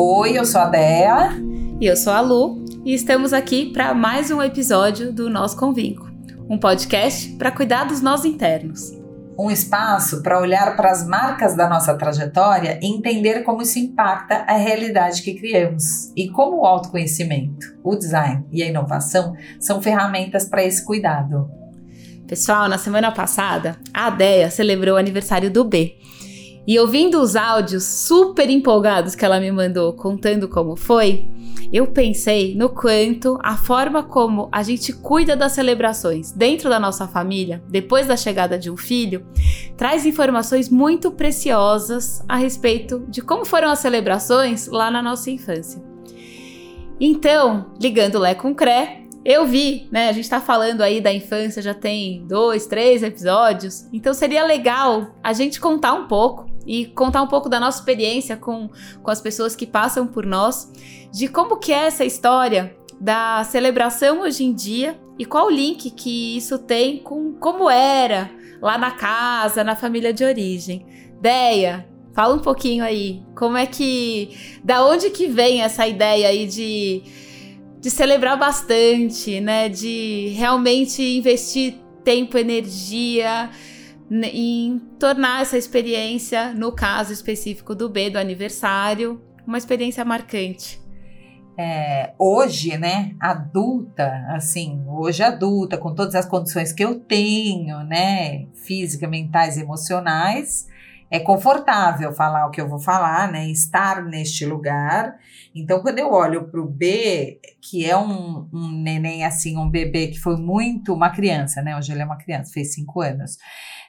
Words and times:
Oi, 0.00 0.38
eu 0.38 0.44
sou 0.44 0.60
a 0.60 0.66
Dea. 0.66 1.30
E 1.80 1.84
eu 1.84 1.96
sou 1.96 2.12
a 2.12 2.20
Lu. 2.20 2.64
E 2.84 2.94
estamos 2.94 3.32
aqui 3.32 3.72
para 3.72 3.92
mais 3.92 4.30
um 4.30 4.40
episódio 4.40 5.12
do 5.12 5.28
Nós 5.28 5.54
Convinco 5.54 6.08
um 6.48 6.56
podcast 6.56 7.30
para 7.30 7.50
cuidar 7.50 7.82
dos 7.82 8.00
nós 8.00 8.24
internos. 8.24 8.92
Um 9.36 9.50
espaço 9.50 10.22
para 10.22 10.40
olhar 10.40 10.76
para 10.76 10.92
as 10.92 11.04
marcas 11.04 11.56
da 11.56 11.68
nossa 11.68 11.96
trajetória 11.96 12.78
e 12.80 12.86
entender 12.86 13.42
como 13.42 13.60
isso 13.60 13.80
impacta 13.80 14.44
a 14.46 14.56
realidade 14.56 15.20
que 15.20 15.34
criamos. 15.34 16.12
E 16.16 16.28
como 16.28 16.60
o 16.60 16.64
autoconhecimento, 16.64 17.66
o 17.82 17.96
design 17.96 18.46
e 18.52 18.62
a 18.62 18.66
inovação 18.66 19.34
são 19.58 19.82
ferramentas 19.82 20.44
para 20.44 20.62
esse 20.62 20.84
cuidado. 20.84 21.50
Pessoal, 22.28 22.68
na 22.68 22.78
semana 22.78 23.10
passada, 23.10 23.76
a 23.92 24.06
Adéia 24.06 24.48
celebrou 24.48 24.94
o 24.94 24.98
aniversário 24.98 25.50
do 25.50 25.64
B. 25.64 25.96
E 26.68 26.78
ouvindo 26.78 27.18
os 27.22 27.34
áudios 27.34 27.82
super 27.82 28.50
empolgados 28.50 29.14
que 29.14 29.24
ela 29.24 29.40
me 29.40 29.50
mandou 29.50 29.90
contando 29.94 30.46
como 30.46 30.76
foi, 30.76 31.26
eu 31.72 31.86
pensei 31.86 32.54
no 32.54 32.68
quanto 32.68 33.38
a 33.42 33.56
forma 33.56 34.02
como 34.02 34.50
a 34.52 34.62
gente 34.62 34.92
cuida 34.92 35.34
das 35.34 35.52
celebrações 35.52 36.30
dentro 36.30 36.68
da 36.68 36.78
nossa 36.78 37.08
família, 37.08 37.64
depois 37.70 38.06
da 38.06 38.18
chegada 38.18 38.58
de 38.58 38.70
um 38.70 38.76
filho, 38.76 39.26
traz 39.78 40.04
informações 40.04 40.68
muito 40.68 41.10
preciosas 41.10 42.22
a 42.28 42.36
respeito 42.36 43.02
de 43.08 43.22
como 43.22 43.46
foram 43.46 43.70
as 43.70 43.78
celebrações 43.78 44.66
lá 44.66 44.90
na 44.90 45.00
nossa 45.00 45.30
infância. 45.30 45.82
Então, 47.00 47.72
ligando 47.80 48.18
Lé 48.18 48.34
com 48.34 48.54
Cré, 48.54 49.08
eu 49.24 49.46
vi, 49.46 49.88
né? 49.90 50.08
A 50.08 50.12
gente 50.12 50.28
tá 50.28 50.40
falando 50.40 50.80
aí 50.80 51.00
da 51.00 51.12
infância, 51.12 51.60
já 51.60 51.74
tem 51.74 52.26
dois, 52.26 52.66
três 52.66 53.02
episódios. 53.02 53.86
Então 53.92 54.14
seria 54.14 54.44
legal 54.44 55.14
a 55.22 55.32
gente 55.32 55.60
contar 55.60 55.92
um 55.92 56.06
pouco 56.06 56.47
e 56.68 56.84
contar 56.84 57.22
um 57.22 57.26
pouco 57.26 57.48
da 57.48 57.58
nossa 57.58 57.78
experiência 57.78 58.36
com, 58.36 58.68
com 59.02 59.10
as 59.10 59.20
pessoas 59.20 59.56
que 59.56 59.66
passam 59.66 60.06
por 60.06 60.26
nós, 60.26 60.70
de 61.10 61.26
como 61.26 61.56
que 61.56 61.72
é 61.72 61.86
essa 61.86 62.04
história 62.04 62.76
da 63.00 63.42
celebração 63.44 64.20
hoje 64.20 64.44
em 64.44 64.52
dia 64.52 65.00
e 65.18 65.24
qual 65.24 65.46
o 65.46 65.50
link 65.50 65.90
que 65.90 66.36
isso 66.36 66.58
tem 66.58 66.98
com 66.98 67.32
como 67.32 67.70
era 67.70 68.30
lá 68.60 68.76
na 68.76 68.90
casa, 68.90 69.64
na 69.64 69.74
família 69.74 70.12
de 70.12 70.24
origem. 70.24 70.86
Deia, 71.20 71.88
fala 72.12 72.34
um 72.34 72.40
pouquinho 72.40 72.84
aí, 72.84 73.22
como 73.34 73.56
é 73.56 73.64
que, 73.64 74.60
da 74.62 74.84
onde 74.84 75.08
que 75.08 75.26
vem 75.26 75.62
essa 75.62 75.88
ideia 75.88 76.28
aí 76.28 76.46
de 76.46 77.02
de 77.80 77.90
celebrar 77.90 78.36
bastante, 78.36 79.40
né, 79.40 79.68
de 79.68 80.32
realmente 80.36 81.00
investir 81.00 81.74
tempo, 82.02 82.36
energia, 82.36 83.50
em 84.10 84.78
tornar 84.98 85.42
essa 85.42 85.58
experiência, 85.58 86.52
no 86.54 86.72
caso 86.72 87.12
específico 87.12 87.74
do 87.74 87.88
B, 87.88 88.10
do 88.10 88.18
aniversário, 88.18 89.20
uma 89.46 89.58
experiência 89.58 90.04
marcante. 90.04 90.80
É, 91.60 92.12
hoje, 92.18 92.78
né, 92.78 93.16
adulta, 93.18 94.06
assim, 94.28 94.84
hoje 94.86 95.24
adulta, 95.24 95.76
com 95.76 95.92
todas 95.92 96.14
as 96.14 96.24
condições 96.24 96.72
que 96.72 96.84
eu 96.84 97.00
tenho, 97.00 97.80
né, 97.80 98.46
física, 98.54 99.08
mentais, 99.08 99.58
emocionais, 99.58 100.68
é 101.10 101.18
confortável 101.18 102.12
falar 102.12 102.46
o 102.46 102.50
que 102.50 102.60
eu 102.60 102.68
vou 102.68 102.78
falar, 102.78 103.30
né, 103.32 103.48
estar 103.48 104.02
neste 104.04 104.44
lugar. 104.44 105.16
Então, 105.54 105.80
quando 105.80 105.98
eu 105.98 106.12
olho 106.12 106.50
para 106.50 106.60
o 106.60 106.68
B, 106.68 107.40
que 107.62 107.84
é 107.84 107.96
um, 107.96 108.48
um 108.52 108.70
neném, 108.82 109.24
assim, 109.24 109.56
um 109.56 109.70
bebê 109.70 110.08
que 110.08 110.18
foi 110.18 110.36
muito 110.36 110.92
uma 110.92 111.10
criança, 111.10 111.62
né, 111.62 111.76
hoje 111.76 111.92
ele 111.92 112.02
é 112.02 112.04
uma 112.04 112.18
criança, 112.18 112.52
fez 112.52 112.74
cinco 112.74 113.00
anos, 113.00 113.38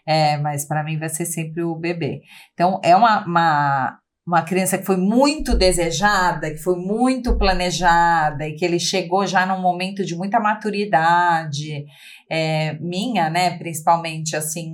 é, 0.06 0.38
mas 0.38 0.66
para 0.66 0.84
mim 0.84 0.98
vai 0.98 1.10
ser 1.10 1.26
sempre 1.26 1.62
o 1.64 1.76
bebê. 1.76 2.22
Então, 2.54 2.80
é 2.84 2.96
uma, 2.96 3.26
uma, 3.26 4.00
uma 4.30 4.44
criança 4.44 4.78
que 4.78 4.86
foi 4.86 4.96
muito 4.96 5.58
desejada, 5.58 6.52
que 6.52 6.60
foi 6.60 6.76
muito 6.76 7.36
planejada 7.36 8.48
e 8.48 8.54
que 8.54 8.64
ele 8.64 8.80
chegou 8.80 9.26
já 9.26 9.44
num 9.44 9.60
momento 9.60 10.06
de 10.06 10.16
muita 10.16 10.40
maturidade, 10.40 11.84
é, 12.30 12.74
minha, 12.74 13.28
né, 13.28 13.58
principalmente, 13.58 14.36
assim, 14.36 14.72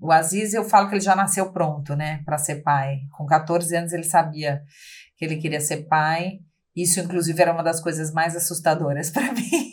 o 0.00 0.10
Aziz, 0.10 0.54
eu 0.54 0.64
falo 0.64 0.88
que 0.88 0.94
ele 0.94 1.02
já 1.02 1.14
nasceu 1.14 1.52
pronto, 1.52 1.94
né, 1.94 2.22
para 2.24 2.38
ser 2.38 2.62
pai. 2.62 3.00
Com 3.14 3.26
14 3.26 3.76
anos 3.76 3.92
ele 3.92 4.02
sabia 4.02 4.62
que 5.18 5.26
ele 5.26 5.36
queria 5.36 5.60
ser 5.60 5.86
pai. 5.86 6.38
Isso, 6.74 6.98
inclusive, 6.98 7.42
era 7.42 7.52
uma 7.52 7.62
das 7.62 7.82
coisas 7.82 8.10
mais 8.14 8.34
assustadoras 8.34 9.10
para 9.12 9.30
mim. 9.30 9.72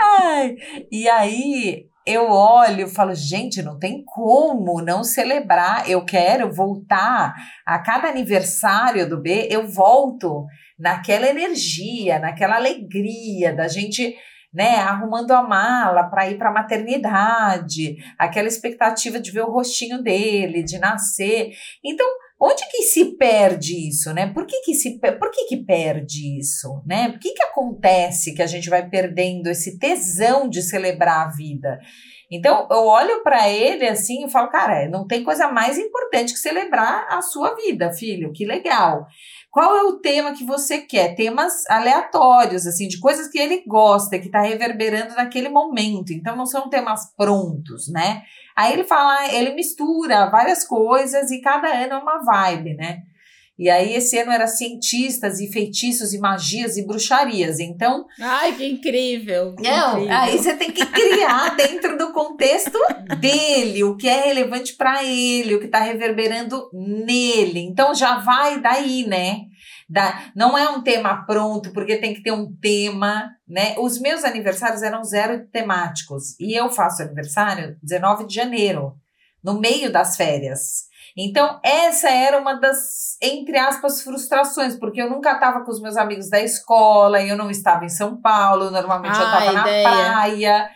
Ai, 0.00 0.54
e 0.92 1.08
aí 1.08 1.88
eu 2.06 2.30
olho 2.30 2.86
e 2.86 2.90
falo, 2.90 3.14
gente, 3.14 3.62
não 3.62 3.78
tem 3.78 4.02
como 4.04 4.82
não 4.82 5.04
celebrar. 5.04 5.88
Eu 5.88 6.04
quero 6.04 6.52
voltar 6.52 7.34
a 7.64 7.78
cada 7.78 8.08
aniversário 8.08 9.08
do 9.08 9.20
B, 9.20 9.48
eu 9.50 9.68
volto 9.68 10.46
naquela 10.78 11.28
energia, 11.28 12.18
naquela 12.18 12.56
alegria 12.56 13.54
da 13.54 13.68
gente, 13.68 14.16
né, 14.52 14.76
arrumando 14.76 15.30
a 15.30 15.42
mala 15.42 16.10
para 16.10 16.28
ir 16.28 16.36
para 16.36 16.50
a 16.50 16.52
maternidade, 16.52 17.96
aquela 18.18 18.48
expectativa 18.48 19.20
de 19.20 19.30
ver 19.30 19.42
o 19.42 19.52
rostinho 19.52 20.02
dele, 20.02 20.62
de 20.62 20.78
nascer. 20.78 21.52
Então, 21.84 22.06
Onde 22.44 22.68
que 22.68 22.82
se 22.82 23.16
perde 23.16 23.88
isso, 23.88 24.12
né? 24.12 24.26
Por 24.32 24.44
que 24.46 24.62
que 24.62 24.74
se 24.74 24.98
por 24.98 25.30
que 25.30 25.44
que 25.44 25.64
perde 25.64 26.40
isso, 26.40 26.82
né? 26.84 27.08
Por 27.10 27.20
que 27.20 27.34
que 27.34 27.42
acontece 27.44 28.34
que 28.34 28.42
a 28.42 28.48
gente 28.48 28.68
vai 28.68 28.88
perdendo 28.88 29.48
esse 29.48 29.78
tesão 29.78 30.48
de 30.48 30.60
celebrar 30.60 31.28
a 31.28 31.30
vida? 31.30 31.78
Então, 32.28 32.66
eu 32.68 32.86
olho 32.86 33.22
para 33.22 33.48
ele 33.48 33.86
assim 33.86 34.24
e 34.24 34.30
falo, 34.30 34.48
cara, 34.48 34.88
não 34.88 35.06
tem 35.06 35.22
coisa 35.22 35.52
mais 35.52 35.78
importante 35.78 36.32
que 36.32 36.38
celebrar 36.38 37.06
a 37.10 37.20
sua 37.20 37.54
vida, 37.54 37.92
filho. 37.92 38.32
Que 38.32 38.44
legal. 38.44 39.06
Qual 39.52 39.76
é 39.76 39.82
o 39.82 39.98
tema 39.98 40.32
que 40.32 40.44
você 40.44 40.78
quer? 40.78 41.14
Temas 41.14 41.68
aleatórios, 41.68 42.66
assim, 42.66 42.88
de 42.88 42.98
coisas 42.98 43.28
que 43.28 43.38
ele 43.38 43.62
gosta, 43.66 44.18
que 44.18 44.24
está 44.24 44.40
reverberando 44.40 45.14
naquele 45.14 45.50
momento. 45.50 46.10
Então, 46.10 46.34
não 46.34 46.46
são 46.46 46.70
temas 46.70 47.14
prontos, 47.14 47.86
né? 47.92 48.22
Aí 48.56 48.72
ele 48.72 48.84
fala, 48.84 49.30
ele 49.30 49.54
mistura 49.54 50.30
várias 50.30 50.66
coisas 50.66 51.30
e 51.30 51.42
cada 51.42 51.68
ano 51.68 51.92
é 51.92 51.98
uma 51.98 52.24
vibe, 52.24 52.74
né? 52.76 53.02
E 53.62 53.70
aí 53.70 53.94
esse 53.94 54.18
ano 54.18 54.32
era 54.32 54.48
cientistas 54.48 55.38
e 55.38 55.46
feitiços 55.46 56.12
e 56.12 56.18
magias 56.18 56.76
e 56.76 56.84
bruxarias. 56.84 57.60
Então, 57.60 58.06
ai, 58.20 58.56
que 58.56 58.66
incrível. 58.66 59.54
Que 59.54 59.62
não, 59.62 59.98
incrível. 59.98 60.16
aí 60.16 60.36
você 60.36 60.56
tem 60.56 60.72
que 60.72 60.84
criar 60.84 61.50
dentro 61.54 61.96
do 61.96 62.12
contexto 62.12 62.76
dele, 63.20 63.84
o 63.84 63.96
que 63.96 64.08
é 64.08 64.22
relevante 64.22 64.74
para 64.74 65.04
ele, 65.04 65.54
o 65.54 65.60
que 65.60 65.66
está 65.66 65.78
reverberando 65.78 66.68
nele. 66.72 67.60
Então 67.60 67.94
já 67.94 68.18
vai 68.18 68.60
daí, 68.60 69.06
né? 69.06 69.42
Da, 69.88 70.32
não 70.34 70.58
é 70.58 70.68
um 70.68 70.82
tema 70.82 71.24
pronto, 71.24 71.72
porque 71.72 71.98
tem 71.98 72.14
que 72.14 72.22
ter 72.24 72.32
um 72.32 72.52
tema, 72.60 73.30
né? 73.46 73.76
Os 73.78 74.00
meus 74.00 74.24
aniversários 74.24 74.82
eram 74.82 75.04
zero 75.04 75.46
temáticos. 75.52 76.34
E 76.40 76.52
eu 76.58 76.68
faço 76.68 77.04
aniversário 77.04 77.76
19 77.80 78.26
de 78.26 78.34
janeiro, 78.34 78.94
no 79.40 79.60
meio 79.60 79.92
das 79.92 80.16
férias. 80.16 80.90
Então, 81.16 81.60
essa 81.62 82.08
era 82.08 82.38
uma 82.38 82.54
das, 82.54 83.16
entre 83.20 83.58
aspas, 83.58 84.02
frustrações, 84.02 84.76
porque 84.78 85.00
eu 85.00 85.10
nunca 85.10 85.32
estava 85.32 85.60
com 85.64 85.70
os 85.70 85.80
meus 85.80 85.96
amigos 85.96 86.30
da 86.30 86.40
escola, 86.40 87.22
eu 87.22 87.36
não 87.36 87.50
estava 87.50 87.84
em 87.84 87.90
São 87.90 88.20
Paulo, 88.20 88.70
normalmente 88.70 89.18
eu 89.18 89.24
estava 89.24 89.52
na 89.52 89.62
praia. 89.62 90.70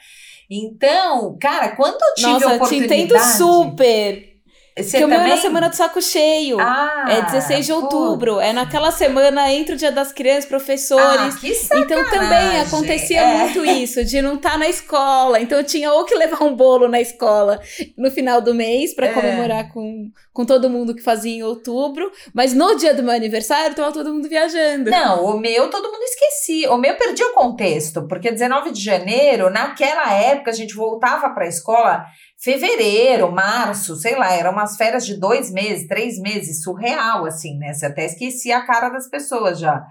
Então, 0.50 1.36
cara, 1.40 1.70
quando 1.74 2.00
eu 2.00 2.14
tive 2.14 2.30
Nossa, 2.32 2.50
a 2.50 2.54
oportunidade... 2.54 2.94
te 2.94 3.04
entendo 3.04 3.18
super! 3.36 4.35
Você 4.78 4.98
que 4.98 5.04
também? 5.04 5.18
o 5.18 5.22
meu 5.22 5.32
é 5.32 5.36
na 5.36 5.40
semana 5.40 5.68
do 5.68 5.76
saco 5.76 6.02
cheio. 6.02 6.58
Ah, 6.60 7.06
é 7.08 7.22
16 7.22 7.66
de 7.66 7.72
outubro. 7.72 8.34
Putz. 8.34 8.46
É 8.46 8.52
naquela 8.52 8.90
semana 8.90 9.50
entre 9.52 9.74
o 9.74 9.76
dia 9.76 9.92
das 9.92 10.12
crianças, 10.12 10.44
professores. 10.44 11.34
Ah, 11.34 11.38
que 11.38 11.78
então 11.78 12.04
também 12.10 12.60
acontecia 12.60 13.20
é. 13.20 13.38
muito 13.38 13.64
isso, 13.64 14.04
de 14.04 14.20
não 14.20 14.34
estar 14.34 14.52
tá 14.52 14.58
na 14.58 14.68
escola. 14.68 15.40
Então 15.40 15.58
eu 15.58 15.64
tinha 15.64 15.92
ou 15.92 16.04
que 16.04 16.14
levar 16.14 16.42
um 16.42 16.54
bolo 16.54 16.88
na 16.88 17.00
escola 17.00 17.60
no 17.96 18.10
final 18.10 18.40
do 18.40 18.54
mês 18.54 18.94
para 18.94 19.06
é. 19.06 19.12
comemorar 19.12 19.72
com, 19.72 20.10
com 20.32 20.44
todo 20.44 20.68
mundo 20.68 20.94
que 20.94 21.02
fazia 21.02 21.36
em 21.36 21.42
outubro. 21.42 22.10
Mas 22.34 22.52
no 22.52 22.74
dia 22.74 22.92
do 22.92 23.02
meu 23.02 23.14
aniversário, 23.14 23.74
tava 23.74 23.92
todo 23.92 24.12
mundo 24.12 24.28
viajando. 24.28 24.90
Não, 24.90 25.24
o 25.24 25.38
meu 25.38 25.70
todo 25.70 25.90
mundo 25.90 26.02
esquecia. 26.02 26.72
O 26.72 26.76
meu 26.76 26.86
eu 26.86 26.96
perdi 26.96 27.22
o 27.22 27.32
contexto, 27.32 28.06
porque 28.06 28.30
19 28.30 28.70
de 28.70 28.80
janeiro, 28.80 29.50
naquela 29.50 30.12
época, 30.12 30.50
a 30.50 30.54
gente 30.54 30.74
voltava 30.74 31.30
para 31.30 31.44
a 31.44 31.48
escola 31.48 32.06
fevereiro, 32.46 33.32
março, 33.32 33.96
sei 33.96 34.14
lá, 34.16 34.32
eram 34.32 34.52
umas 34.52 34.76
férias 34.76 35.04
de 35.04 35.18
dois 35.18 35.50
meses, 35.50 35.88
três 35.88 36.16
meses, 36.16 36.62
surreal, 36.62 37.26
assim, 37.26 37.58
né? 37.58 37.74
Você 37.74 37.86
até 37.86 38.04
esquecia 38.04 38.58
a 38.58 38.64
cara 38.64 38.88
das 38.88 39.10
pessoas 39.10 39.58
já. 39.58 39.84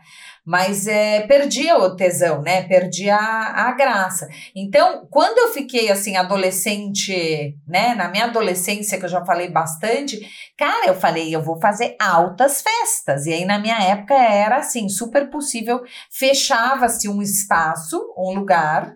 Mas 0.46 0.88
é, 0.88 1.28
perdia 1.28 1.78
o 1.78 1.98
tesão, 1.98 2.42
né? 2.42 2.62
Perdia 2.62 3.18
a, 3.18 3.68
a 3.68 3.72
graça. 3.74 4.30
Então, 4.56 5.06
quando 5.12 5.38
eu 5.40 5.54
fiquei 5.54 5.92
assim, 5.92 6.16
adolescente, 6.16 7.58
né? 7.68 7.94
Na 7.94 8.08
minha 8.08 8.24
adolescência, 8.24 8.98
que 8.98 9.04
eu 9.04 9.10
já 9.10 9.26
falei 9.26 9.50
bastante, 9.50 10.22
cara, 10.58 10.88
eu 10.88 10.96
falei, 10.96 11.36
eu 11.36 11.44
vou 11.44 11.60
fazer 11.60 11.98
altas 12.00 12.62
festas. 12.62 13.26
E 13.26 13.34
aí, 13.34 13.44
na 13.44 13.60
minha 13.60 13.82
época, 13.84 14.14
era 14.14 14.58
assim, 14.60 14.88
super 14.88 15.30
possível, 15.30 15.82
fechava-se 16.10 17.10
um 17.10 17.22
espaço, 17.22 18.02
um 18.18 18.34
lugar, 18.34 18.94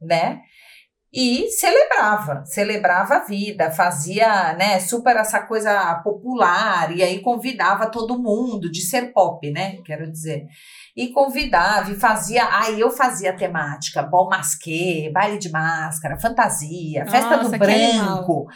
né? 0.00 0.40
E 1.14 1.50
celebrava, 1.50 2.42
celebrava 2.46 3.16
a 3.16 3.24
vida, 3.24 3.70
fazia, 3.70 4.54
né, 4.54 4.80
super 4.80 5.14
essa 5.16 5.40
coisa 5.40 5.94
popular 5.96 6.96
e 6.96 7.02
aí 7.02 7.20
convidava 7.20 7.90
todo 7.90 8.18
mundo 8.18 8.70
de 8.70 8.80
ser 8.80 9.12
pop, 9.12 9.50
né, 9.50 9.76
quero 9.84 10.10
dizer. 10.10 10.46
E 10.96 11.08
convidava 11.08 11.90
e 11.90 11.94
fazia, 11.94 12.48
aí 12.50 12.80
eu 12.80 12.90
fazia 12.90 13.36
temática, 13.36 14.02
bom 14.02 14.28
masquê, 14.28 15.10
baile 15.12 15.38
de 15.38 15.50
máscara, 15.50 16.18
fantasia, 16.18 17.06
festa 17.06 17.36
Nossa, 17.36 17.50
do 17.50 17.58
branco. 17.58 18.46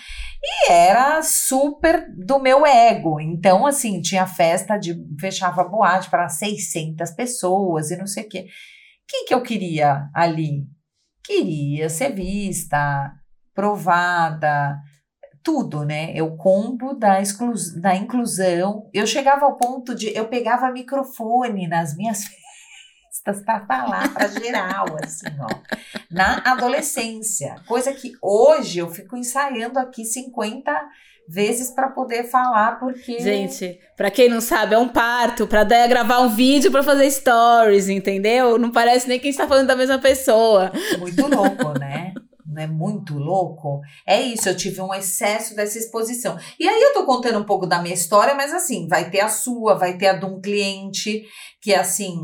E 0.42 0.70
era 0.70 1.22
super 1.22 2.06
do 2.14 2.38
meu 2.38 2.66
ego. 2.66 3.20
Então, 3.20 3.66
assim, 3.66 4.00
tinha 4.02 4.26
festa 4.26 4.76
de 4.76 4.94
fechava 5.18 5.64
boate 5.64 6.10
para 6.10 6.28
600 6.28 7.10
pessoas 7.12 7.90
e 7.90 7.96
não 7.96 8.06
sei 8.06 8.24
o 8.24 8.28
quê. 8.28 8.40
O 8.40 9.08
que 9.08 9.24
que 9.24 9.34
eu 9.34 9.42
queria 9.42 10.08
ali? 10.14 10.66
Queria 11.26 11.88
ser 11.88 12.14
vista, 12.14 13.12
provada, 13.54 14.78
tudo, 15.42 15.84
né? 15.84 16.12
Eu 16.14 16.36
combo 16.36 16.94
da, 16.94 17.20
exclu 17.20 17.52
da 17.80 17.94
inclusão. 17.94 18.88
Eu 18.92 19.06
chegava 19.06 19.44
ao 19.44 19.56
ponto 19.56 19.94
de 19.94 20.16
eu 20.16 20.28
pegava 20.28 20.70
microfone 20.70 21.66
nas 21.66 21.96
minhas 21.96 22.24
festas 23.10 23.44
para 23.44 23.66
falar 23.66 24.12
para 24.12 24.28
geral, 24.28 24.86
assim, 25.02 25.26
ó, 25.40 25.48
na 26.10 26.38
adolescência, 26.52 27.56
coisa 27.66 27.92
que 27.92 28.12
hoje 28.22 28.78
eu 28.78 28.88
fico 28.90 29.16
ensaiando 29.16 29.78
aqui 29.78 30.04
50 30.04 30.72
vezes 31.28 31.70
para 31.70 31.88
poder 31.88 32.24
falar, 32.24 32.78
porque. 32.78 33.20
Gente, 33.20 33.78
para 33.96 34.10
quem 34.10 34.28
não 34.28 34.40
sabe, 34.40 34.74
é 34.74 34.78
um 34.78 34.88
parto, 34.88 35.46
pra 35.46 35.64
Déia 35.64 35.86
gravar 35.86 36.20
um 36.20 36.28
vídeo 36.28 36.70
para 36.70 36.82
fazer 36.82 37.10
stories, 37.10 37.88
entendeu? 37.88 38.58
Não 38.58 38.70
parece 38.70 39.08
nem 39.08 39.18
que 39.18 39.28
a 39.28 39.30
gente 39.30 39.38
tá 39.38 39.48
falando 39.48 39.66
da 39.66 39.76
mesma 39.76 39.98
pessoa. 39.98 40.72
Muito 40.98 41.26
louco, 41.26 41.78
né? 41.78 42.12
Não 42.46 42.62
é 42.62 42.66
muito 42.66 43.18
louco? 43.18 43.80
É 44.06 44.20
isso, 44.20 44.48
eu 44.48 44.56
tive 44.56 44.80
um 44.80 44.94
excesso 44.94 45.54
dessa 45.54 45.78
exposição. 45.78 46.38
E 46.58 46.66
aí 46.66 46.80
eu 46.80 46.94
tô 46.94 47.04
contando 47.04 47.38
um 47.38 47.44
pouco 47.44 47.66
da 47.66 47.82
minha 47.82 47.94
história, 47.94 48.34
mas 48.34 48.54
assim, 48.54 48.86
vai 48.88 49.10
ter 49.10 49.20
a 49.20 49.28
sua, 49.28 49.74
vai 49.74 49.98
ter 49.98 50.06
a 50.06 50.12
de 50.14 50.24
um 50.24 50.40
cliente, 50.40 51.24
que 51.60 51.74
assim, 51.74 52.16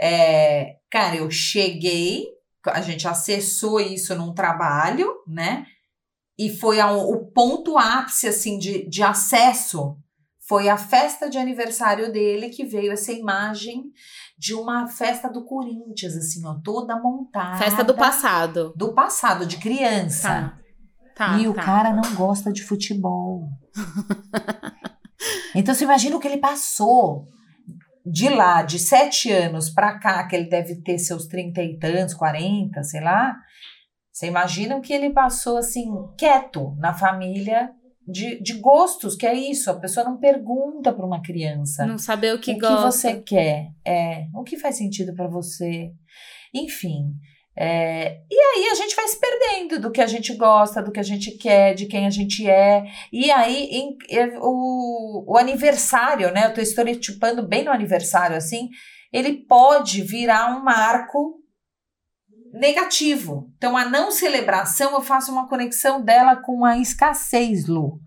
é, 0.00 0.76
cara, 0.90 1.16
eu 1.16 1.30
cheguei, 1.30 2.24
a 2.66 2.80
gente 2.80 3.06
acessou 3.06 3.78
isso 3.80 4.14
num 4.16 4.34
trabalho, 4.34 5.08
né? 5.26 5.64
E 6.38 6.50
foi 6.50 6.80
ao, 6.80 7.10
o 7.10 7.26
ponto 7.26 7.78
ápice 7.78 8.28
assim 8.28 8.58
de, 8.58 8.88
de 8.88 9.02
acesso. 9.02 9.96
Foi 10.48 10.68
a 10.68 10.76
festa 10.76 11.28
de 11.28 11.38
aniversário 11.38 12.12
dele 12.12 12.50
que 12.50 12.64
veio 12.64 12.92
essa 12.92 13.12
imagem 13.12 13.84
de 14.38 14.54
uma 14.54 14.86
festa 14.86 15.28
do 15.28 15.44
Corinthians 15.44 16.14
assim 16.16 16.46
ó 16.46 16.54
toda 16.62 17.00
montada. 17.00 17.56
Festa 17.58 17.82
do 17.82 17.94
passado. 17.94 18.72
Do 18.76 18.92
passado 18.92 19.44
de 19.44 19.56
criança. 19.56 20.28
Tá. 20.28 20.58
Tá, 21.16 21.38
e 21.38 21.44
tá. 21.44 21.50
o 21.50 21.54
cara 21.54 21.94
não 21.94 22.14
gosta 22.14 22.52
de 22.52 22.62
futebol. 22.62 23.48
Então 25.54 25.74
você 25.74 25.84
imagina 25.84 26.14
o 26.14 26.20
que 26.20 26.28
ele 26.28 26.36
passou 26.36 27.26
de 28.04 28.28
lá, 28.28 28.62
de 28.62 28.78
sete 28.78 29.32
anos 29.32 29.70
para 29.70 29.98
cá, 29.98 30.24
que 30.26 30.36
ele 30.36 30.48
deve 30.48 30.76
ter 30.76 30.98
seus 30.98 31.26
trinta 31.26 31.62
e 31.62 31.78
tantos, 31.78 32.14
quarenta, 32.14 32.82
sei 32.82 33.00
lá, 33.00 33.34
você 34.16 34.28
imagina 34.28 34.78
o 34.78 34.80
que 34.80 34.94
ele 34.94 35.10
passou 35.10 35.58
assim, 35.58 35.92
quieto 36.16 36.74
na 36.78 36.94
família, 36.94 37.70
de, 38.08 38.42
de 38.42 38.54
gostos, 38.54 39.14
que 39.14 39.26
é 39.26 39.34
isso. 39.34 39.70
A 39.70 39.78
pessoa 39.78 40.08
não 40.08 40.16
pergunta 40.16 40.90
para 40.90 41.04
uma 41.04 41.20
criança. 41.20 41.84
Não 41.84 41.98
saber 41.98 42.34
o 42.34 42.38
que 42.38 42.52
o 42.52 42.58
gosta. 42.58 42.76
que 42.76 42.82
você 42.82 43.20
quer. 43.20 43.72
É, 43.86 44.24
o 44.34 44.42
que 44.42 44.56
faz 44.56 44.78
sentido 44.78 45.14
para 45.14 45.28
você. 45.28 45.92
Enfim. 46.54 47.12
É, 47.54 48.22
e 48.30 48.40
aí 48.40 48.70
a 48.70 48.74
gente 48.74 48.96
vai 48.96 49.06
se 49.06 49.20
perdendo 49.20 49.80
do 49.80 49.92
que 49.92 50.00
a 50.00 50.06
gente 50.06 50.34
gosta, 50.34 50.82
do 50.82 50.92
que 50.92 51.00
a 51.00 51.02
gente 51.02 51.32
quer, 51.32 51.74
de 51.74 51.84
quem 51.84 52.06
a 52.06 52.10
gente 52.10 52.48
é. 52.48 52.86
E 53.12 53.30
aí 53.30 53.68
em, 53.70 53.98
é, 54.08 54.38
o, 54.40 55.26
o 55.30 55.36
aniversário, 55.36 56.32
né? 56.32 56.44
Eu 56.44 56.48
estou 56.48 56.62
estereotipando 56.62 57.46
bem 57.46 57.64
no 57.64 57.70
aniversário 57.70 58.34
assim. 58.34 58.70
Ele 59.12 59.44
pode 59.46 60.00
virar 60.00 60.56
um 60.56 60.64
marco 60.64 61.44
negativo. 62.56 63.52
Então, 63.56 63.76
a 63.76 63.84
não 63.84 64.10
celebração, 64.10 64.92
eu 64.92 65.02
faço 65.02 65.30
uma 65.30 65.48
conexão 65.48 66.02
dela 66.02 66.36
com 66.36 66.64
a 66.64 66.78
escassez, 66.78 67.66
Lu. 67.66 68.00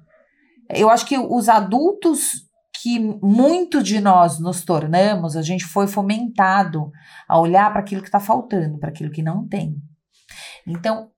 Eu 0.69 0.89
acho 0.89 1.05
que 1.05 1.17
os 1.17 1.49
adultos 1.49 2.47
que 2.81 2.99
muito 3.21 3.83
de 3.83 3.99
nós 3.99 4.39
nos 4.39 4.63
tornamos, 4.63 5.35
a 5.35 5.41
gente 5.41 5.65
foi 5.65 5.85
fomentado 5.85 6.89
a 7.27 7.37
olhar 7.37 7.69
para 7.71 7.81
aquilo 7.81 8.01
que 8.01 8.07
está 8.07 8.19
faltando, 8.19 8.79
para 8.79 8.89
aquilo 8.89 9.11
que 9.11 9.21
não 9.21 9.47
tem. 9.47 9.75
Então, 10.65 11.11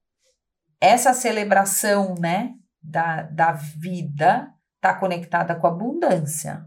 essa 0.79 1.13
celebração, 1.13 2.15
né, 2.19 2.53
da, 2.81 3.23
da 3.23 3.51
vida 3.51 4.51
está 4.75 4.95
conectada 4.95 5.55
com 5.55 5.67
a 5.67 5.69
abundância. 5.69 6.65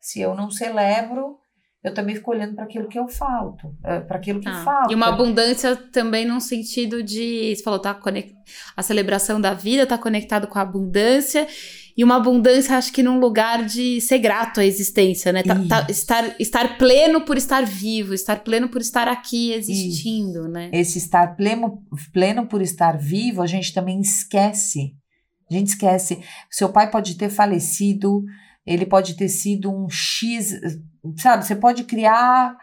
Se 0.00 0.20
eu 0.20 0.34
não 0.34 0.50
celebro, 0.50 1.38
eu 1.84 1.94
também 1.94 2.16
fico 2.16 2.30
olhando 2.30 2.54
para 2.54 2.64
aquilo 2.64 2.88
que 2.88 2.98
eu 2.98 3.08
falto, 3.08 3.72
é, 3.84 4.00
para 4.00 4.16
aquilo 4.18 4.40
que 4.40 4.48
Ah, 4.48 4.64
falta. 4.64 4.92
E 4.92 4.94
uma 4.96 5.08
abundância 5.08 5.76
também 5.76 6.26
num 6.26 6.40
sentido 6.40 7.02
de. 7.02 7.54
Você 7.54 7.62
falou, 7.62 7.78
tá 7.78 7.94
conect... 7.94 8.34
a 8.76 8.82
celebração 8.82 9.40
da 9.40 9.54
vida 9.54 9.86
tá 9.86 9.96
conectado 9.96 10.46
com 10.48 10.58
a 10.58 10.62
abundância. 10.62 11.46
E 11.96 12.04
uma 12.04 12.14
abundância, 12.16 12.76
acho 12.76 12.92
que 12.92 13.02
num 13.02 13.18
lugar 13.18 13.64
de 13.64 14.00
ser 14.00 14.18
grato 14.20 14.60
à 14.60 14.64
existência, 14.64 15.32
né? 15.32 15.42
Tá- 15.42 15.56
tá- 15.68 15.80
Isso. 15.82 15.90
estar, 16.00 16.36
estar 16.40 16.78
pleno 16.78 17.22
por 17.22 17.36
estar 17.36 17.64
vivo, 17.66 18.14
estar 18.14 18.36
pleno 18.44 18.68
por 18.68 18.80
estar 18.80 19.08
aqui 19.08 19.52
existindo, 19.52 20.46
né? 20.48 20.70
Esse 20.72 20.98
estar 20.98 21.34
pleno, 21.36 21.82
pleno 22.12 22.46
por 22.46 22.62
estar 22.62 22.96
vivo, 22.96 23.42
a 23.42 23.48
gente 23.48 23.74
também 23.74 24.00
esquece. 24.00 24.94
A 25.50 25.54
gente 25.54 25.68
esquece. 25.68 26.20
Seu 26.50 26.68
pai 26.68 26.88
pode 26.88 27.16
ter 27.16 27.30
falecido, 27.30 28.22
ele 28.68 28.84
pode 28.84 29.16
ter 29.16 29.28
sido 29.28 29.72
um 29.72 29.88
X, 29.88 30.60
sabe? 31.16 31.46
Você 31.46 31.56
pode 31.56 31.84
criar 31.84 32.56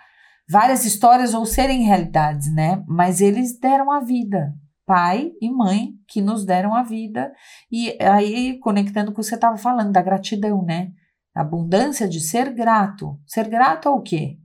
várias 0.48 0.86
histórias 0.86 1.34
ou 1.34 1.46
serem 1.46 1.84
realidades, 1.84 2.54
né? 2.54 2.84
Mas 2.88 3.22
eles 3.22 3.60
deram 3.60 3.92
a 3.92 4.00
vida. 4.00 4.54
Pai 4.86 5.32
e 5.42 5.50
mãe 5.50 5.94
que 6.08 6.22
nos 6.22 6.46
deram 6.46 6.76
a 6.76 6.84
vida. 6.84 7.34
E 7.72 7.98
aí, 8.00 8.60
conectando 8.60 9.12
com 9.12 9.20
o 9.20 9.24
que 9.24 9.28
você 9.28 9.36
estava 9.36 9.58
falando, 9.58 9.92
da 9.92 10.02
gratidão, 10.02 10.64
né? 10.64 10.92
A 11.36 11.42
abundância 11.42 12.08
de 12.08 12.20
ser 12.20 12.54
grato. 12.54 13.20
Ser 13.26 13.50
grato 13.50 13.90
ao 13.90 14.02
quê? 14.02 14.38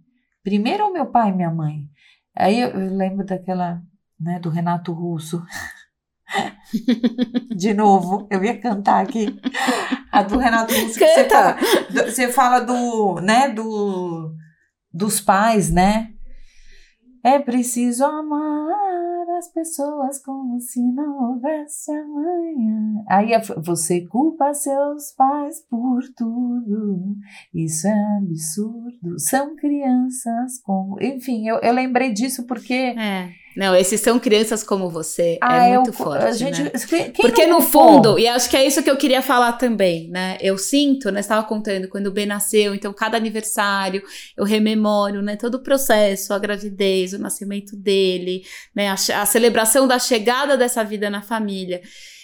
Primeiro 0.42 0.84
ao 0.84 0.92
meu 0.92 1.06
pai 1.06 1.28
e 1.28 1.34
minha 1.34 1.50
mãe. 1.50 1.84
Aí 2.34 2.58
eu, 2.58 2.72
lembro 2.74 3.26
daquela, 3.26 3.82
né, 4.18 4.40
do 4.40 4.48
Renato 4.48 4.92
Russo. 4.92 5.44
De 7.56 7.74
novo, 7.74 8.26
eu 8.30 8.42
ia 8.44 8.58
cantar 8.60 9.02
aqui. 9.02 9.26
A 10.12 10.22
do 10.22 10.38
Renato 10.38 10.72
Russo. 10.74 10.98
que 10.98 11.06
Você 11.06 11.28
fala, 11.28 11.52
do- 11.90 12.10
você 12.10 12.28
fala 12.32 12.60
do, 12.60 13.20
né, 13.20 13.48
do, 13.50 14.32
dos 14.92 15.20
pais, 15.20 15.70
né? 15.70 16.10
É 17.22 17.38
preciso 17.38 18.04
amar 18.04 18.70
as 19.38 19.52
pessoas 19.52 20.22
como 20.24 20.58
se 20.58 20.80
não 20.92 21.32
houvesse 21.32 21.90
amanhã. 21.92 23.04
Aí 23.08 23.30
você 23.62 24.06
culpa 24.06 24.52
seus 24.54 25.12
pais 25.16 25.60
por 25.68 26.00
tudo. 26.16 27.16
Isso 27.54 27.86
é 27.86 28.16
absurdo. 28.18 29.18
São 29.18 29.54
crianças 29.54 30.58
como. 30.62 30.96
Enfim, 31.00 31.46
eu, 31.46 31.56
eu 31.58 31.72
lembrei 31.74 32.10
disso 32.12 32.46
porque. 32.46 32.72
É. 32.98 33.28
Não, 33.56 33.74
esses 33.74 34.00
são 34.00 34.18
crianças 34.18 34.62
como 34.62 34.88
você. 34.88 35.38
Ah, 35.40 35.66
é 35.66 35.70
eu- 35.76 35.82
muito 35.82 35.92
forte. 35.92 36.24
a 36.24 36.32
gente, 36.32 36.62
né? 36.62 36.70
Porque 37.20 37.46
no 37.46 37.60
fundo, 37.60 38.18
e 38.18 38.26
acho 38.28 38.48
que 38.48 38.56
é 38.56 38.64
isso 38.64 38.82
que 38.82 38.90
eu 38.90 38.96
queria 38.96 39.20
falar 39.22 39.52
também, 39.54 40.08
né? 40.08 40.38
Eu 40.40 40.56
sinto, 40.56 41.10
né? 41.10 41.20
Estava 41.20 41.46
contando 41.46 41.88
quando 41.88 42.06
o 42.06 42.12
Ben 42.12 42.26
nasceu, 42.26 42.74
então 42.74 42.92
cada 42.92 43.16
aniversário 43.16 44.02
eu 44.36 44.44
rememoro, 44.44 45.20
né? 45.20 45.36
Todo 45.36 45.56
o 45.56 45.62
processo, 45.62 46.32
a 46.32 46.38
gravidez, 46.38 47.12
o 47.12 47.18
nascimento 47.18 47.76
dele, 47.76 48.42
né? 48.74 48.88
A, 48.88 48.94
a 49.22 49.26
celebração 49.26 49.88
da 49.88 49.98
chegada 49.98 50.56
dessa 50.56 50.84
vida 50.84 51.10
na 51.10 51.20
família. 51.22 51.80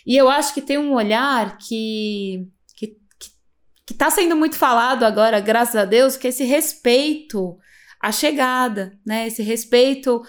E 0.07 0.17
eu 0.17 0.29
acho 0.29 0.55
que 0.55 0.63
tem 0.63 0.79
um 0.79 0.95
olhar 0.95 1.59
que 1.59 2.47
que, 2.77 2.87
que, 3.19 3.31
que 3.87 3.95
tá 3.95 4.11
sendo 4.11 4.37
muito 4.37 4.57
falado 4.57 5.03
agora, 5.05 5.41
graças 5.41 5.75
a 5.75 5.85
Deus, 5.85 6.17
que 6.17 6.29
é 6.29 6.31
esse 6.31 6.45
respeito 6.45 7.57
à 8.01 8.13
chegada, 8.13 8.99
né? 9.05 9.27
Esse 9.27 9.43
respeito 9.43 10.23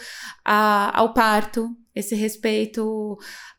a- 0.44 0.92
ao 0.98 1.14
parto, 1.14 1.70
esse 1.96 2.16
respeito 2.16 3.18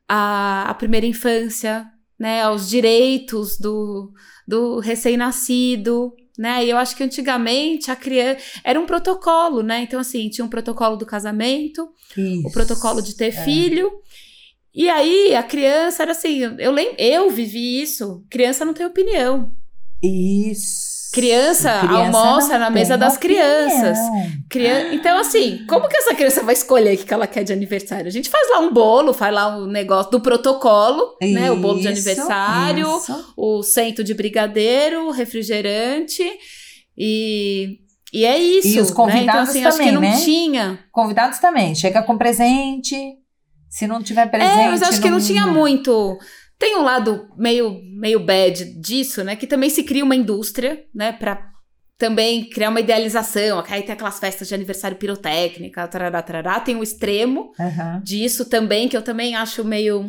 à, 0.09 0.71
à 0.71 0.75
primeira 0.75 1.07
infância, 1.07 1.87
né? 2.19 2.43
Aos 2.43 2.69
direitos 2.69 3.59
do, 3.59 4.13
do 4.47 4.79
recém-nascido. 4.81 6.13
Né? 6.39 6.67
E 6.67 6.71
eu 6.71 6.77
acho 6.77 6.95
que 6.95 7.03
antigamente 7.03 7.91
a 7.91 7.97
criança 7.97 8.41
era 8.63 8.79
um 8.79 8.87
protocolo, 8.87 9.61
né? 9.61 9.83
Então, 9.83 9.99
assim, 9.99 10.31
tinha 10.31 10.45
um 10.45 10.49
protocolo 10.49 10.97
do 10.97 11.05
casamento, 11.05 11.83
o 12.17 12.21
Isso. 12.21 12.53
protocolo 12.53 13.03
de 13.03 13.17
ter 13.17 13.35
é. 13.35 13.45
filho. 13.45 13.91
E 14.73 14.89
aí 14.89 15.35
a 15.35 15.43
criança 15.43 16.05
era 16.05 16.13
assim, 16.13 16.39
eu 16.61 16.71
lem 16.71 16.95
eu 16.97 17.29
vivi 17.31 17.83
isso. 17.83 18.25
Criança 18.31 18.65
não 18.65 18.73
tem 18.73 18.87
opinião. 18.87 19.51
Isso. 20.01 20.98
Criança, 21.19 21.81
criança 21.81 22.19
almoça 22.19 22.59
na 22.59 22.71
mesa 22.71 22.97
das 22.97 23.17
crianças. 23.17 23.99
Crian... 24.49 24.93
Então, 24.93 25.19
assim, 25.19 25.65
como 25.69 25.89
que 25.89 25.97
essa 25.97 26.15
criança 26.15 26.43
vai 26.43 26.55
escolher 26.55 26.95
o 26.95 26.99
que 26.99 27.13
ela 27.13 27.27
quer 27.27 27.43
de 27.43 27.53
aniversário? 27.53 28.07
A 28.07 28.11
gente 28.11 28.29
faz 28.29 28.49
lá 28.51 28.61
um 28.61 28.73
bolo, 28.73 29.13
faz 29.13 29.35
lá 29.35 29.57
um 29.57 29.67
negócio 29.67 30.13
do 30.13 30.21
protocolo, 30.21 31.17
isso, 31.21 31.35
né? 31.35 31.51
O 31.51 31.57
bolo 31.57 31.81
de 31.81 31.89
aniversário, 31.89 32.87
isso. 32.97 33.35
o 33.37 33.63
cento 33.63 34.05
de 34.05 34.15
brigadeiro, 34.15 35.11
refrigerante 35.11 36.23
e 36.97 37.79
e 38.13 38.25
é 38.25 38.39
isso. 38.39 38.69
E 38.69 38.81
os 38.81 38.91
convidados 38.91 39.55
né? 39.55 39.61
então, 39.61 39.69
assim, 39.69 39.79
também, 39.79 39.89
acho 39.89 39.89
que 39.89 39.93
não 39.93 40.01
né? 40.01 40.25
tinha. 40.25 40.79
Convidados 40.93 41.39
também. 41.39 41.75
Chega 41.75 42.03
com 42.03 42.17
presente. 42.17 42.97
Se 43.69 43.87
não 43.87 44.03
tiver 44.03 44.27
presente. 44.31 44.61
É, 44.61 44.69
mas 44.69 44.83
acho 44.83 44.93
não... 44.95 45.03
que 45.03 45.11
não 45.11 45.21
tinha 45.21 45.47
muito. 45.47 46.19
Tem 46.59 46.77
um 46.77 46.83
lado 46.83 47.29
meio, 47.37 47.81
meio 47.85 48.21
bad 48.21 48.65
disso, 48.81 49.23
né? 49.23 49.37
Que 49.37 49.47
também 49.47 49.71
se 49.71 49.85
cria 49.85 50.05
uma 50.05 50.17
indústria, 50.17 50.85
né? 50.95 51.13
Pra 51.13 51.53
também 51.97 52.49
criar 52.49 52.71
uma 52.71 52.81
idealização. 52.81 53.63
Aí 53.69 53.83
tem 53.83 53.93
aquelas 53.93 54.19
festas 54.19 54.49
de 54.49 54.55
aniversário 54.55 54.97
pirotécnica, 54.97 55.87
tarará, 55.87 56.23
tarará. 56.23 56.61
Tem 56.61 56.77
o 56.77 56.83
extremo 56.83 57.53
uhum. 57.59 58.01
disso 58.03 58.45
também, 58.45 58.89
que 58.89 58.97
eu 58.97 59.03
também 59.03 59.37
acho 59.37 59.65
meio, 59.65 60.07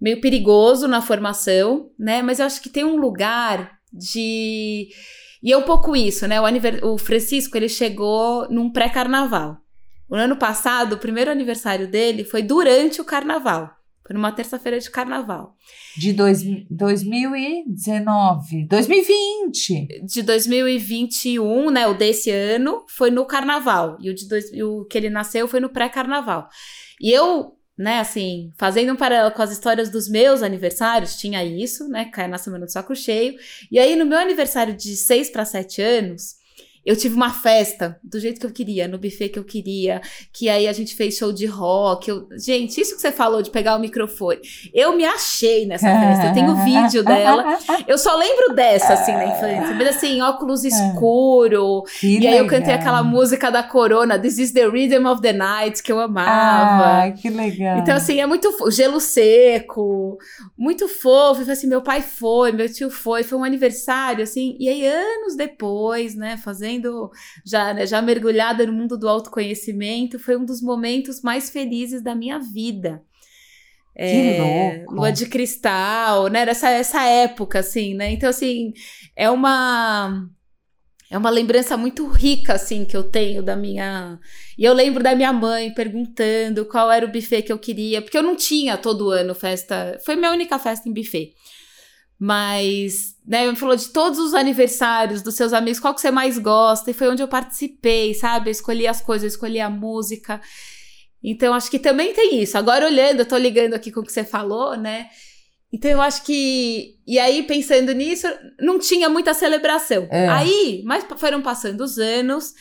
meio 0.00 0.20
perigoso 0.20 0.86
na 0.86 1.00
formação, 1.00 1.90
né? 1.98 2.22
Mas 2.22 2.40
eu 2.40 2.46
acho 2.46 2.60
que 2.60 2.68
tem 2.68 2.84
um 2.84 2.96
lugar 2.96 3.78
de 3.92 4.88
e 5.42 5.52
é 5.52 5.56
um 5.56 5.62
pouco 5.62 5.96
isso, 5.96 6.26
né? 6.26 6.40
O, 6.40 6.44
aniver... 6.44 6.84
o 6.84 6.98
Francisco, 6.98 7.56
ele 7.56 7.68
chegou 7.68 8.46
num 8.50 8.70
pré-carnaval. 8.70 9.58
O 10.08 10.14
ano 10.14 10.36
passado, 10.36 10.94
o 10.94 10.98
primeiro 10.98 11.30
aniversário 11.30 11.88
dele 11.88 12.24
foi 12.24 12.42
durante 12.42 13.00
o 13.00 13.04
carnaval. 13.04 13.70
Foi 14.10 14.14
numa 14.16 14.32
terça-feira 14.32 14.80
de 14.80 14.90
carnaval. 14.90 15.56
De 15.96 16.12
dois, 16.12 16.42
2019. 16.68 18.66
2020! 18.66 20.04
De 20.04 20.22
2021, 20.22 21.70
né? 21.70 21.86
O 21.86 21.94
desse 21.94 22.28
ano 22.28 22.84
foi 22.88 23.12
no 23.12 23.24
carnaval. 23.24 23.96
E 24.00 24.10
o, 24.10 24.14
de 24.14 24.26
dois, 24.26 24.46
o 24.60 24.84
que 24.86 24.98
ele 24.98 25.08
nasceu 25.08 25.46
foi 25.46 25.60
no 25.60 25.68
pré-carnaval. 25.68 26.48
E 27.00 27.12
eu 27.12 27.56
né, 27.78 28.00
assim, 28.00 28.52
fazendo 28.58 28.92
um 28.92 28.96
paralelo 28.96 29.32
com 29.32 29.42
as 29.42 29.52
histórias 29.52 29.88
dos 29.88 30.08
meus 30.08 30.42
aniversários, 30.42 31.14
tinha 31.14 31.44
isso, 31.44 31.86
né, 31.88 32.06
cair 32.06 32.26
na 32.28 32.36
semana 32.36 32.66
do 32.66 32.72
saco 32.72 32.96
cheio. 32.96 33.36
E 33.70 33.78
aí, 33.78 33.94
no 33.94 34.04
meu 34.04 34.18
aniversário 34.18 34.74
de 34.76 34.96
6 34.96 35.30
para 35.30 35.44
7 35.44 35.80
anos, 35.80 36.34
eu 36.84 36.96
tive 36.96 37.14
uma 37.14 37.30
festa 37.30 37.98
do 38.02 38.18
jeito 38.18 38.40
que 38.40 38.46
eu 38.46 38.50
queria, 38.50 38.88
no 38.88 38.98
buffet 38.98 39.28
que 39.28 39.38
eu 39.38 39.44
queria, 39.44 40.00
que 40.32 40.48
aí 40.48 40.66
a 40.66 40.72
gente 40.72 40.96
fez 40.96 41.14
show 41.16 41.30
de 41.30 41.44
rock. 41.44 42.08
Eu... 42.08 42.26
Gente, 42.38 42.80
isso 42.80 42.94
que 42.94 43.00
você 43.02 43.12
falou 43.12 43.42
de 43.42 43.50
pegar 43.50 43.76
o 43.76 43.78
microfone. 43.78 44.40
Eu 44.72 44.96
me 44.96 45.04
achei 45.04 45.66
nessa 45.66 45.86
festa. 46.00 46.26
Eu 46.28 46.32
tenho 46.32 46.64
vídeo 46.64 47.04
dela. 47.04 47.58
Eu 47.86 47.98
só 47.98 48.16
lembro 48.16 48.54
dessa, 48.54 48.94
assim, 48.94 49.12
na 49.12 49.26
infância. 49.26 49.74
Mas 49.74 49.88
assim, 49.88 50.22
óculos 50.22 50.64
escuro. 50.64 51.82
Que 52.00 52.18
e 52.20 52.26
aí 52.26 52.38
eu 52.38 52.46
cantei 52.46 52.72
aquela 52.72 53.02
música 53.02 53.50
da 53.50 53.62
Corona, 53.62 54.18
This 54.18 54.38
is 54.38 54.52
the 54.52 54.66
Rhythm 54.66 55.06
of 55.06 55.20
the 55.20 55.34
Night, 55.34 55.82
que 55.82 55.92
eu 55.92 56.00
amava. 56.00 57.04
Ah, 57.04 57.10
que 57.10 57.28
legal. 57.28 57.78
Então, 57.78 57.94
assim, 57.94 58.20
é 58.20 58.26
muito 58.26 58.50
gelo 58.70 59.00
seco, 59.00 60.16
muito 60.56 60.88
fofo. 60.88 61.42
Eu 61.42 61.52
assim, 61.52 61.66
meu 61.66 61.82
pai 61.82 62.00
foi, 62.00 62.52
meu 62.52 62.72
tio 62.72 62.88
foi, 62.88 63.22
foi 63.22 63.36
um 63.36 63.44
aniversário, 63.44 64.22
assim. 64.22 64.56
E 64.58 64.66
aí, 64.66 64.86
anos 64.86 65.36
depois, 65.36 66.14
né, 66.14 66.38
fazendo 66.38 66.69
fazendo, 66.70 67.10
já, 67.44 67.74
né, 67.74 67.86
já 67.86 68.00
mergulhada 68.00 68.66
no 68.66 68.72
mundo 68.72 68.96
do 68.96 69.08
autoconhecimento, 69.08 70.18
foi 70.18 70.36
um 70.36 70.44
dos 70.44 70.62
momentos 70.62 71.22
mais 71.22 71.50
felizes 71.50 72.02
da 72.02 72.14
minha 72.14 72.38
vida. 72.38 73.02
É, 73.96 74.84
Lua 74.88 75.10
de 75.10 75.26
cristal, 75.26 76.28
né? 76.28 76.42
Essa, 76.48 76.70
essa 76.70 77.04
época, 77.04 77.58
assim, 77.58 77.94
né? 77.94 78.12
Então, 78.12 78.28
assim, 78.28 78.72
é 79.16 79.28
uma. 79.28 80.28
É 81.12 81.18
uma 81.18 81.28
lembrança 81.28 81.76
muito 81.76 82.06
rica, 82.06 82.54
assim, 82.54 82.84
que 82.84 82.96
eu 82.96 83.02
tenho 83.02 83.42
da 83.42 83.56
minha. 83.56 84.16
E 84.56 84.64
eu 84.64 84.72
lembro 84.72 85.02
da 85.02 85.12
minha 85.16 85.32
mãe 85.32 85.74
perguntando 85.74 86.64
qual 86.66 86.90
era 86.90 87.04
o 87.04 87.10
buffet 87.10 87.42
que 87.42 87.52
eu 87.52 87.58
queria, 87.58 88.00
porque 88.00 88.16
eu 88.16 88.22
não 88.22 88.36
tinha 88.36 88.78
todo 88.78 89.10
ano 89.10 89.34
festa. 89.34 89.98
Foi 90.06 90.14
minha 90.14 90.30
única 90.30 90.56
festa 90.56 90.88
em 90.88 90.92
buffet. 90.92 91.34
Mas, 92.22 93.16
né, 93.26 93.50
me 93.50 93.56
falou 93.56 93.74
de 93.74 93.88
todos 93.88 94.18
os 94.18 94.34
aniversários 94.34 95.22
dos 95.22 95.34
seus 95.36 95.54
amigos, 95.54 95.80
qual 95.80 95.94
que 95.94 96.02
você 96.02 96.10
mais 96.10 96.38
gosta? 96.38 96.90
E 96.90 96.94
foi 96.94 97.08
onde 97.08 97.22
eu 97.22 97.28
participei, 97.28 98.12
sabe? 98.12 98.50
Eu 98.50 98.52
escolhi 98.52 98.86
as 98.86 99.00
coisas, 99.00 99.22
eu 99.22 99.28
escolhi 99.28 99.58
a 99.58 99.70
música. 99.70 100.38
Então, 101.24 101.54
acho 101.54 101.70
que 101.70 101.78
também 101.78 102.12
tem 102.12 102.42
isso. 102.42 102.58
Agora, 102.58 102.84
olhando, 102.84 103.20
eu 103.20 103.26
tô 103.26 103.38
ligando 103.38 103.72
aqui 103.72 103.90
com 103.90 104.00
o 104.00 104.04
que 104.04 104.12
você 104.12 104.22
falou, 104.22 104.76
né? 104.76 105.08
Então, 105.72 105.90
eu 105.90 106.02
acho 106.02 106.22
que. 106.24 106.98
E 107.06 107.18
aí, 107.18 107.42
pensando 107.44 107.90
nisso, 107.92 108.26
não 108.60 108.78
tinha 108.78 109.08
muita 109.08 109.32
celebração. 109.32 110.06
É. 110.10 110.28
Aí, 110.28 110.82
mas 110.84 111.06
foram 111.16 111.40
passando 111.40 111.80
os 111.80 111.98
anos 111.98 112.52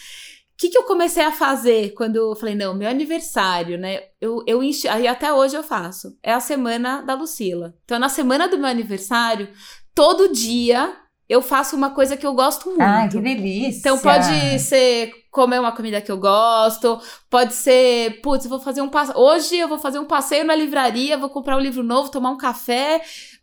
que, 0.59 0.67
que 0.67 0.77
eu 0.77 0.83
comecei 0.83 1.23
a 1.23 1.31
fazer 1.31 1.93
quando 1.93 2.17
eu 2.17 2.35
falei, 2.35 2.53
não, 2.53 2.75
meu 2.75 2.89
aniversário, 2.89 3.77
né? 3.77 4.01
Eu, 4.19 4.43
eu 4.45 4.61
enchi, 4.61 4.89
aí 4.89 5.07
até 5.07 5.31
hoje 5.31 5.55
eu 5.55 5.63
faço. 5.63 6.17
É 6.21 6.33
a 6.33 6.41
semana 6.41 7.01
da 7.01 7.13
Lucila. 7.13 7.73
Então, 7.85 7.97
na 7.97 8.09
semana 8.09 8.45
do 8.45 8.57
meu 8.57 8.67
aniversário, 8.67 9.47
todo 9.95 10.33
dia 10.33 10.93
eu 11.29 11.41
faço 11.41 11.77
uma 11.77 11.91
coisa 11.91 12.17
que 12.17 12.27
eu 12.27 12.33
gosto 12.33 12.67
muito. 12.69 12.81
Ah, 12.81 13.07
que 13.07 13.21
delícia! 13.21 13.79
Então 13.79 13.99
pode 13.99 14.59
ser 14.59 15.13
comer 15.31 15.59
uma 15.59 15.71
comida 15.71 16.01
que 16.01 16.11
eu 16.11 16.17
gosto, 16.17 16.99
pode 17.29 17.53
ser, 17.53 18.19
putz, 18.21 18.43
eu 18.43 18.49
vou 18.49 18.59
fazer 18.59 18.81
um 18.81 18.89
passeio. 18.89 19.17
Hoje 19.17 19.55
eu 19.55 19.67
vou 19.67 19.77
fazer 19.77 19.99
um 19.99 20.05
passeio 20.05 20.43
na 20.43 20.55
livraria, 20.55 21.17
vou 21.17 21.29
comprar 21.29 21.55
um 21.55 21.61
livro 21.61 21.83
novo, 21.83 22.11
tomar 22.11 22.31
um 22.31 22.37
café 22.37 22.99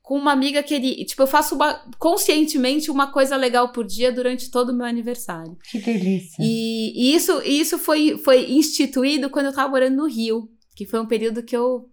com 0.06 0.16
uma 0.16 0.30
amiga 0.30 0.62
que 0.62 0.72
ele, 0.72 1.04
tipo, 1.04 1.20
eu 1.20 1.26
faço 1.26 1.56
uma, 1.56 1.84
conscientemente 1.98 2.92
uma 2.92 3.10
coisa 3.10 3.34
legal 3.34 3.72
por 3.72 3.84
dia 3.84 4.12
durante 4.12 4.52
todo 4.52 4.70
o 4.70 4.72
meu 4.72 4.86
aniversário. 4.86 5.58
Que 5.68 5.80
delícia. 5.80 6.36
E, 6.40 6.92
e 6.94 7.12
isso, 7.12 7.42
isso 7.42 7.76
foi, 7.76 8.16
foi 8.18 8.52
instituído 8.52 9.28
quando 9.28 9.46
eu 9.46 9.52
tava 9.52 9.68
morando 9.68 9.96
no 9.96 10.06
Rio, 10.06 10.48
que 10.76 10.86
foi 10.86 11.00
um 11.00 11.06
período 11.06 11.42
que 11.42 11.56
eu 11.56 11.90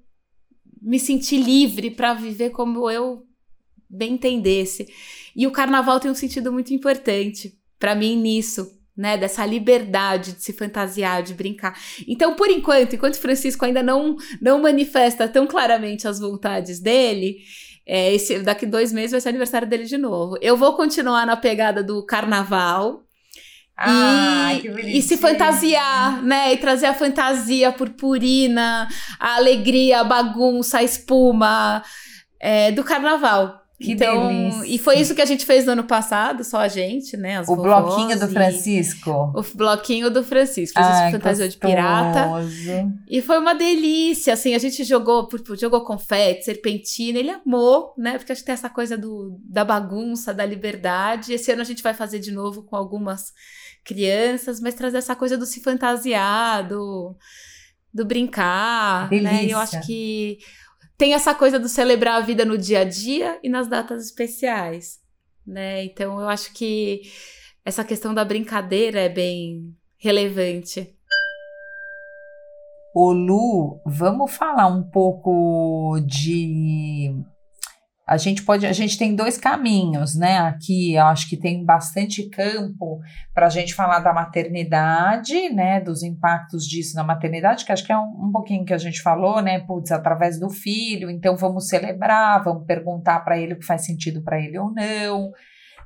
me 0.79 0.99
senti 0.99 1.37
livre 1.37 1.89
para 1.89 2.13
viver 2.13 2.51
como 2.51 2.87
eu 2.87 3.23
bem 3.89 4.13
entendesse. 4.13 4.87
E 5.35 5.47
o 5.47 5.51
carnaval 5.51 5.99
tem 5.99 6.11
um 6.11 6.15
sentido 6.15 6.53
muito 6.53 6.71
importante 6.71 7.57
para 7.79 7.95
mim 7.95 8.15
nisso, 8.15 8.79
né, 8.95 9.17
dessa 9.17 9.43
liberdade 9.43 10.33
de 10.33 10.43
se 10.43 10.53
fantasiar, 10.53 11.23
de 11.23 11.33
brincar. 11.33 11.75
Então, 12.07 12.35
por 12.35 12.47
enquanto, 12.47 12.93
enquanto 12.93 13.15
Francisco 13.15 13.65
ainda 13.65 13.81
não 13.81 14.15
não 14.39 14.61
manifesta 14.61 15.27
tão 15.27 15.47
claramente 15.47 16.07
as 16.07 16.19
vontades 16.19 16.79
dele, 16.79 17.37
é, 17.85 18.13
esse, 18.13 18.39
daqui 18.39 18.65
dois 18.65 18.93
meses 18.93 19.11
vai 19.11 19.21
ser 19.21 19.29
aniversário 19.29 19.67
dele 19.67 19.85
de 19.85 19.97
novo. 19.97 20.37
Eu 20.41 20.55
vou 20.55 20.73
continuar 20.73 21.25
na 21.25 21.35
pegada 21.35 21.83
do 21.83 22.05
carnaval. 22.05 23.03
Ah, 23.75 24.53
e, 24.53 24.99
e, 24.99 25.01
se 25.01 25.17
fantasiar, 25.17 26.21
né? 26.21 26.53
E 26.53 26.57
trazer 26.57 26.85
a 26.85 26.93
fantasia 26.93 27.71
purpurina, 27.71 28.87
a 29.19 29.35
alegria, 29.35 30.01
a 30.01 30.03
bagunça, 30.03 30.77
a 30.77 30.83
espuma 30.83 31.83
é, 32.39 32.71
do 32.71 32.83
carnaval. 32.83 33.62
Que 33.83 33.91
então, 33.91 34.27
delícia. 34.29 34.65
E 34.65 34.79
foi 34.79 34.97
isso 34.97 35.13
que 35.13 35.21
a 35.21 35.25
gente 35.25 35.45
fez 35.45 35.65
no 35.65 35.73
ano 35.73 35.83
passado, 35.83 36.41
só 36.43 36.59
a 36.59 36.69
gente, 36.69 37.17
né? 37.17 37.41
o 37.45 37.55
bloquinho 37.55 38.17
do 38.17 38.29
Francisco. 38.29 39.11
O 39.35 39.43
bloquinho 39.57 40.09
do 40.09 40.23
Francisco. 40.23 40.79
A 40.79 41.03
gente 41.03 41.11
fantasiou 41.11 41.49
de 41.49 41.57
pirata. 41.57 42.29
E 43.09 43.21
foi 43.21 43.37
uma 43.37 43.53
delícia, 43.53 44.33
assim, 44.33 44.55
a 44.55 44.57
gente 44.57 44.85
jogou, 44.85 45.27
jogou 45.59 45.81
confete, 45.81 46.45
serpentina, 46.45 47.19
ele 47.19 47.29
amou, 47.29 47.93
né? 47.97 48.17
Porque 48.17 48.31
acho 48.31 48.41
que 48.41 48.45
tem 48.45 48.53
essa 48.53 48.69
coisa 48.69 48.97
do, 48.97 49.37
da 49.43 49.65
bagunça, 49.65 50.33
da 50.33 50.45
liberdade. 50.45 51.33
Esse 51.33 51.51
ano 51.51 51.61
a 51.61 51.65
gente 51.65 51.83
vai 51.83 51.93
fazer 51.93 52.19
de 52.19 52.31
novo 52.31 52.63
com 52.63 52.77
algumas 52.77 53.33
crianças, 53.83 54.61
mas 54.61 54.75
trazer 54.75 54.99
essa 54.99 55.15
coisa 55.15 55.37
do 55.37 55.45
se 55.45 55.59
fantasiar, 55.59 56.65
do, 56.65 57.13
do 57.93 58.05
brincar, 58.05 59.09
delícia. 59.09 59.31
né? 59.31 59.45
E 59.45 59.51
eu 59.51 59.57
acho 59.59 59.81
que 59.81 60.37
tem 61.03 61.13
essa 61.13 61.35
coisa 61.35 61.59
do 61.59 61.67
celebrar 61.67 62.15
a 62.15 62.25
vida 62.25 62.45
no 62.45 62.57
dia 62.57 62.79
a 62.79 62.83
dia 62.85 63.37
e 63.43 63.49
nas 63.49 63.67
datas 63.67 64.05
especiais, 64.05 65.01
né? 65.45 65.83
Então 65.83 66.21
eu 66.21 66.29
acho 66.29 66.53
que 66.53 67.01
essa 67.65 67.83
questão 67.83 68.13
da 68.13 68.23
brincadeira 68.23 69.01
é 69.01 69.09
bem 69.09 69.75
relevante. 69.97 70.95
Ô 72.95 73.11
Lu, 73.11 73.81
vamos 73.85 74.33
falar 74.33 74.67
um 74.67 74.81
pouco 74.81 75.99
de 76.05 77.13
a 78.13 78.17
gente 78.17 78.43
pode, 78.43 78.65
a 78.65 78.71
gente 78.71 78.95
tem 78.97 79.15
dois 79.15 79.39
caminhos, 79.39 80.15
né? 80.15 80.37
Aqui 80.37 80.93
eu 80.93 81.05
acho 81.05 81.27
que 81.27 81.35
tem 81.35 81.65
bastante 81.65 82.29
campo 82.29 83.01
para 83.33 83.47
a 83.47 83.49
gente 83.49 83.73
falar 83.73 83.99
da 83.99 84.13
maternidade, 84.13 85.49
né? 85.49 85.81
Dos 85.81 86.03
impactos 86.03 86.65
disso 86.67 86.95
na 86.95 87.03
maternidade, 87.03 87.65
que 87.65 87.71
acho 87.71 87.83
que 87.83 87.91
é 87.91 87.97
um, 87.97 88.27
um 88.27 88.31
pouquinho 88.31 88.65
que 88.65 88.73
a 88.73 88.77
gente 88.77 89.01
falou, 89.01 89.41
né? 89.41 89.59
Putz, 89.61 89.91
através 89.91 90.39
do 90.39 90.49
filho, 90.49 91.09
então 91.09 91.35
vamos 91.35 91.67
celebrar, 91.67 92.43
vamos 92.43 92.67
perguntar 92.67 93.19
para 93.21 93.37
ele 93.37 93.53
o 93.53 93.59
que 93.59 93.65
faz 93.65 93.83
sentido 93.83 94.21
para 94.21 94.39
ele 94.39 94.59
ou 94.59 94.71
não, 94.71 95.31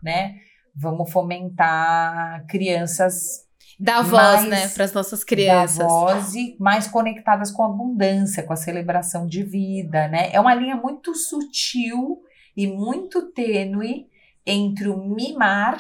né? 0.04 0.36
Vamos 0.76 1.10
fomentar 1.10 2.46
crianças 2.46 3.47
Dar 3.80 4.02
voz, 4.02 4.12
mais, 4.12 4.48
né, 4.48 4.68
para 4.70 4.86
as 4.86 4.94
nossas 4.94 5.24
crianças. 5.24 5.78
Dar 5.78 5.88
voz 5.88 6.34
e 6.34 6.58
mais 6.60 6.88
conectadas 6.88 7.52
com 7.52 7.64
a 7.64 7.68
abundância, 7.68 8.44
com 8.44 8.54
a 8.54 8.58
celebração 8.58 9.28
de 9.28 9.44
vida, 9.44 10.08
né? 10.08 10.32
É 10.32 10.40
uma 10.40 10.56
linha 10.56 10.76
muito 10.76 11.14
sutil 11.14 12.24
e 12.56 12.66
muito 12.66 13.32
tênue 13.32 14.08
entre 14.46 14.90
o 14.90 14.98
mimar 14.98 15.80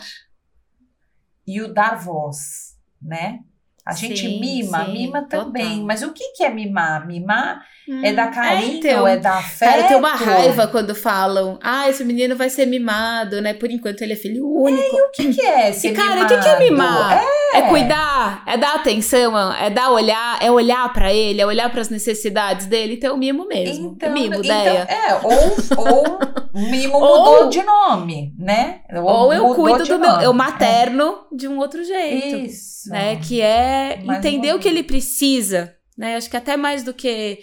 e 1.46 1.62
o 1.62 1.74
dar 1.74 1.96
voz, 1.96 2.77
né? 3.01 3.39
A 3.88 3.94
gente 3.94 4.20
Sim, 4.27 4.39
mima, 4.39 4.86
sim, 4.86 4.91
mima 4.91 5.22
também. 5.24 5.63
total. 5.70 5.86
Mas 5.86 6.03
o 6.03 6.12
que, 6.12 6.34
que 6.34 6.44
é 6.44 6.50
mimar? 6.50 7.08
Mimar 7.08 7.62
é 8.03 8.12
Hum, 8.12 8.15
dar 8.15 8.32
carinho, 8.32 8.77
então. 8.79 9.08
é 9.08 9.15
dar 9.15 9.38
afeto. 9.38 9.70
Cara, 9.70 9.82
eu 9.82 9.88
tenho 9.88 10.00
uma 10.00 10.13
raiva 10.15 10.67
quando 10.67 10.94
falam, 10.94 11.58
ah, 11.63 11.88
esse 11.89 12.03
menino 12.03 12.36
vai 12.36 12.50
ser 12.50 12.65
mimado, 12.65 13.41
né? 13.41 13.53
Por 13.53 13.72
enquanto 13.72 14.01
ele 14.01 14.12
é 14.12 14.15
filho 14.17 14.46
único. 14.46 14.96
O 14.98 15.12
que, 15.12 15.34
que 15.34 15.41
é 15.41 15.72
ser 15.72 15.94
E, 15.94 15.94
cara, 15.94 16.25
o 16.25 16.27
que, 16.27 16.38
que 16.38 16.48
é 16.50 16.60
mimado? 16.60 17.15
mimar? 17.15 17.24
É. 17.53 17.62
cuidar, 17.70 18.44
é 18.46 18.58
dar 18.58 18.75
atenção, 18.75 19.53
é 19.53 19.70
dar 19.70 19.89
olhar, 19.91 20.38
é 20.41 20.51
olhar 20.51 20.91
pra 20.91 21.13
ele, 21.13 21.39
é 21.39 21.46
olhar 21.46 21.70
pras 21.72 21.89
necessidades 21.89 22.65
dele. 22.65 22.96
Então, 22.96 23.15
o 23.15 23.17
mimo 23.17 23.48
mesmo. 23.48 23.94
Então, 23.96 24.12
mimo, 24.13 24.36
então, 24.36 24.44
ideia. 24.44 24.86
É, 24.89 25.13
ou, 25.24 25.86
ou 25.86 26.20
mimo 26.53 26.98
Ou- 27.00 27.20
mudou 27.20 27.50
de 27.50 27.63
nome, 27.63 28.34
né? 28.38 28.82
Ou 29.01 29.34
eu 29.34 29.44
mudou 29.44 29.56
cuido 29.63 29.86
do 29.86 29.98
meu, 30.00 30.10
nome. 30.12 30.24
eu 30.25 30.34
materno 30.34 31.20
de 31.32 31.48
um 31.48 31.58
outro 31.58 31.84
jeito. 31.86 32.36
Isso. 32.36 32.89
né? 32.89 33.15
Que 33.15 33.41
é 33.41 33.77
Mas 34.04 34.18
entender 34.20 34.54
o 34.54 34.60
que 34.60 34.68
ele 34.68 34.84
precisa, 34.84 35.76
né? 35.98 36.16
Acho 36.16 36.30
que 36.30 36.38
até 36.38 36.56
mais 36.56 36.84
do 36.84 36.94
que. 36.94 37.40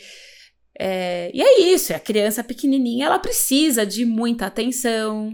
é, 0.78 1.30
E 1.34 1.42
é 1.42 1.60
isso, 1.60 1.94
a 1.94 1.98
criança 1.98 2.44
pequenininha, 2.44 3.06
ela 3.06 3.18
precisa 3.18 3.84
de 3.84 4.04
muita 4.04 4.46
atenção, 4.46 5.32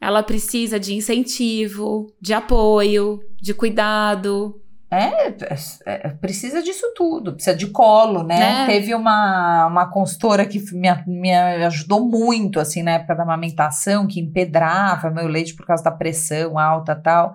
ela 0.00 0.22
precisa 0.22 0.78
de 0.78 0.94
incentivo, 0.94 2.06
de 2.20 2.32
apoio, 2.32 3.20
de 3.40 3.52
cuidado. 3.54 4.62
É, 4.90 5.34
é, 5.84 6.08
precisa 6.08 6.62
disso 6.62 6.94
tudo, 6.96 7.34
precisa 7.34 7.54
de 7.54 7.66
colo, 7.66 8.22
né? 8.22 8.38
Né? 8.38 8.66
Teve 8.66 8.94
uma, 8.94 9.66
uma 9.66 9.90
consultora 9.90 10.46
que 10.46 10.58
me, 10.72 10.88
me 11.06 11.34
ajudou 11.34 12.08
muito, 12.08 12.58
assim, 12.58 12.82
na 12.82 12.92
época 12.92 13.14
da 13.14 13.22
amamentação, 13.22 14.06
que 14.06 14.18
empedrava 14.18 15.10
meu 15.10 15.26
leite 15.26 15.54
por 15.54 15.66
causa 15.66 15.84
da 15.84 15.90
pressão 15.90 16.58
alta 16.58 16.92
e 16.92 17.02
tal. 17.02 17.34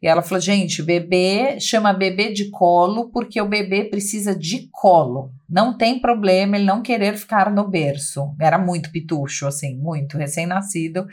E 0.00 0.06
ela 0.06 0.22
falou, 0.22 0.40
gente, 0.40 0.82
bebê 0.82 1.58
chama 1.60 1.92
bebê 1.92 2.32
de 2.32 2.50
colo 2.50 3.10
porque 3.10 3.40
o 3.40 3.48
bebê 3.48 3.84
precisa 3.84 4.34
de 4.34 4.68
colo. 4.70 5.32
Não 5.48 5.76
tem 5.76 6.00
problema 6.00 6.56
ele 6.56 6.64
não 6.64 6.82
querer 6.82 7.16
ficar 7.16 7.50
no 7.50 7.68
berço. 7.68 8.34
Era 8.40 8.58
muito 8.58 8.92
pitucho, 8.92 9.46
assim, 9.46 9.76
muito 9.76 10.16
recém-nascido. 10.16 11.06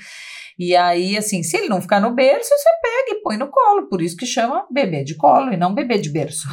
E 0.57 0.73
aí, 0.73 1.17
assim, 1.17 1.43
se 1.43 1.57
ele 1.57 1.67
não 1.67 1.81
ficar 1.81 1.99
no 1.99 2.15
berço, 2.15 2.49
você 2.49 2.69
pega 2.81 3.19
e 3.19 3.21
põe 3.21 3.35
no 3.37 3.49
colo. 3.49 3.89
Por 3.89 4.01
isso 4.01 4.15
que 4.15 4.25
chama 4.25 4.65
bebê 4.71 5.03
de 5.03 5.15
colo 5.15 5.51
e 5.51 5.57
não 5.57 5.73
bebê 5.73 5.97
de 5.97 6.09
berço. 6.09 6.47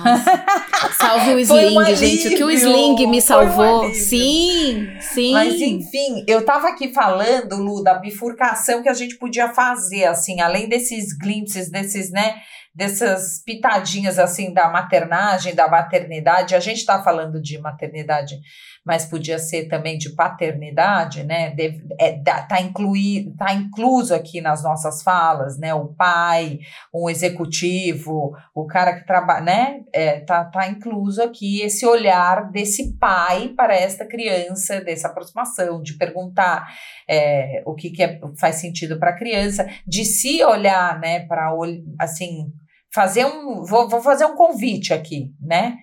Salve 0.98 1.34
o 1.34 1.46
Foi 1.46 1.66
um 1.66 1.82
sling, 1.82 1.96
gente. 1.96 2.28
O 2.28 2.36
que 2.36 2.44
o 2.44 2.50
sling 2.50 3.06
me 3.06 3.18
um 3.18 3.20
salvou. 3.20 3.82
alívio. 3.82 4.00
sim, 4.00 4.88
sim. 5.00 5.32
Mas 5.32 5.54
enfim, 5.60 6.24
eu 6.26 6.44
tava 6.44 6.68
aqui 6.68 6.92
falando, 6.92 7.56
Lu, 7.56 7.82
da 7.82 7.94
bifurcação 7.94 8.82
que 8.82 8.88
a 8.88 8.94
gente 8.94 9.16
podia 9.16 9.54
fazer, 9.54 10.06
assim, 10.06 10.40
além 10.40 10.68
desses 10.68 11.16
glimpses, 11.16 11.70
desses, 11.70 12.10
né, 12.10 12.40
dessas 12.74 13.42
pitadinhas, 13.44 14.18
assim, 14.18 14.52
da 14.52 14.68
maternagem, 14.68 15.54
da 15.54 15.68
maternidade. 15.68 16.54
A 16.56 16.60
gente 16.60 16.84
tá 16.84 17.02
falando 17.02 17.40
de 17.40 17.58
maternidade, 17.58 18.40
mas 18.84 19.04
podia 19.06 19.38
ser 19.38 19.68
também 19.68 19.96
de 19.96 20.10
paternidade, 20.10 21.22
né? 21.22 21.50
Deve, 21.50 21.86
é, 21.98 22.18
tá, 22.18 22.60
incluí, 22.60 23.32
tá 23.36 23.54
incluso 23.54 24.14
aqui 24.14 24.40
nas 24.40 24.62
nossas 24.62 25.02
falas, 25.02 25.56
né? 25.58 25.72
O 25.72 25.94
pai, 25.94 26.58
um 26.92 27.08
executivo, 27.08 28.36
o 28.54 28.66
cara 28.66 28.98
que 28.98 29.06
trabalha, 29.06 29.44
né? 29.44 29.80
É, 29.92 30.20
tá, 30.20 30.44
tá 30.44 30.68
incluso 30.68 31.22
aqui 31.22 31.60
esse 31.62 31.86
olhar 31.86 32.50
desse 32.50 32.96
pai 32.98 33.50
para 33.56 33.74
esta 33.74 34.04
criança, 34.04 34.80
dessa 34.80 35.08
aproximação, 35.08 35.80
de 35.80 35.96
perguntar 35.96 36.66
é, 37.08 37.62
o 37.64 37.74
que, 37.74 37.90
que 37.90 38.02
é- 38.02 38.20
faz 38.38 38.56
sentido 38.56 38.98
para 38.98 39.10
a 39.10 39.16
criança, 39.16 39.68
de 39.86 40.04
se 40.04 40.42
olhar, 40.44 40.98
né? 40.98 41.20
Para 41.26 41.52
assim 42.00 42.52
fazer 42.92 43.24
um, 43.24 43.64
vou, 43.64 43.88
vou 43.88 44.02
fazer 44.02 44.26
um 44.26 44.34
convite 44.34 44.92
aqui, 44.92 45.32
né? 45.40 45.76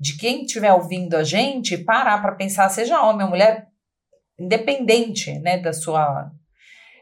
De 0.00 0.16
quem 0.16 0.44
estiver 0.44 0.72
ouvindo 0.72 1.14
a 1.14 1.22
gente, 1.22 1.76
parar 1.76 2.22
para 2.22 2.34
pensar, 2.34 2.68
seja 2.70 3.02
homem 3.02 3.24
ou 3.24 3.30
mulher, 3.30 3.68
independente, 4.38 5.38
né, 5.40 5.58
da 5.58 5.74
sua 5.74 6.32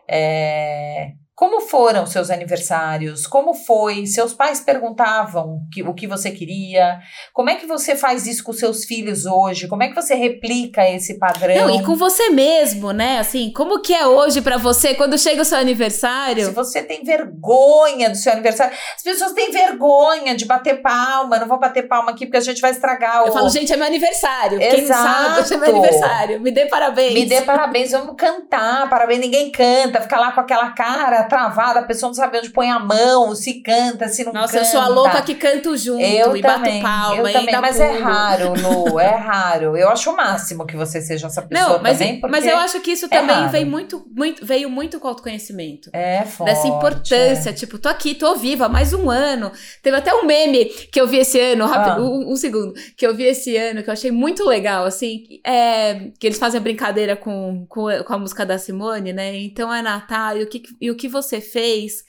é, 0.08 1.12
como 1.38 1.60
foram 1.60 2.04
seus 2.04 2.30
aniversários? 2.30 3.24
Como 3.24 3.54
foi? 3.54 4.06
Seus 4.06 4.34
pais 4.34 4.58
perguntavam 4.58 5.60
que, 5.72 5.84
o 5.84 5.94
que 5.94 6.04
você 6.04 6.32
queria? 6.32 6.98
Como 7.32 7.48
é 7.48 7.54
que 7.54 7.64
você 7.64 7.94
faz 7.94 8.26
isso 8.26 8.42
com 8.42 8.52
seus 8.52 8.84
filhos 8.84 9.24
hoje? 9.24 9.68
Como 9.68 9.84
é 9.84 9.88
que 9.88 9.94
você 9.94 10.16
replica 10.16 10.90
esse 10.90 11.16
padrão? 11.16 11.54
Não, 11.54 11.70
e 11.70 11.84
com 11.84 11.94
você 11.94 12.30
mesmo, 12.30 12.90
né? 12.90 13.20
Assim, 13.20 13.52
como 13.52 13.80
que 13.80 13.94
é 13.94 14.04
hoje 14.04 14.42
pra 14.42 14.56
você 14.56 14.94
quando 14.94 15.16
chega 15.16 15.42
o 15.42 15.44
seu 15.44 15.58
aniversário? 15.58 16.44
Se 16.44 16.50
você 16.50 16.82
tem 16.82 17.04
vergonha 17.04 18.10
do 18.10 18.16
seu 18.16 18.32
aniversário, 18.32 18.76
as 18.96 19.02
pessoas 19.04 19.32
têm 19.32 19.52
vergonha 19.52 20.34
de 20.34 20.44
bater 20.44 20.82
palma. 20.82 21.38
Não 21.38 21.46
vou 21.46 21.60
bater 21.60 21.86
palma 21.86 22.10
aqui 22.10 22.26
porque 22.26 22.38
a 22.38 22.40
gente 22.40 22.60
vai 22.60 22.72
estragar 22.72 23.22
o. 23.22 23.26
Eu 23.28 23.32
falo, 23.32 23.48
gente, 23.48 23.72
é 23.72 23.76
meu 23.76 23.86
aniversário. 23.86 24.58
Quem 24.58 24.80
Exato. 24.80 25.02
sabe, 25.04 25.40
hoje 25.40 25.54
é 25.54 25.56
meu 25.56 25.70
aniversário. 25.70 26.40
Me 26.40 26.50
dê 26.50 26.66
parabéns. 26.66 27.14
Me 27.14 27.26
dê 27.26 27.42
parabéns, 27.42 27.92
vamos 27.92 28.16
cantar, 28.16 28.90
parabéns, 28.90 29.20
ninguém 29.20 29.52
canta, 29.52 30.00
fica 30.00 30.18
lá 30.18 30.32
com 30.32 30.40
aquela 30.40 30.70
cara 30.72 31.27
travada, 31.28 31.80
a 31.80 31.84
pessoa 31.84 32.08
não 32.08 32.14
sabe 32.14 32.38
onde 32.38 32.50
põe 32.50 32.70
a 32.70 32.78
mão, 32.78 33.34
se 33.34 33.60
canta, 33.62 34.08
se 34.08 34.24
não 34.24 34.32
Nossa, 34.32 34.54
canta. 34.54 34.64
eu 34.66 34.70
sou 34.70 34.80
a 34.80 34.88
louca 34.88 35.22
que 35.22 35.34
canto 35.34 35.76
junto 35.76 36.00
Eu 36.02 36.36
e 36.36 36.42
também, 36.42 36.80
bato 36.80 36.82
palma 36.82 37.30
eu 37.30 37.32
também, 37.32 37.60
mas 37.60 37.76
pulo. 37.76 37.88
é 37.88 37.98
raro, 37.98 38.52
Lu, 38.88 38.98
é 39.00 39.14
raro. 39.14 39.76
Eu 39.76 39.88
acho 39.90 40.10
o 40.10 40.16
máximo 40.16 40.66
que 40.66 40.76
você 40.76 41.00
seja 41.00 41.26
essa 41.26 41.42
pessoa 41.42 41.76
Não, 41.76 41.82
mas, 41.82 41.98
também, 41.98 42.20
porque 42.20 42.30
mas 42.36 42.46
eu 42.46 42.56
acho 42.56 42.80
que 42.80 42.92
isso 42.92 43.06
é 43.06 43.08
também 43.08 43.36
raro. 43.36 43.50
veio 43.50 43.66
muito, 43.66 44.04
muito, 44.14 44.44
veio 44.44 44.70
muito 44.70 44.98
com 44.98 45.06
o 45.06 45.10
autoconhecimento. 45.10 45.90
é 45.92 46.24
forte. 46.24 46.48
Dessa 46.50 46.66
importância, 46.66 47.52
tipo, 47.52 47.78
tô 47.78 47.88
aqui, 47.88 48.14
tô 48.14 48.34
viva 48.36 48.66
há 48.66 48.68
mais 48.68 48.92
um 48.92 49.10
ano. 49.10 49.52
Teve 49.82 49.96
até 49.96 50.14
um 50.14 50.24
meme 50.24 50.64
que 50.92 51.00
eu 51.00 51.06
vi 51.06 51.18
esse 51.18 51.38
ano, 51.40 51.66
rápido, 51.66 52.02
Ah. 52.02 52.08
um, 52.08 52.32
um 52.32 52.36
segundo, 52.36 52.72
que 52.96 53.06
eu 53.06 53.14
vi 53.14 53.24
esse 53.24 53.56
ano, 53.56 53.82
que 53.82 53.88
eu 53.90 53.92
achei 53.92 54.10
muito 54.10 54.44
legal, 54.44 54.84
assim, 54.84 55.24
é, 55.44 56.10
que 56.18 56.26
eles 56.26 56.38
fazem 56.38 56.58
a 56.58 56.62
brincadeira 56.62 57.16
com, 57.16 57.66
com, 57.68 57.86
com 58.04 58.12
a 58.14 58.18
música 58.18 58.44
da 58.46 58.58
Simone, 58.58 59.12
né? 59.12 59.36
Então 59.36 59.72
é 59.72 59.82
Natal, 59.82 60.36
e 60.36 60.42
o 60.42 60.48
que, 60.48 60.62
e 60.80 60.90
o 60.90 60.96
que 60.96 61.08
você 61.08 61.17
fez? 61.40 62.04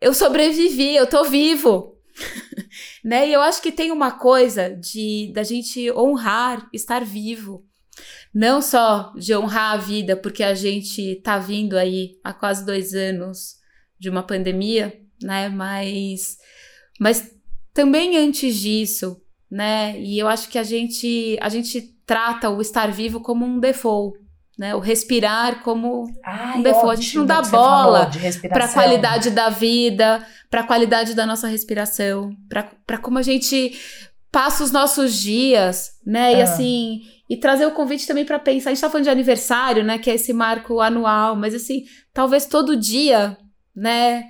Eu 0.00 0.12
sobrevivi, 0.12 0.94
eu 0.94 1.06
tô 1.06 1.24
vivo. 1.24 1.94
né? 3.04 3.28
E 3.28 3.32
eu 3.32 3.40
acho 3.40 3.60
que 3.60 3.72
tem 3.72 3.90
uma 3.90 4.12
coisa 4.12 4.70
de 4.70 5.32
da 5.32 5.42
gente 5.42 5.90
honrar 5.92 6.68
estar 6.72 7.04
vivo. 7.04 7.64
Não 8.32 8.60
só 8.60 9.12
de 9.16 9.34
honrar 9.36 9.72
a 9.72 9.76
vida, 9.76 10.16
porque 10.16 10.42
a 10.42 10.54
gente 10.54 11.16
tá 11.22 11.38
vindo 11.38 11.76
aí 11.76 12.18
há 12.24 12.32
quase 12.32 12.66
dois 12.66 12.92
anos 12.92 13.56
de 13.98 14.10
uma 14.10 14.22
pandemia, 14.22 15.00
né? 15.22 15.48
Mas, 15.48 16.36
mas 16.98 17.30
também 17.72 18.16
antes 18.16 18.56
disso, 18.56 19.20
né? 19.50 19.98
E 20.00 20.18
eu 20.18 20.26
acho 20.26 20.48
que 20.48 20.58
a 20.58 20.64
gente, 20.64 21.38
a 21.40 21.48
gente 21.48 21.80
trata 22.04 22.50
o 22.50 22.60
estar 22.60 22.90
vivo 22.90 23.20
como 23.20 23.44
um 23.44 23.60
default, 23.60 24.18
né? 24.58 24.74
O 24.74 24.78
respirar 24.78 25.62
como 25.62 26.04
Ai, 26.24 26.58
um 26.58 26.62
default. 26.62 26.92
A 26.92 27.02
gente 27.02 27.16
não 27.16 27.24
ótimo 27.24 27.42
dá 27.42 27.42
bola 27.50 28.04
de 28.06 28.48
para 28.48 28.64
a 28.64 28.68
qualidade 28.72 29.30
da 29.30 29.48
vida, 29.48 30.24
para 30.50 30.60
a 30.60 30.66
qualidade 30.66 31.14
da 31.14 31.26
nossa 31.26 31.48
respiração, 31.48 32.30
para 32.86 32.98
como 32.98 33.18
a 33.18 33.22
gente 33.22 33.72
passa 34.30 34.64
os 34.64 34.70
nossos 34.72 35.14
dias, 35.14 35.92
né? 36.06 36.34
E 36.34 36.40
Ah. 36.40 36.44
assim, 36.44 37.00
e 37.30 37.36
trazer 37.36 37.66
o 37.66 37.70
convite 37.72 38.06
também 38.06 38.24
para 38.24 38.38
pensar. 38.38 38.70
A 38.70 38.74
gente 38.74 38.80
tá 38.80 38.90
falando 38.90 39.04
de 39.04 39.10
aniversário, 39.10 39.82
né? 39.84 39.98
Que 39.98 40.10
é 40.10 40.14
esse 40.14 40.32
marco 40.32 40.80
anual, 40.80 41.34
mas 41.36 41.54
assim, 41.54 41.84
talvez 42.12 42.46
todo 42.46 42.76
dia, 42.76 43.36
né? 43.74 44.24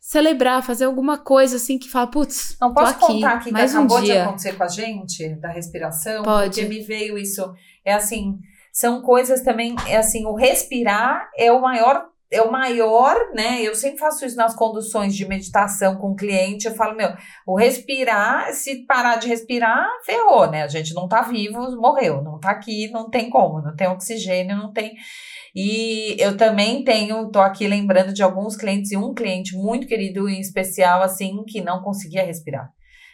Celebrar, 0.00 0.62
fazer 0.62 0.84
alguma 0.84 1.18
coisa 1.18 1.56
assim 1.56 1.78
que 1.78 1.88
fala, 1.90 2.06
putz, 2.06 2.56
Não 2.60 2.72
posso 2.72 2.92
aqui, 2.92 3.00
contar 3.00 3.32
aqui 3.32 3.50
mais 3.50 3.72
que 3.72 3.76
um 3.76 3.80
acabou 3.80 3.98
de 4.00 4.06
dia. 4.06 4.22
acontecer 4.24 4.52
com 4.52 4.62
a 4.62 4.68
gente, 4.68 5.28
da 5.40 5.48
respiração? 5.50 6.22
Pode. 6.22 6.60
Porque 6.60 6.68
me 6.68 6.80
veio 6.80 7.18
isso. 7.18 7.42
É 7.84 7.92
assim, 7.92 8.38
são 8.76 9.00
coisas 9.00 9.40
também, 9.40 9.74
é 9.88 9.96
assim, 9.96 10.26
o 10.26 10.34
respirar 10.34 11.30
é 11.34 11.50
o 11.50 11.62
maior, 11.62 12.10
é 12.30 12.42
o 12.42 12.52
maior, 12.52 13.16
né? 13.32 13.62
Eu 13.62 13.74
sempre 13.74 13.98
faço 13.98 14.26
isso 14.26 14.36
nas 14.36 14.54
conduções 14.54 15.16
de 15.16 15.26
meditação 15.26 15.96
com 15.96 16.14
cliente, 16.14 16.66
eu 16.66 16.74
falo, 16.74 16.94
meu, 16.94 17.08
o 17.46 17.56
respirar, 17.56 18.52
se 18.52 18.84
parar 18.84 19.16
de 19.16 19.28
respirar, 19.28 19.88
ferrou, 20.04 20.50
né? 20.50 20.62
A 20.62 20.68
gente 20.68 20.92
não 20.92 21.08
tá 21.08 21.22
vivo, 21.22 21.58
morreu, 21.80 22.22
não 22.22 22.38
tá 22.38 22.50
aqui, 22.50 22.90
não 22.90 23.08
tem 23.08 23.30
como, 23.30 23.62
não 23.62 23.74
tem 23.74 23.88
oxigênio, 23.88 24.54
não 24.54 24.70
tem. 24.70 24.92
E 25.54 26.14
eu 26.18 26.36
também 26.36 26.84
tenho, 26.84 27.30
tô 27.30 27.40
aqui 27.40 27.66
lembrando 27.66 28.12
de 28.12 28.22
alguns 28.22 28.56
clientes 28.56 28.92
e 28.92 28.96
um 28.98 29.14
cliente 29.14 29.56
muito 29.56 29.86
querido 29.86 30.28
em 30.28 30.38
especial, 30.38 31.02
assim, 31.02 31.42
que 31.48 31.62
não 31.62 31.80
conseguia 31.80 32.26
respirar. 32.26 32.68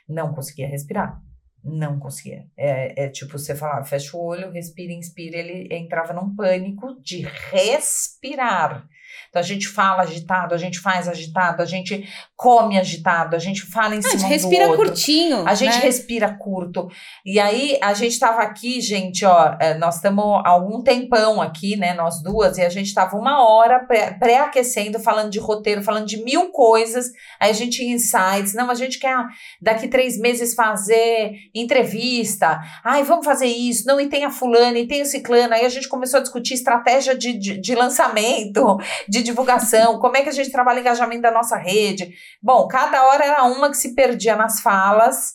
Não 0.08 0.34
conseguia 0.34 0.66
respirar. 0.66 1.20
Não 1.64 1.98
conseguia. 1.98 2.46
É, 2.56 3.04
é 3.04 3.08
tipo, 3.08 3.38
você 3.38 3.54
falava, 3.54 3.84
fecha 3.84 4.16
o 4.16 4.24
olho, 4.24 4.50
respira, 4.50 4.92
inspira. 4.92 5.36
Ele 5.36 5.68
entrava 5.74 6.12
num 6.12 6.34
pânico 6.34 7.00
de 7.00 7.20
respirar. 7.50 8.88
Então 9.32 9.40
a 9.40 9.44
gente 9.44 9.66
fala 9.66 10.02
agitado, 10.02 10.54
a 10.54 10.58
gente 10.58 10.78
faz 10.78 11.08
agitado, 11.08 11.62
a 11.62 11.64
gente 11.64 12.06
come 12.36 12.78
agitado, 12.78 13.34
a 13.34 13.38
gente 13.38 13.62
fala 13.62 13.94
em 13.94 14.00
ah, 14.00 14.02
cima 14.02 14.18
do 14.18 14.24
outro. 14.24 14.26
A 14.26 14.28
gente 14.28 14.42
respira 14.42 14.76
curtinho. 14.76 15.48
A 15.48 15.54
gente 15.54 15.76
né? 15.76 15.80
respira 15.80 16.36
curto. 16.38 16.88
E 17.24 17.40
aí 17.40 17.78
a 17.80 17.94
gente 17.94 18.12
estava 18.12 18.42
aqui, 18.42 18.78
gente, 18.82 19.24
ó, 19.24 19.56
é, 19.58 19.72
nós 19.78 19.96
estamos 19.96 20.22
há 20.44 20.50
algum 20.50 20.82
tempão 20.82 21.40
aqui, 21.40 21.76
né, 21.76 21.94
nós 21.94 22.22
duas, 22.22 22.58
e 22.58 22.62
a 22.62 22.68
gente 22.68 22.88
estava 22.88 23.16
uma 23.16 23.42
hora 23.42 23.86
pré-aquecendo, 24.18 25.00
falando 25.00 25.30
de 25.30 25.38
roteiro, 25.38 25.82
falando 25.82 26.04
de 26.04 26.22
mil 26.22 26.50
coisas. 26.50 27.06
Aí 27.40 27.48
a 27.48 27.54
gente 27.54 27.78
tinha 27.78 27.94
insights. 27.94 28.52
Não, 28.52 28.70
a 28.70 28.74
gente 28.74 28.98
quer 28.98 29.16
daqui 29.62 29.88
três 29.88 30.18
meses 30.18 30.52
fazer 30.52 31.32
entrevista. 31.54 32.60
Ai, 32.84 33.02
vamos 33.02 33.24
fazer 33.24 33.46
isso. 33.46 33.86
Não, 33.86 33.98
e 33.98 34.10
tem 34.10 34.26
a 34.26 34.30
fulana, 34.30 34.78
e 34.78 34.86
tem 34.86 35.00
o 35.00 35.06
ciclano. 35.06 35.54
Aí 35.54 35.64
a 35.64 35.70
gente 35.70 35.88
começou 35.88 36.18
a 36.20 36.22
discutir 36.22 36.52
estratégia 36.52 37.16
de, 37.16 37.32
de, 37.32 37.58
de 37.58 37.74
lançamento 37.74 38.76
de 39.08 39.21
divulgação, 39.22 39.98
como 39.98 40.16
é 40.16 40.22
que 40.22 40.28
a 40.28 40.32
gente 40.32 40.50
trabalha 40.50 40.78
o 40.78 40.80
engajamento 40.80 41.22
da 41.22 41.30
nossa 41.30 41.56
rede. 41.56 42.14
Bom, 42.42 42.66
cada 42.68 43.04
hora 43.04 43.24
era 43.24 43.44
uma 43.44 43.70
que 43.70 43.76
se 43.76 43.94
perdia 43.94 44.36
nas 44.36 44.60
falas 44.60 45.34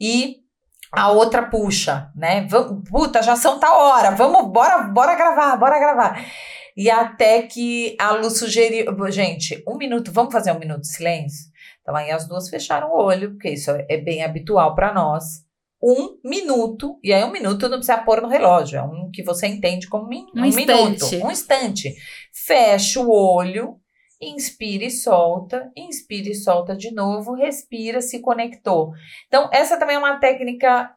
e 0.00 0.36
a 0.92 1.10
outra 1.10 1.42
puxa, 1.42 2.10
né? 2.16 2.46
Puta, 2.90 3.22
já 3.22 3.36
são 3.36 3.58
tal 3.58 3.78
hora, 3.78 4.10
vamos, 4.12 4.50
bora, 4.50 4.84
bora 4.84 5.14
gravar, 5.14 5.56
bora 5.56 5.78
gravar. 5.78 6.24
E 6.76 6.90
até 6.90 7.42
que 7.42 7.96
a 8.00 8.12
Lu 8.12 8.30
sugeriu, 8.30 8.86
gente, 9.10 9.62
um 9.66 9.76
minuto, 9.76 10.12
vamos 10.12 10.32
fazer 10.32 10.52
um 10.52 10.58
minuto 10.58 10.82
de 10.82 10.88
silêncio? 10.88 11.50
Então 11.82 11.96
aí 11.96 12.10
as 12.10 12.28
duas 12.28 12.48
fecharam 12.48 12.90
o 12.90 13.02
olho, 13.02 13.32
porque 13.32 13.50
isso 13.50 13.70
é 13.70 13.96
bem 13.96 14.22
habitual 14.22 14.74
para 14.74 14.92
nós 14.92 15.47
um 15.82 16.18
minuto, 16.24 16.98
e 17.02 17.12
aí 17.12 17.22
um 17.22 17.30
minuto 17.30 17.68
não 17.68 17.78
precisa 17.78 17.98
pôr 17.98 18.20
no 18.20 18.28
relógio, 18.28 18.78
é 18.78 18.82
um 18.82 19.10
que 19.12 19.22
você 19.22 19.46
entende 19.46 19.88
como 19.88 20.06
um, 20.06 20.26
um, 20.34 20.44
um 20.44 20.50
minuto, 20.50 21.06
um 21.24 21.30
instante. 21.30 21.94
Fecha 22.32 23.00
o 23.00 23.10
olho, 23.10 23.76
inspira 24.20 24.84
e 24.84 24.90
solta, 24.90 25.70
inspira 25.76 26.28
e 26.30 26.34
solta 26.34 26.76
de 26.76 26.90
novo, 26.92 27.34
respira, 27.34 28.00
se 28.00 28.20
conectou. 28.20 28.92
Então, 29.28 29.48
essa 29.52 29.78
também 29.78 29.96
é 29.96 29.98
uma 29.98 30.18
técnica 30.18 30.90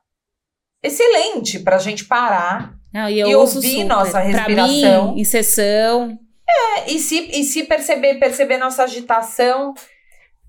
excelente 0.82 1.60
para 1.60 1.76
a 1.76 1.80
gente 1.80 2.06
parar 2.06 2.74
não, 2.92 3.08
e, 3.08 3.20
e 3.20 3.36
ouvir 3.36 3.62
super. 3.62 3.84
nossa 3.86 4.20
respiração. 4.20 5.06
Pra 5.06 5.14
mim, 5.14 5.22
em 5.22 5.24
sessão. 5.24 6.20
É, 6.50 6.92
e 6.92 7.00
se, 7.00 7.30
e 7.32 7.44
se 7.44 7.64
perceber, 7.64 8.16
perceber 8.16 8.58
nossa 8.58 8.84
agitação 8.84 9.74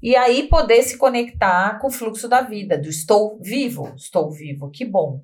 e 0.03 0.17
aí 0.17 0.49
poder 0.49 0.83
se 0.83 0.99
conectar 0.99 1.79
com 1.79 1.87
o 1.87 1.91
fluxo 1.91 2.29
da 2.29 2.41
vida, 2.41 2.77
do 2.77 2.89
estou 2.89 3.39
vivo, 3.41 3.93
estou 3.97 4.31
vivo, 4.31 4.71
que 4.71 4.85
bom. 4.85 5.21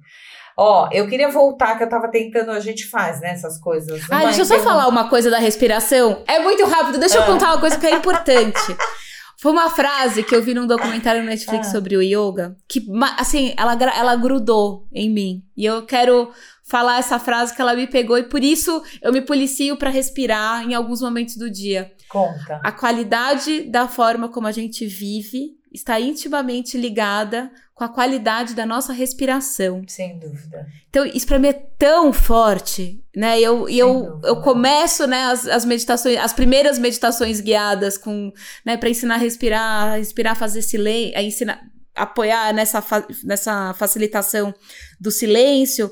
Ó, 0.56 0.88
eu 0.92 1.06
queria 1.06 1.28
voltar, 1.28 1.76
que 1.76 1.84
eu 1.84 1.88
tava 1.88 2.08
tentando, 2.08 2.50
a 2.50 2.60
gente 2.60 2.88
faz, 2.88 3.20
né, 3.20 3.30
essas 3.30 3.60
coisas. 3.60 4.02
Ah, 4.10 4.24
deixa 4.24 4.40
eu 4.40 4.44
só 4.44 4.58
falar 4.60 4.88
uma 4.88 5.08
coisa 5.08 5.30
da 5.30 5.38
respiração. 5.38 6.22
É 6.26 6.38
muito 6.40 6.64
rápido, 6.64 6.98
deixa 6.98 7.18
eu 7.18 7.22
ah. 7.22 7.26
contar 7.26 7.46
uma 7.52 7.60
coisa 7.60 7.78
que 7.78 7.86
é 7.86 7.94
importante. 7.94 8.58
Foi 9.40 9.53
uma 9.53 9.70
frase 9.70 10.24
que 10.24 10.35
eu 10.35 10.42
vi 10.42 10.53
num 10.53 10.66
documentário 10.66 11.22
no 11.22 11.29
Netflix 11.29 11.68
ah. 11.68 11.70
sobre 11.70 11.96
o 11.96 12.03
yoga, 12.03 12.57
que, 12.66 12.85
assim, 13.16 13.55
ela, 13.57 13.74
ela 13.96 14.16
grudou 14.16 14.88
em 14.92 15.09
mim. 15.09 15.44
E 15.57 15.64
eu 15.64 15.87
quero 15.87 16.33
falar 16.64 16.98
essa 16.98 17.20
frase 17.20 17.55
que 17.55 17.62
ela 17.62 17.74
me 17.74 17.87
pegou, 17.87 18.18
e 18.18 18.24
por 18.24 18.42
isso 18.42 18.83
eu 19.01 19.12
me 19.12 19.20
policio 19.20 19.77
para 19.77 19.90
respirar 19.90 20.64
em 20.64 20.74
alguns 20.74 21.01
momentos 21.01 21.37
do 21.37 21.48
dia. 21.48 21.92
Conta. 22.09 22.61
A 22.64 22.72
qualidade 22.72 23.62
da 23.62 23.87
forma 23.87 24.29
como 24.29 24.48
a 24.48 24.53
gente 24.53 24.85
vive 24.87 25.57
está 25.78 26.00
intimamente 26.00 26.76
ligada 26.76 27.50
com 27.74 27.84
a 27.84 27.88
qualidade 27.88 28.54
da 28.54 28.66
nossa 28.66 28.92
respiração. 28.92 29.84
Sem 29.86 30.18
dúvida. 30.18 30.66
Então, 30.90 31.06
isso 31.06 31.26
para 31.26 31.38
mim 31.38 31.48
é 31.48 31.52
tão 31.52 32.12
forte, 32.12 33.00
né? 33.14 33.40
Eu, 33.40 33.68
eu, 33.68 34.20
eu 34.24 34.42
começo, 34.42 35.06
né, 35.06 35.24
as, 35.26 35.46
as 35.46 35.64
meditações, 35.64 36.18
as 36.18 36.32
primeiras 36.32 36.78
meditações 36.78 37.40
guiadas 37.40 37.96
com, 37.96 38.32
né, 38.64 38.76
para 38.76 38.90
ensinar 38.90 39.14
a 39.14 39.18
respirar, 39.18 39.96
respirar, 39.96 40.36
fazer 40.36 40.62
silêncio, 40.62 41.16
a 41.16 41.22
ensinar, 41.22 41.60
apoiar 41.94 42.52
nessa, 42.52 42.82
nessa 43.22 43.72
facilitação 43.74 44.52
do 45.00 45.10
silêncio 45.10 45.90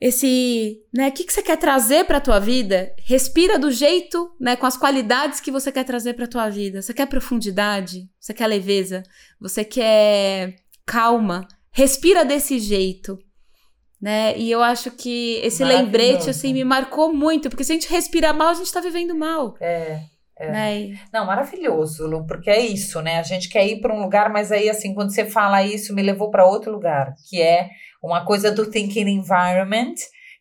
esse, 0.00 0.82
né, 0.92 1.08
o 1.08 1.12
que, 1.12 1.24
que 1.24 1.32
você 1.32 1.42
quer 1.42 1.56
trazer 1.56 2.04
para 2.04 2.18
a 2.18 2.20
tua 2.20 2.38
vida? 2.38 2.94
Respira 3.04 3.58
do 3.58 3.70
jeito, 3.70 4.34
né, 4.40 4.56
com 4.56 4.66
as 4.66 4.76
qualidades 4.76 5.40
que 5.40 5.50
você 5.50 5.70
quer 5.70 5.84
trazer 5.84 6.14
para 6.14 6.24
a 6.24 6.28
tua 6.28 6.48
vida. 6.50 6.82
Você 6.82 6.92
quer 6.92 7.06
profundidade? 7.06 8.08
Você 8.18 8.34
quer 8.34 8.46
leveza? 8.46 9.02
Você 9.40 9.64
quer 9.64 10.56
calma? 10.84 11.46
Respira 11.72 12.24
desse 12.24 12.58
jeito. 12.58 13.18
Né? 14.00 14.36
E 14.36 14.50
eu 14.50 14.62
acho 14.62 14.90
que 14.90 15.40
esse 15.42 15.64
lembrete 15.64 16.28
assim 16.28 16.52
me 16.52 16.62
marcou 16.62 17.10
muito, 17.12 17.48
porque 17.48 17.64
se 17.64 17.72
a 17.72 17.74
gente 17.74 17.90
respira 17.90 18.34
mal, 18.34 18.48
a 18.48 18.54
gente 18.54 18.66
está 18.66 18.80
vivendo 18.80 19.14
mal. 19.14 19.56
É. 19.60 20.00
É. 20.38 20.50
Né? 20.50 21.00
Não, 21.12 21.24
maravilhoso, 21.24 22.06
Lu, 22.06 22.26
porque 22.26 22.50
é 22.50 22.60
isso, 22.60 23.00
né? 23.00 23.18
A 23.18 23.22
gente 23.22 23.48
quer 23.48 23.66
ir 23.66 23.80
para 23.80 23.94
um 23.94 24.02
lugar, 24.02 24.30
mas 24.30 24.50
aí, 24.50 24.68
assim, 24.68 24.92
quando 24.92 25.14
você 25.14 25.24
fala 25.24 25.62
isso, 25.62 25.94
me 25.94 26.02
levou 26.02 26.30
para 26.30 26.44
outro 26.44 26.72
lugar, 26.72 27.14
que 27.28 27.40
é 27.40 27.70
uma 28.04 28.24
coisa 28.24 28.52
do 28.52 28.70
thinking 28.70 29.08
environment, 29.08 29.94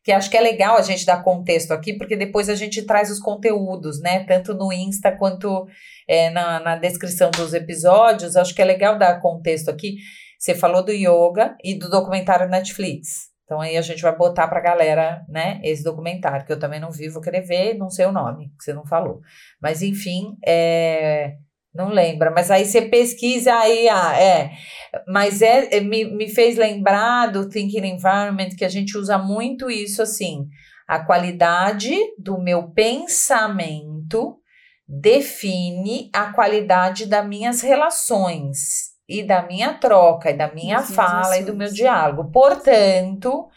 que 0.03 0.11
acho 0.11 0.29
que 0.29 0.35
é 0.35 0.41
legal 0.41 0.75
a 0.75 0.81
gente 0.81 1.05
dar 1.05 1.23
contexto 1.23 1.71
aqui, 1.71 1.93
porque 1.93 2.15
depois 2.15 2.49
a 2.49 2.55
gente 2.55 2.81
traz 2.81 3.09
os 3.09 3.19
conteúdos, 3.19 4.01
né? 4.01 4.25
Tanto 4.25 4.53
no 4.53 4.71
Insta 4.73 5.11
quanto 5.11 5.65
é, 6.07 6.29
na, 6.29 6.59
na 6.59 6.75
descrição 6.75 7.31
dos 7.31 7.53
episódios. 7.53 8.35
Acho 8.35 8.53
que 8.53 8.61
é 8.61 8.65
legal 8.65 8.97
dar 8.97 9.21
contexto 9.21 9.69
aqui. 9.69 9.95
Você 10.37 10.53
falou 10.53 10.83
do 10.83 10.91
yoga 10.91 11.55
e 11.63 11.73
do 11.73 11.89
documentário 11.89 12.49
Netflix. 12.49 13.31
Então 13.45 13.61
aí 13.61 13.77
a 13.77 13.81
gente 13.81 14.01
vai 14.01 14.15
botar 14.15 14.47
pra 14.47 14.59
galera, 14.59 15.23
né, 15.29 15.59
esse 15.63 15.83
documentário, 15.83 16.45
que 16.45 16.51
eu 16.51 16.59
também 16.59 16.79
não 16.79 16.91
vi, 16.91 17.09
vou 17.09 17.21
querer 17.21 17.41
ver, 17.41 17.75
não 17.75 17.89
sei 17.89 18.05
o 18.05 18.11
nome, 18.11 18.49
que 18.57 18.63
você 18.63 18.73
não 18.73 18.85
falou. 18.85 19.21
Mas 19.61 19.81
enfim, 19.81 20.35
é, 20.45 21.35
não 21.73 21.89
lembra, 21.89 22.29
mas 22.29 22.51
aí 22.51 22.65
você 22.65 22.83
pesquisa 22.83 23.53
aí, 23.53 23.89
ah, 23.89 24.15
é. 24.19 24.51
Mas 25.07 25.41
é, 25.41 25.77
é, 25.77 25.79
me, 25.81 26.05
me 26.05 26.29
fez 26.29 26.55
lembrar 26.55 27.31
do 27.31 27.49
Thinking 27.49 27.85
Environment, 27.85 28.49
que 28.55 28.63
a 28.63 28.69
gente 28.69 28.95
usa 28.97 29.17
muito 29.17 29.71
isso 29.71 30.01
assim. 30.01 30.47
A 30.87 30.99
qualidade 30.99 31.95
do 32.17 32.37
meu 32.37 32.69
pensamento 32.71 34.37
define 34.87 36.09
a 36.13 36.31
qualidade 36.31 37.07
das 37.07 37.27
minhas 37.27 37.61
relações 37.61 38.93
e 39.09 39.23
da 39.23 39.41
minha 39.41 39.73
troca, 39.73 40.29
e 40.29 40.37
da 40.37 40.53
minha 40.53 40.81
fala 40.81 41.37
e 41.37 41.43
do 41.43 41.55
meu 41.55 41.71
diálogo. 41.71 42.31
Portanto, 42.31 43.47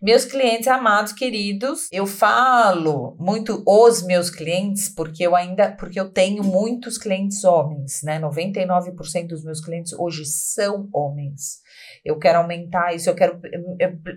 meus 0.00 0.24
clientes 0.24 0.66
amados, 0.66 1.12
queridos, 1.12 1.88
eu 1.92 2.06
falo 2.06 3.16
muito 3.18 3.62
os 3.66 4.02
meus 4.02 4.30
clientes, 4.30 4.88
porque 4.88 5.26
eu 5.26 5.36
ainda, 5.36 5.72
porque 5.72 6.00
eu 6.00 6.10
tenho 6.10 6.42
muitos 6.42 6.96
clientes 6.96 7.44
homens, 7.44 8.00
né? 8.02 8.18
99% 8.18 9.26
dos 9.26 9.44
meus 9.44 9.60
clientes 9.60 9.92
hoje 9.92 10.24
são 10.24 10.88
homens. 10.92 11.60
Eu 12.04 12.18
quero 12.18 12.38
aumentar 12.38 12.94
isso, 12.94 13.10
eu 13.10 13.14
quero 13.14 13.38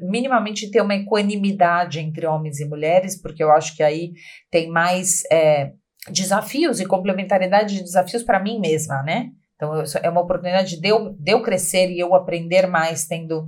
minimamente 0.02 0.72
ter 0.72 0.82
uma 0.82 0.96
equanimidade 0.96 2.00
entre 2.00 2.26
homens 2.26 2.60
e 2.60 2.66
mulheres, 2.66 3.22
porque 3.22 3.44
eu 3.44 3.52
acho 3.52 3.76
que 3.76 3.84
aí 3.84 4.14
tem 4.50 4.70
mais 4.70 5.24
é, 5.30 5.74
desafios 6.10 6.80
e 6.80 6.86
complementariedade 6.86 7.76
de 7.76 7.84
desafios 7.84 8.24
para 8.24 8.42
mim 8.42 8.60
mesma, 8.60 9.04
né? 9.04 9.30
Então, 9.56 9.84
é 10.02 10.10
uma 10.10 10.22
oportunidade 10.22 10.80
de 10.80 10.88
eu, 10.88 11.14
de 11.14 11.32
eu 11.32 11.42
crescer 11.42 11.90
e 11.90 12.00
eu 12.00 12.16
aprender 12.16 12.68
mais, 12.68 13.06
tendo 13.06 13.48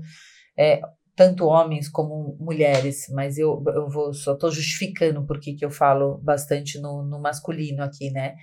é, 0.58 0.80
tanto 1.16 1.46
homens 1.46 1.88
como 1.88 2.36
mulheres, 2.40 3.06
mas 3.10 3.38
eu, 3.38 3.64
eu 3.68 3.90
vou, 3.90 4.14
só 4.14 4.34
estou 4.34 4.52
justificando 4.52 5.26
porque 5.26 5.54
que 5.54 5.64
eu 5.64 5.72
falo 5.72 6.18
bastante 6.22 6.80
no, 6.80 7.04
no 7.04 7.22
masculino 7.22 7.82
aqui, 7.82 8.12
né? 8.12 8.36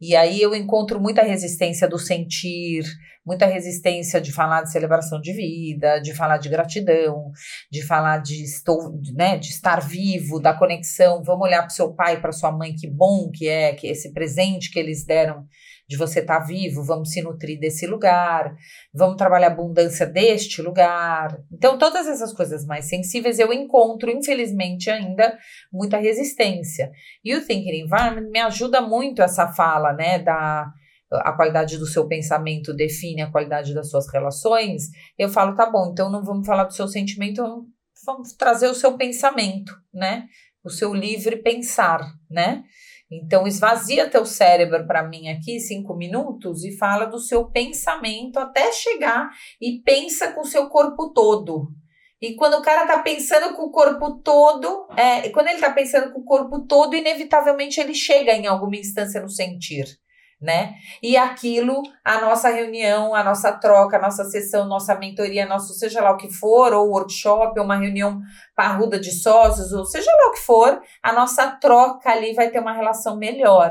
E 0.00 0.14
aí 0.14 0.40
eu 0.40 0.54
encontro 0.54 1.00
muita 1.00 1.22
resistência 1.22 1.88
do 1.88 1.98
sentir, 1.98 2.84
muita 3.26 3.46
resistência 3.46 4.20
de 4.20 4.32
falar 4.32 4.62
de 4.62 4.70
celebração 4.70 5.20
de 5.20 5.32
vida, 5.32 5.98
de 5.98 6.14
falar 6.14 6.38
de 6.38 6.48
gratidão, 6.48 7.32
de 7.70 7.82
falar 7.82 8.18
de 8.18 8.42
estou, 8.44 9.00
né, 9.14 9.36
de 9.36 9.48
estar 9.48 9.80
vivo, 9.80 10.38
da 10.38 10.54
conexão. 10.54 11.22
Vamos 11.24 11.46
olhar 11.46 11.62
para 11.62 11.70
seu 11.70 11.92
pai, 11.92 12.20
para 12.20 12.32
sua 12.32 12.52
mãe, 12.52 12.74
que 12.74 12.88
bom 12.88 13.30
que 13.32 13.48
é, 13.48 13.74
que 13.74 13.88
esse 13.88 14.12
presente 14.12 14.70
que 14.70 14.78
eles 14.78 15.04
deram 15.04 15.44
de 15.92 15.98
você 15.98 16.20
estar 16.20 16.40
tá 16.40 16.46
vivo, 16.46 16.82
vamos 16.82 17.10
se 17.10 17.20
nutrir 17.20 17.60
desse 17.60 17.86
lugar, 17.86 18.56
vamos 18.94 19.16
trabalhar 19.16 19.48
a 19.48 19.52
abundância 19.52 20.06
deste 20.06 20.62
lugar. 20.62 21.38
Então, 21.52 21.76
todas 21.76 22.06
essas 22.06 22.32
coisas 22.32 22.64
mais 22.64 22.86
sensíveis 22.86 23.38
eu 23.38 23.52
encontro, 23.52 24.10
infelizmente, 24.10 24.90
ainda 24.90 25.38
muita 25.70 25.98
resistência. 25.98 26.90
E 27.22 27.34
o 27.34 27.44
Thinking 27.44 27.82
Environment 27.82 28.30
me 28.30 28.40
ajuda 28.40 28.80
muito 28.80 29.20
essa 29.22 29.48
fala, 29.48 29.92
né, 29.92 30.18
da 30.18 30.72
a 31.10 31.32
qualidade 31.32 31.76
do 31.76 31.84
seu 31.84 32.08
pensamento 32.08 32.72
define 32.72 33.20
a 33.20 33.30
qualidade 33.30 33.74
das 33.74 33.90
suas 33.90 34.10
relações. 34.10 34.84
Eu 35.18 35.28
falo, 35.28 35.54
tá 35.54 35.70
bom, 35.70 35.90
então 35.92 36.10
não 36.10 36.24
vamos 36.24 36.46
falar 36.46 36.64
do 36.64 36.72
seu 36.72 36.88
sentimento, 36.88 37.42
vamos 38.06 38.32
trazer 38.32 38.68
o 38.68 38.74
seu 38.74 38.96
pensamento, 38.96 39.76
né? 39.92 40.24
O 40.64 40.70
seu 40.70 40.94
livre 40.94 41.36
pensar, 41.36 42.00
né? 42.30 42.64
Então, 43.12 43.46
esvazia 43.46 44.08
teu 44.08 44.24
cérebro 44.24 44.86
para 44.86 45.06
mim 45.06 45.28
aqui, 45.28 45.60
cinco 45.60 45.94
minutos, 45.94 46.64
e 46.64 46.76
fala 46.76 47.04
do 47.04 47.18
seu 47.18 47.44
pensamento 47.50 48.38
até 48.38 48.72
chegar 48.72 49.30
e 49.60 49.82
pensa 49.84 50.32
com 50.32 50.40
o 50.40 50.46
seu 50.46 50.68
corpo 50.68 51.12
todo. 51.12 51.68
E 52.20 52.34
quando 52.36 52.54
o 52.54 52.62
cara 52.62 52.86
tá 52.86 53.00
pensando 53.02 53.54
com 53.54 53.64
o 53.64 53.70
corpo 53.70 54.22
todo, 54.22 54.86
é, 54.96 55.28
quando 55.30 55.48
ele 55.48 55.58
tá 55.58 55.70
pensando 55.72 56.12
com 56.12 56.20
o 56.20 56.24
corpo 56.24 56.66
todo, 56.66 56.94
inevitavelmente 56.94 57.80
ele 57.80 57.94
chega 57.94 58.32
em 58.32 58.46
alguma 58.46 58.76
instância 58.76 59.20
no 59.20 59.28
sentir 59.28 60.01
né? 60.42 60.74
E 61.00 61.16
aquilo, 61.16 61.82
a 62.04 62.20
nossa 62.20 62.50
reunião, 62.50 63.14
a 63.14 63.22
nossa 63.22 63.52
troca, 63.52 63.96
a 63.96 64.00
nossa 64.00 64.24
sessão, 64.24 64.66
nossa 64.66 64.94
mentoria, 64.96 65.46
nosso 65.46 65.72
seja 65.74 66.02
lá 66.02 66.10
o 66.10 66.16
que 66.16 66.30
for, 66.30 66.72
ou 66.72 66.90
workshop, 66.90 67.58
ou 67.58 67.64
uma 67.64 67.76
reunião 67.76 68.20
parruda 68.56 68.98
de 68.98 69.12
sócios, 69.12 69.72
ou 69.72 69.84
seja 69.84 70.10
lá 70.10 70.28
o 70.28 70.32
que 70.32 70.40
for, 70.40 70.82
a 71.00 71.12
nossa 71.12 71.48
troca 71.52 72.10
ali 72.10 72.34
vai 72.34 72.50
ter 72.50 72.58
uma 72.58 72.72
relação 72.72 73.16
melhor, 73.16 73.70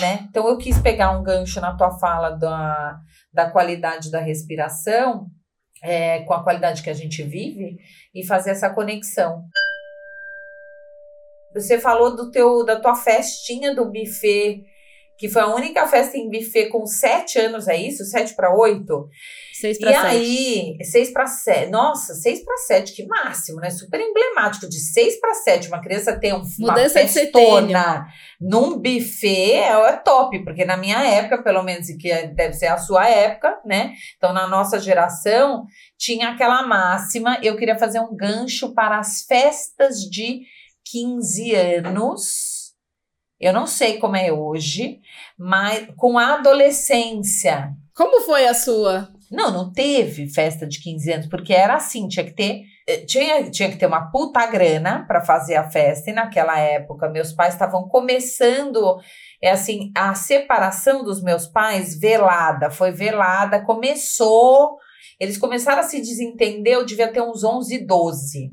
né? 0.00 0.26
Então 0.30 0.46
eu 0.48 0.56
quis 0.56 0.78
pegar 0.78 1.10
um 1.10 1.24
gancho 1.24 1.60
na 1.60 1.76
tua 1.76 1.98
fala 1.98 2.30
da, 2.30 3.00
da 3.32 3.50
qualidade 3.50 4.08
da 4.10 4.20
respiração, 4.20 5.26
é, 5.82 6.20
com 6.20 6.34
a 6.34 6.42
qualidade 6.42 6.82
que 6.82 6.90
a 6.90 6.94
gente 6.94 7.22
vive, 7.24 7.78
e 8.14 8.24
fazer 8.24 8.50
essa 8.50 8.70
conexão. 8.70 9.44
Você 11.52 11.80
falou 11.80 12.14
do 12.14 12.30
teu 12.30 12.64
da 12.64 12.78
tua 12.78 12.94
festinha 12.94 13.74
do 13.74 13.86
buffet 13.86 14.64
que 15.18 15.28
foi 15.28 15.42
a 15.42 15.54
única 15.54 15.86
festa 15.86 16.16
em 16.16 16.30
buffet 16.30 16.68
com 16.68 16.84
sete 16.84 17.38
anos, 17.38 17.68
é 17.68 17.76
isso? 17.76 18.04
Sete 18.04 18.34
para 18.34 18.54
oito? 18.54 19.08
Seis 19.52 19.78
para 19.78 19.92
sete. 19.92 20.14
E 20.14 20.18
aí, 20.18 20.76
seis 20.84 21.10
para 21.10 21.26
sete. 21.26 21.70
Nossa, 21.70 22.14
seis 22.14 22.44
para 22.44 22.56
sete, 22.58 22.92
que 22.92 23.06
máximo, 23.06 23.58
né? 23.58 23.70
Super 23.70 24.00
emblemático. 24.00 24.68
De 24.68 24.78
seis 24.78 25.18
para 25.18 25.34
sete, 25.34 25.68
uma 25.68 25.80
criança 25.80 26.18
ter 26.18 26.34
um, 26.34 26.42
Mudança 26.58 27.00
uma 27.00 27.08
festona 27.08 28.06
num 28.40 28.78
buffet 28.78 29.52
é, 29.52 29.72
é 29.72 29.96
top, 29.96 30.44
porque 30.44 30.64
na 30.64 30.76
minha 30.76 31.02
época, 31.06 31.42
pelo 31.42 31.62
menos, 31.62 31.86
que 31.98 32.10
é, 32.10 32.26
deve 32.26 32.52
ser 32.52 32.66
a 32.66 32.76
sua 32.76 33.08
época, 33.08 33.58
né? 33.64 33.94
Então, 34.16 34.32
na 34.32 34.46
nossa 34.46 34.78
geração, 34.78 35.64
tinha 35.98 36.30
aquela 36.30 36.66
máxima. 36.66 37.38
Eu 37.42 37.56
queria 37.56 37.78
fazer 37.78 38.00
um 38.00 38.14
gancho 38.14 38.74
para 38.74 38.98
as 38.98 39.22
festas 39.22 40.00
de 40.00 40.42
15 40.84 41.54
anos 41.54 42.45
eu 43.40 43.52
não 43.52 43.66
sei 43.66 43.98
como 43.98 44.16
é 44.16 44.32
hoje, 44.32 45.00
mas 45.38 45.88
com 45.96 46.18
a 46.18 46.34
adolescência. 46.34 47.70
Como 47.94 48.20
foi 48.22 48.46
a 48.46 48.54
sua? 48.54 49.08
Não, 49.30 49.50
não 49.50 49.72
teve 49.72 50.28
festa 50.28 50.66
de 50.66 50.80
15 50.80 51.12
anos, 51.12 51.26
porque 51.26 51.52
era 51.52 51.74
assim, 51.74 52.06
tinha 52.08 52.24
que 52.24 52.34
ter 52.34 52.62
eh, 52.88 53.04
tinha, 53.04 53.50
tinha 53.50 53.68
que 53.68 53.76
ter 53.76 53.86
uma 53.86 54.10
puta 54.12 54.46
grana 54.46 55.04
para 55.08 55.20
fazer 55.20 55.56
a 55.56 55.68
festa, 55.68 56.10
e 56.10 56.14
naquela 56.14 56.56
época 56.58 57.08
meus 57.08 57.32
pais 57.32 57.54
estavam 57.54 57.88
começando, 57.88 58.98
é 59.42 59.50
assim, 59.50 59.90
a 59.96 60.14
separação 60.14 61.02
dos 61.02 61.20
meus 61.20 61.48
pais 61.48 61.98
velada, 61.98 62.70
foi 62.70 62.92
velada, 62.92 63.64
começou, 63.64 64.76
eles 65.18 65.36
começaram 65.36 65.80
a 65.80 65.82
se 65.82 66.00
desentender, 66.00 66.74
eu 66.74 66.86
devia 66.86 67.10
ter 67.10 67.22
uns 67.22 67.42
11, 67.42 67.84
12. 67.84 68.52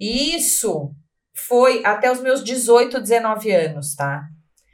E 0.00 0.34
isso 0.34 0.94
foi 1.34 1.84
até 1.84 2.10
os 2.10 2.20
meus 2.20 2.42
18, 2.42 3.00
19 3.00 3.50
anos, 3.50 3.94
tá? 3.94 4.24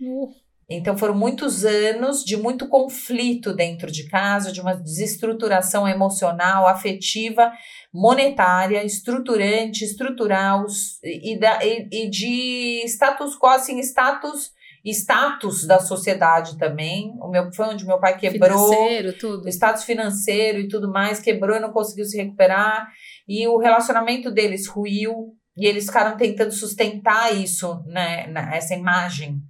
Uh. 0.01 0.29
Então 0.71 0.99
foram 0.99 1.15
muitos 1.15 1.65
anos 1.65 2.23
de 2.23 2.37
muito 2.37 2.69
conflito 2.69 3.55
dentro 3.55 3.91
de 3.91 4.07
casa, 4.07 4.53
de 4.53 4.61
uma 4.61 4.75
desestruturação 4.75 5.89
emocional, 5.89 6.67
afetiva, 6.67 7.51
monetária, 7.93 8.85
estruturante, 8.85 9.83
estrutural 9.83 10.67
e, 11.03 11.39
da, 11.39 11.65
e, 11.65 11.89
e 11.91 12.11
de 12.11 12.83
status 12.85 13.35
quo, 13.39 13.47
assim, 13.47 13.79
status 13.79 14.53
status 14.85 15.67
da 15.67 15.81
sociedade 15.81 16.57
também. 16.59 17.13
O 17.21 17.29
meu 17.29 17.53
foi 17.53 17.67
onde 17.67 17.87
meu 17.87 17.99
pai 17.99 18.17
quebrou. 18.17 18.69
Financeiro, 18.71 19.13
tudo. 19.19 19.49
Status 19.49 19.85
financeiro 19.85 20.59
e 20.61 20.69
tudo 20.69 20.91
mais, 20.91 21.19
quebrou 21.19 21.57
e 21.57 21.61
não 21.61 21.73
conseguiu 21.73 22.05
se 22.05 22.17
recuperar. 22.17 22.89
E 23.27 23.47
o 23.49 23.59
relacionamento 23.59 24.31
deles 24.31 24.67
ruiu. 24.69 25.35
E 25.59 25.67
eles 25.67 25.87
ficaram 25.87 26.17
tentando 26.17 26.53
sustentar 26.53 27.35
isso, 27.35 27.83
né, 27.87 28.33
essa 28.53 28.75
imagem 28.75 29.43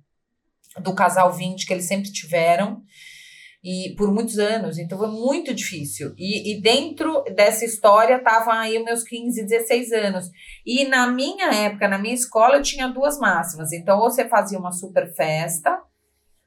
do 0.81 0.94
casal 0.94 1.33
20 1.33 1.66
que 1.66 1.73
eles 1.73 1.87
sempre 1.87 2.11
tiveram 2.11 2.83
e 3.62 3.94
por 3.97 4.12
muitos 4.12 4.38
anos, 4.38 4.79
então 4.79 4.97
foi 4.97 5.09
muito 5.09 5.53
difícil. 5.53 6.14
E, 6.16 6.53
e 6.53 6.62
dentro 6.62 7.25
dessa 7.35 7.64
história 7.64 8.16
estavam 8.16 8.53
aí 8.53 8.79
meus 8.83 9.03
15, 9.03 9.44
16 9.44 9.92
anos. 9.92 10.31
E 10.64 10.85
na 10.87 11.09
minha 11.09 11.53
época, 11.53 11.88
na 11.88 11.99
minha 11.99 12.14
escola, 12.14 12.57
eu 12.57 12.62
tinha 12.62 12.88
duas 12.88 13.18
máximas. 13.18 13.73
Então, 13.73 13.99
ou 13.99 14.11
você 14.11 14.29
fazia 14.29 14.59
uma 14.59 14.71
super 14.71 15.12
festa 15.12 15.77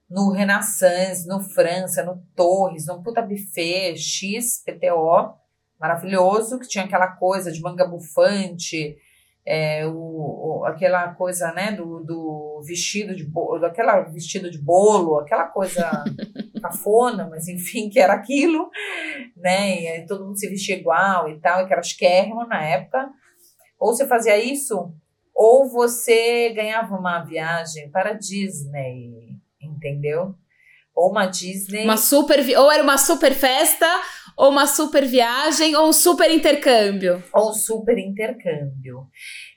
no 0.10 0.32
Renaissance, 0.32 1.28
no 1.28 1.42
França, 1.42 2.04
no 2.04 2.24
Torres, 2.36 2.88
no 2.88 3.04
puta 3.04 3.22
buffet 3.22 3.98
X, 3.98 4.64
PTO, 4.66 5.34
maravilhoso, 5.80 6.60
que 6.60 6.68
tinha 6.68 6.86
aquela 6.86 7.08
coisa 7.08 7.52
de 7.52 7.62
manga 7.62 7.86
bufante, 7.86 8.98
é, 9.46 9.86
o, 9.88 9.92
o, 9.94 10.66
aquela 10.66 11.14
coisa, 11.16 11.52
né, 11.54 11.72
do, 11.72 12.04
do 12.04 12.62
vestido 12.66 13.16
de 13.16 13.24
bolo, 13.24 13.66
aquela 13.66 14.02
vestido 14.02 14.52
de 14.52 14.60
bolo, 14.60 15.20
aquela 15.20 15.46
coisa 15.46 15.90
cafona, 16.62 17.28
mas 17.30 17.48
enfim, 17.48 17.90
que 17.90 18.00
era 18.00 18.14
aquilo, 18.14 18.70
né, 19.36 20.00
e 20.00 20.06
todo 20.06 20.26
mundo 20.26 20.38
se 20.38 20.48
vestia 20.48 20.78
igual 20.78 21.28
e 21.30 21.40
tal, 21.40 21.62
e 21.62 21.68
que 21.68 21.74
era 21.74 21.82
chiquérrimo 21.82 22.46
na 22.46 22.64
época. 22.64 23.10
Ou 23.80 23.94
você 23.96 24.08
fazia 24.08 24.38
isso, 24.38 24.94
ou 25.34 25.68
você 25.68 26.52
ganhava 26.54 26.96
uma 26.96 27.24
viagem 27.24 27.90
para 27.90 28.14
Disney, 28.14 29.36
entendeu? 29.60 30.36
Ou 30.94 31.10
uma 31.10 31.26
Disney. 31.26 31.84
Uma 31.84 31.98
super, 31.98 32.40
ou 32.60 32.72
era 32.72 32.84
uma 32.84 32.98
super 32.98 33.34
festa, 33.34 33.88
ou 34.36 34.50
uma 34.50 34.68
super 34.68 35.06
viagem, 35.06 35.76
ou 35.76 35.90
um 35.90 35.94
super 35.94 36.30
intercâmbio. 36.32 37.24
Ou 37.34 37.52
um 37.52 37.54
super 37.54 37.98
intercâmbio. 37.98 39.08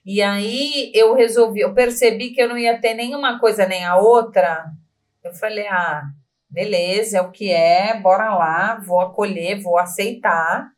E 0.05 0.21
aí 0.21 0.91
eu 0.95 1.15
resolvi, 1.15 1.61
eu 1.61 1.73
percebi 1.75 2.31
que 2.31 2.41
eu 2.41 2.49
não 2.49 2.59
ia 2.59 2.79
ter 2.81 2.95
nenhuma 2.95 3.39
coisa 3.39 3.67
nem 3.67 3.85
a 3.85 3.97
outra. 3.97 4.65
Eu 5.23 5.33
falei, 5.35 5.67
ah, 5.69 6.03
beleza, 6.51 7.19
é 7.19 7.21
o 7.23 7.31
que 7.31 7.51
é, 7.51 7.99
bora 8.01 8.35
lá, 8.35 8.81
vou 8.85 9.01
acolher, 9.01 9.61
vou 9.61 9.79
aceitar. 9.79 10.75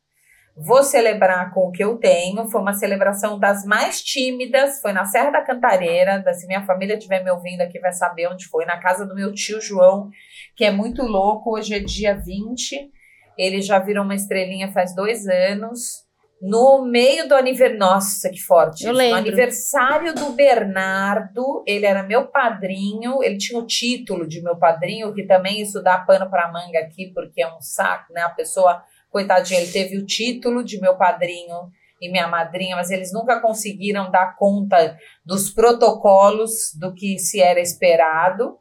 Vou 0.59 0.81
celebrar 0.81 1.53
com 1.53 1.67
o 1.67 1.71
que 1.71 1.83
eu 1.83 1.97
tenho. 1.97 2.47
Foi 2.49 2.59
uma 2.59 2.73
celebração 2.73 3.37
das 3.37 3.63
mais 3.63 4.01
tímidas. 4.01 4.81
Foi 4.81 4.91
na 4.91 5.05
Serra 5.05 5.29
da 5.29 5.43
Cantareira. 5.43 6.23
Se 6.33 6.47
minha 6.47 6.65
família 6.65 6.95
estiver 6.95 7.23
me 7.23 7.29
ouvindo 7.29 7.61
aqui, 7.61 7.77
vai 7.79 7.93
saber 7.93 8.27
onde 8.27 8.47
foi. 8.47 8.65
Na 8.65 8.79
casa 8.79 9.05
do 9.05 9.13
meu 9.13 9.31
tio 9.31 9.61
João, 9.61 10.09
que 10.55 10.65
é 10.65 10.71
muito 10.71 11.03
louco. 11.03 11.55
Hoje 11.55 11.75
é 11.75 11.79
dia 11.79 12.15
20. 12.15 12.91
Ele 13.37 13.61
já 13.61 13.79
virou 13.79 14.03
uma 14.03 14.15
estrelinha 14.15 14.71
faz 14.71 14.95
dois 14.95 15.27
anos. 15.27 16.05
No 16.41 16.85
meio 16.85 17.27
do 17.27 17.33
aniversário. 17.33 17.79
Nossa, 17.79 18.29
que 18.29 18.39
forte! 18.39 18.85
Eu 18.85 18.93
lembro. 18.93 19.15
No 19.15 19.27
aniversário 19.27 20.13
do 20.13 20.29
Bernardo, 20.33 21.63
ele 21.65 21.85
era 21.85 22.03
meu 22.03 22.27
padrinho. 22.27 23.23
Ele 23.23 23.37
tinha 23.37 23.59
o 23.59 23.65
título 23.65 24.27
de 24.27 24.41
meu 24.41 24.55
padrinho, 24.55 25.13
que 25.13 25.25
também 25.25 25.61
isso 25.61 25.81
dá 25.81 25.97
pano 25.97 26.29
para 26.29 26.51
manga 26.51 26.79
aqui, 26.79 27.11
porque 27.13 27.41
é 27.41 27.47
um 27.47 27.59
saco, 27.59 28.13
né? 28.13 28.21
A 28.21 28.29
pessoa, 28.29 28.83
coitadinha, 29.09 29.59
ele 29.59 29.71
teve 29.71 29.97
o 29.97 30.05
título 30.05 30.63
de 30.63 30.79
meu 30.79 30.95
padrinho 30.95 31.71
e 31.99 32.11
minha 32.11 32.27
madrinha, 32.27 32.75
mas 32.75 32.91
eles 32.91 33.11
nunca 33.11 33.41
conseguiram 33.41 34.11
dar 34.11 34.35
conta 34.35 34.95
dos 35.25 35.49
protocolos 35.49 36.71
do 36.79 36.93
que 36.93 37.17
se 37.17 37.41
era 37.41 37.59
esperado. 37.59 38.59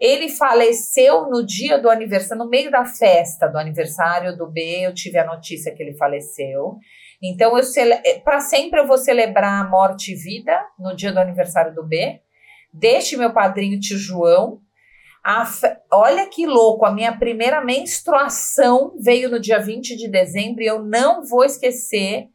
Ele 0.00 0.28
faleceu 0.28 1.28
no 1.28 1.44
dia 1.44 1.78
do 1.78 1.90
aniversário, 1.90 2.44
no 2.44 2.50
meio 2.50 2.70
da 2.70 2.84
festa 2.84 3.48
do 3.48 3.58
aniversário 3.58 4.36
do 4.36 4.46
B, 4.46 4.86
eu 4.86 4.94
tive 4.94 5.18
a 5.18 5.26
notícia 5.26 5.74
que 5.74 5.82
ele 5.82 5.96
faleceu. 5.96 6.76
Então, 7.22 7.58
eu 7.58 7.64
eh, 8.04 8.20
para 8.20 8.40
sempre 8.40 8.78
eu 8.78 8.86
vou 8.86 8.96
celebrar 8.96 9.66
a 9.66 9.68
morte 9.68 10.12
e 10.12 10.14
vida 10.14 10.56
no 10.78 10.94
dia 10.94 11.12
do 11.12 11.18
aniversário 11.18 11.74
do 11.74 11.84
B. 11.84 12.20
Deste 12.72 13.16
meu 13.16 13.32
padrinho 13.32 13.80
tio 13.80 13.98
João. 13.98 14.60
A, 15.24 15.44
olha 15.92 16.28
que 16.28 16.46
louco, 16.46 16.86
a 16.86 16.92
minha 16.92 17.16
primeira 17.18 17.62
menstruação 17.62 18.94
veio 19.00 19.28
no 19.28 19.40
dia 19.40 19.58
20 19.58 19.96
de 19.96 20.08
dezembro 20.08 20.62
e 20.62 20.66
eu 20.66 20.82
não 20.82 21.24
vou 21.24 21.44
esquecer 21.44 22.28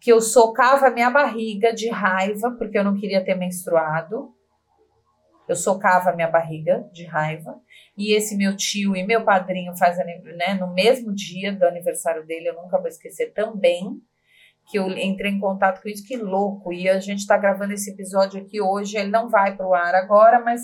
que 0.00 0.10
eu 0.10 0.20
socava 0.20 0.90
minha 0.90 1.10
barriga 1.10 1.74
de 1.74 1.90
raiva 1.90 2.52
porque 2.56 2.78
eu 2.78 2.84
não 2.84 2.96
queria 2.96 3.22
ter 3.22 3.34
menstruado. 3.34 4.32
Eu 5.50 5.56
socava 5.56 6.12
minha 6.12 6.30
barriga 6.30 6.88
de 6.92 7.04
raiva. 7.04 7.60
E 7.98 8.14
esse 8.14 8.36
meu 8.36 8.56
tio 8.56 8.94
e 8.94 9.04
meu 9.04 9.24
padrinho 9.24 9.76
faz 9.76 9.96
né, 9.98 10.54
no 10.54 10.72
mesmo 10.72 11.12
dia 11.12 11.52
do 11.52 11.64
aniversário 11.64 12.24
dele, 12.24 12.50
eu 12.50 12.54
nunca 12.54 12.78
vou 12.78 12.86
esquecer 12.86 13.32
também 13.32 14.00
que 14.70 14.78
eu 14.78 14.88
entrei 14.96 15.32
em 15.32 15.40
contato 15.40 15.82
com 15.82 15.88
isso, 15.88 16.06
que 16.06 16.16
louco. 16.16 16.72
E 16.72 16.88
a 16.88 17.00
gente 17.00 17.18
está 17.18 17.36
gravando 17.36 17.72
esse 17.72 17.90
episódio 17.90 18.40
aqui 18.40 18.60
hoje, 18.60 18.96
ele 18.96 19.10
não 19.10 19.28
vai 19.28 19.56
para 19.56 19.66
o 19.66 19.74
ar 19.74 19.92
agora, 19.92 20.38
mas 20.38 20.60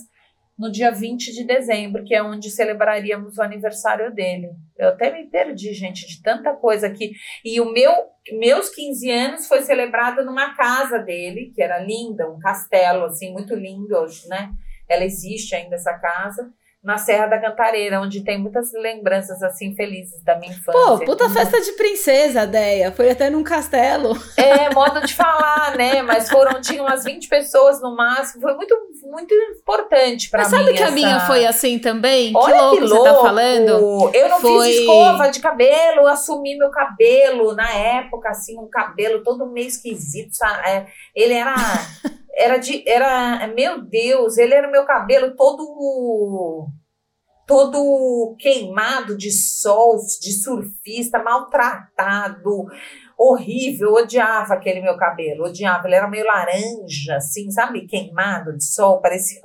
no 0.57 0.71
dia 0.71 0.93
20 0.93 1.33
de 1.33 1.45
dezembro, 1.45 2.05
que 2.05 2.15
é 2.15 2.23
onde 2.23 2.49
celebraríamos 2.49 3.39
o 3.39 3.43
aniversário 3.43 4.15
dele. 4.15 4.53
Eu 4.79 4.91
até 4.91 5.11
me 5.11 5.29
perdi, 5.29 5.75
gente, 5.75 6.07
de 6.07 6.23
tanta 6.23 6.55
coisa 6.55 6.87
aqui. 6.87 7.11
E 7.45 7.61
o 7.61 7.73
meu 7.73 7.93
meus 8.33 8.69
15 8.69 9.11
anos 9.11 9.49
foi 9.49 9.63
celebrado 9.63 10.25
numa 10.25 10.55
casa 10.55 11.01
dele, 11.01 11.53
que 11.53 11.61
era 11.61 11.79
linda, 11.79 12.31
um 12.31 12.39
castelo 12.39 13.07
assim 13.07 13.33
muito 13.33 13.53
lindo, 13.53 13.97
né? 14.29 14.53
Ela 14.89 15.05
existe 15.05 15.55
ainda 15.55 15.77
essa 15.77 15.93
casa 15.95 16.49
na 16.85 16.99
Serra 16.99 17.27
da 17.27 17.41
Cantareira, 17.41 18.01
onde 18.01 18.23
tem 18.23 18.39
muitas 18.41 18.73
lembranças 18.73 19.43
assim 19.43 19.75
felizes 19.75 20.23
da 20.23 20.39
minha 20.39 20.53
infância. 20.53 20.73
Pô, 20.81 20.99
puta 21.05 21.29
festa 21.31 21.61
de 21.61 21.73
princesa, 21.73 22.47
Deia. 22.47 22.93
Foi 22.93 23.11
até 23.11 23.29
num 23.29 23.43
castelo. 23.43 24.17
É, 24.37 24.73
modo 24.73 25.01
de 25.05 25.13
falar, 25.13 25.77
né? 25.77 26.01
Mas 26.03 26.31
foram, 26.31 26.61
tinha 26.61 26.81
umas 26.81 27.03
20 27.03 27.29
pessoas 27.29 27.81
no 27.83 27.97
máximo. 27.97 28.41
Foi 28.41 28.55
muito, 28.55 28.73
muito 29.03 29.35
importante 29.59 30.31
pra 30.31 30.45
Mas 30.45 30.53
mim. 30.53 30.59
sabe 30.59 30.73
que 30.75 30.83
essa... 30.83 30.93
a 30.93 30.95
minha 30.95 31.21
foi 31.27 31.45
assim 31.45 31.77
também? 31.81 32.33
Olha 32.37 32.55
que 32.55 32.61
louco, 32.61 32.77
que 32.83 32.89
você 32.89 33.03
tá 33.03 33.15
falando? 33.17 34.11
Eu 34.15 34.29
não 34.29 34.41
Foi- 34.41 34.67
fiz 34.69 34.77
escova 34.79 35.29
de 35.29 35.41
cabelo, 35.41 36.07
assumi 36.07 36.57
meu 36.57 36.71
cabelo 36.71 37.53
na 37.53 37.69
época, 37.73 38.29
assim, 38.29 38.57
um 38.61 38.69
cabelo 38.71 39.25
todo 39.25 39.45
meio 39.51 39.67
esquisito. 39.67 40.37
sabe? 40.37 40.69
É, 40.69 40.87
Ele 41.17 41.35
era. 41.35 41.53
Era 42.37 42.59
de. 42.59 42.83
Era. 42.87 43.47
Meu 43.49 43.83
Deus, 43.83 44.37
ele 44.37 44.55
era 44.55 44.69
o 44.69 44.71
meu 44.71 44.85
cabelo 44.85 45.35
todo. 45.35 46.69
Todo 47.47 48.35
queimado 48.41 49.17
de 49.17 49.31
sol, 49.31 49.99
de 50.21 50.33
surfista, 50.33 51.23
maltratado, 51.23 52.67
horrível. 53.17 53.91
Eu 53.91 54.03
odiava 54.03 54.55
aquele 54.55 54.81
meu 54.81 54.97
cabelo, 54.97 55.45
odiava. 55.45 55.87
Ele 55.87 55.95
era 55.95 56.09
meio 56.09 56.27
laranja, 56.27 57.15
assim, 57.17 57.49
sabe? 57.53 57.87
Queimado 57.87 58.57
de 58.57 58.65
sol, 58.65 58.99
parecia 59.01 59.41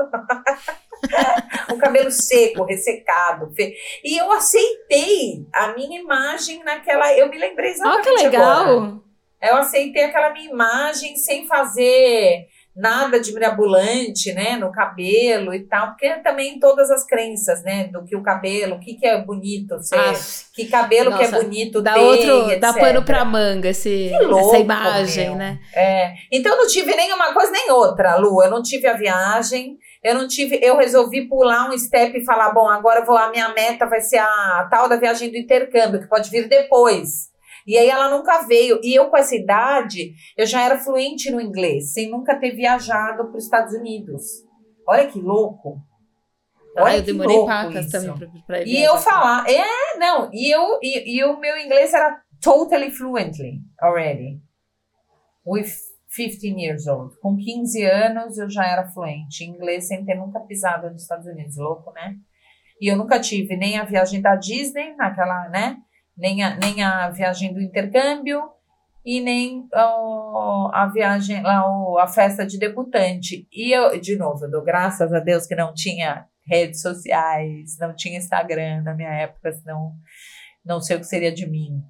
um 1.72 1.78
cabelo 1.78 2.10
seco, 2.10 2.66
ressecado. 2.66 3.52
E 4.04 4.18
eu 4.18 4.32
aceitei 4.32 5.48
a 5.54 5.74
minha 5.74 6.02
imagem 6.02 6.64
naquela. 6.64 7.14
Eu 7.16 7.30
me 7.30 7.38
lembrei 7.38 7.70
exatamente 7.70 8.18
que 8.18 8.24
legal. 8.24 8.62
agora. 8.62 9.02
Eu 9.42 9.58
aceitei 9.58 10.04
aquela 10.04 10.32
minha 10.32 10.52
imagem 10.52 11.16
sem 11.16 11.48
fazer 11.48 12.48
nada 12.76 13.20
de 13.20 13.34
mirabolante, 13.34 14.34
né, 14.34 14.56
no 14.56 14.72
cabelo 14.72 15.54
e 15.54 15.60
tal, 15.68 15.88
porque 15.88 16.10
também 16.22 16.58
todas 16.60 16.90
as 16.90 17.06
crenças, 17.06 17.62
né, 17.64 17.90
do 17.92 18.04
que 18.04 18.16
o 18.16 18.24
cabelo, 18.24 18.76
o 18.76 18.80
que, 18.80 18.94
que 18.96 19.06
é 19.06 19.22
bonito 19.22 19.78
ser, 19.82 19.98
Ah, 19.98 20.14
que 20.54 20.66
cabelo 20.68 21.12
que 21.12 21.24
nossa, 21.24 21.38
é 21.38 21.42
bonito 21.44 21.82
dá 21.82 21.94
ter, 21.94 22.00
outro, 22.00 22.60
dá 22.60 22.70
etc. 22.70 22.80
pano 22.80 23.04
pra 23.04 23.26
manga 23.26 23.70
esse, 23.70 24.12
Que 24.18 24.26
louco, 24.26 24.48
essa 24.48 24.58
imagem, 24.60 25.30
meu. 25.30 25.36
né? 25.38 25.60
É, 25.76 26.14
então 26.32 26.54
eu 26.54 26.58
não 26.60 26.68
tive 26.68 26.96
nenhuma 26.96 27.34
coisa 27.34 27.52
nem 27.52 27.70
outra, 27.72 28.16
Lu. 28.16 28.42
Eu 28.42 28.50
não 28.50 28.62
tive 28.62 28.88
a 28.88 28.94
viagem, 28.94 29.78
eu 30.04 30.16
não 30.16 30.28
tive, 30.28 30.60
eu 30.62 30.78
resolvi 30.78 31.28
pular 31.28 31.70
um 31.70 31.78
step 31.78 32.18
e 32.18 32.26
falar, 32.26 32.52
bom, 32.54 32.70
agora 32.70 33.02
eu 33.02 33.06
vou, 33.06 33.18
a 33.18 33.30
minha 33.32 33.50
meta 33.54 33.86
vai 33.86 34.00
ser 34.02 34.18
a 34.18 34.68
tal 34.72 34.88
da 34.88 34.96
viagem 34.96 35.30
do 35.30 35.38
intercâmbio, 35.38 36.00
que 36.02 36.08
pode 36.08 36.30
vir 36.30 36.48
depois. 36.48 37.31
E 37.66 37.78
aí 37.78 37.90
ela 37.90 38.10
nunca 38.10 38.44
veio. 38.48 38.80
E 38.84 38.94
eu 38.94 39.10
com 39.10 39.18
essa 39.18 39.36
idade, 39.36 40.14
eu 40.38 40.46
já 40.46 40.62
era 40.64 40.78
fluente 40.78 41.30
no 41.32 41.42
inglês, 41.42 41.94
sem 41.94 42.10
nunca 42.10 42.40
ter 42.40 42.52
viajado 42.52 43.28
para 43.28 43.38
os 43.38 43.44
Estados 43.44 43.74
Unidos. 43.74 44.24
Olha 44.88 45.08
que 45.08 45.20
louco. 45.20 45.82
Ah, 46.78 46.84
Olha 46.84 46.98
eu 46.98 47.00
que 47.02 47.06
demorei 47.12 47.36
louco 47.36 47.52
pacas 47.52 47.86
isso. 47.86 47.92
também 47.92 48.18
pra, 48.18 48.42
pra 48.48 48.64
E 48.64 48.82
eu 48.82 48.98
falar, 48.98 49.46
é, 49.50 49.98
não, 49.98 50.30
e 50.34 50.50
eu 50.50 50.80
e, 50.82 51.18
e 51.18 51.24
o 51.24 51.38
meu 51.40 51.58
inglês 51.58 51.94
era 51.94 52.22
totally 52.42 52.90
fluently 52.90 53.60
already. 53.82 54.40
With 55.46 55.70
15 56.16 56.48
years 56.60 56.88
old. 56.88 57.18
Com 57.20 57.36
15 57.38 57.84
anos 57.84 58.38
eu 58.38 58.50
já 58.50 58.66
era 58.66 58.88
fluente 58.90 59.44
em 59.44 59.50
inglês 59.50 59.88
sem 59.88 60.06
ter 60.06 60.16
nunca 60.16 60.40
pisado 60.42 60.90
nos 60.90 61.02
Estados 61.04 61.26
Unidos, 61.26 61.58
louco, 61.58 61.92
né? 61.92 62.16
E 62.82 62.92
eu 62.92 62.98
nunca 62.98 63.20
tive 63.20 63.56
nem 63.56 63.78
a 63.78 63.86
viagem 63.86 64.22
da 64.22 64.36
Disney, 64.36 64.96
naquela, 64.96 65.50
né? 65.50 65.78
Nem 66.18 66.44
a, 66.44 66.56
nem 66.58 66.84
a 66.84 67.10
viagem 67.10 67.54
do 67.54 67.62
intercâmbio 67.62 68.42
e 69.06 69.20
nem 69.22 69.68
a 69.74 70.90
viagem, 70.94 71.42
lá, 71.42 71.64
a 72.00 72.08
festa 72.08 72.46
de 72.46 72.60
debutante. 72.60 73.48
E 73.52 73.76
eu, 73.76 74.00
de 74.00 74.16
novo, 74.16 74.46
eu 74.46 74.52
dou 74.52 74.64
graças 74.64 75.12
a 75.12 75.20
Deus 75.20 75.48
que 75.48 75.56
não 75.56 75.74
tinha 75.74 76.26
redes 76.46 76.82
sociais, 76.82 77.78
não 77.80 77.96
tinha 77.96 78.18
Instagram 78.18 78.84
na 78.84 78.94
minha 78.94 79.12
época, 79.12 79.52
senão 79.54 79.94
não 80.64 80.80
sei 80.80 80.98
o 80.98 81.00
que 81.00 81.06
seria 81.06 81.32
de 81.32 81.50
mim. 81.50 81.82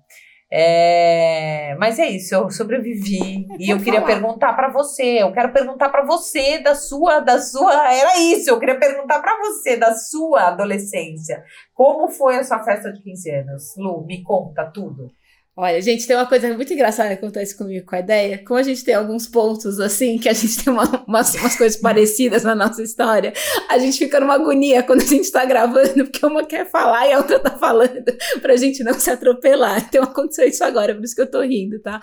É, 0.53 1.75
mas 1.79 1.97
é 1.97 2.09
isso, 2.09 2.35
eu 2.35 2.49
sobrevivi 2.49 3.47
e 3.57 3.69
eu 3.69 3.77
queria 3.77 4.01
falar. 4.01 4.13
perguntar 4.13 4.53
para 4.53 4.69
você. 4.69 5.21
Eu 5.21 5.31
quero 5.31 5.53
perguntar 5.53 5.87
para 5.87 6.03
você 6.03 6.59
da 6.59 6.75
sua, 6.75 7.21
da 7.21 7.39
sua. 7.39 7.93
Era 7.93 8.19
isso. 8.19 8.49
Eu 8.49 8.59
queria 8.59 8.77
perguntar 8.77 9.21
para 9.21 9.37
você 9.39 9.77
da 9.77 9.93
sua 9.93 10.49
adolescência. 10.49 11.41
Como 11.73 12.09
foi 12.09 12.35
a 12.35 12.43
sua 12.43 12.61
festa 12.63 12.91
de 12.91 13.01
15 13.01 13.31
anos? 13.31 13.75
Lu, 13.77 14.05
me 14.05 14.21
conta 14.23 14.65
tudo. 14.65 15.09
Olha, 15.55 15.81
gente, 15.81 16.07
tem 16.07 16.15
uma 16.15 16.25
coisa 16.25 16.51
muito 16.53 16.71
engraçada 16.73 17.09
que 17.09 17.15
acontece 17.15 17.57
comigo 17.57 17.85
com 17.85 17.95
a 17.95 17.99
ideia. 17.99 18.41
Como 18.45 18.57
a 18.57 18.63
gente 18.63 18.85
tem 18.85 18.95
alguns 18.95 19.27
pontos, 19.27 19.81
assim, 19.81 20.17
que 20.17 20.29
a 20.29 20.33
gente 20.33 20.63
tem 20.63 20.71
uma- 20.71 21.03
umas, 21.05 21.35
umas 21.35 21.55
coisas 21.57 21.79
parecidas 21.79 22.43
na 22.43 22.55
nossa 22.55 22.81
história, 22.81 23.33
a 23.69 23.77
gente 23.77 23.97
fica 23.97 24.19
numa 24.21 24.35
agonia 24.35 24.81
quando 24.81 25.01
a 25.01 25.05
gente 25.05 25.29
tá 25.29 25.43
gravando, 25.43 26.05
porque 26.05 26.25
uma 26.25 26.45
quer 26.45 26.69
falar 26.69 27.05
e 27.07 27.11
a 27.13 27.17
outra 27.17 27.37
tá 27.37 27.51
falando, 27.51 28.05
pra 28.41 28.55
gente 28.55 28.81
não 28.81 28.93
se 28.93 29.09
atropelar. 29.11 29.85
Então 29.87 30.03
aconteceu 30.03 30.47
isso 30.47 30.63
agora, 30.63 30.95
por 30.95 31.03
isso 31.03 31.15
que 31.15 31.21
eu 31.21 31.29
tô 31.29 31.41
rindo, 31.41 31.79
tá? 31.81 31.99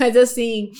Mas 0.00 0.16
assim, 0.16 0.70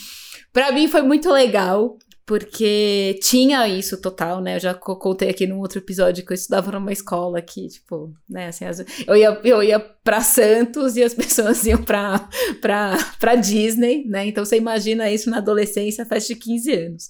pra 0.54 0.72
mim 0.72 0.88
foi 0.88 1.02
muito 1.02 1.30
legal. 1.30 1.98
Porque 2.26 3.20
tinha 3.22 3.68
isso 3.68 4.00
total, 4.00 4.40
né? 4.40 4.56
Eu 4.56 4.60
já 4.60 4.74
co- 4.74 4.96
contei 4.96 5.30
aqui 5.30 5.46
num 5.46 5.60
outro 5.60 5.78
episódio 5.78 6.26
que 6.26 6.32
eu 6.32 6.34
estudava 6.34 6.72
numa 6.72 6.92
escola 6.92 7.40
que, 7.40 7.68
tipo, 7.68 8.12
né, 8.28 8.48
assim, 8.48 8.64
as- 8.64 8.84
eu 9.06 9.16
ia, 9.16 9.40
eu 9.44 9.62
ia 9.62 9.78
pra 9.78 10.20
Santos 10.20 10.96
e 10.96 11.04
as 11.04 11.14
pessoas 11.14 11.64
iam 11.64 11.80
pra 11.84 13.34
Disney, 13.36 14.04
né? 14.08 14.26
Então 14.26 14.44
você 14.44 14.56
imagina 14.56 15.08
isso 15.08 15.30
na 15.30 15.38
adolescência, 15.38 16.04
festa 16.04 16.34
de 16.34 16.40
15 16.40 16.72
anos. 16.72 17.08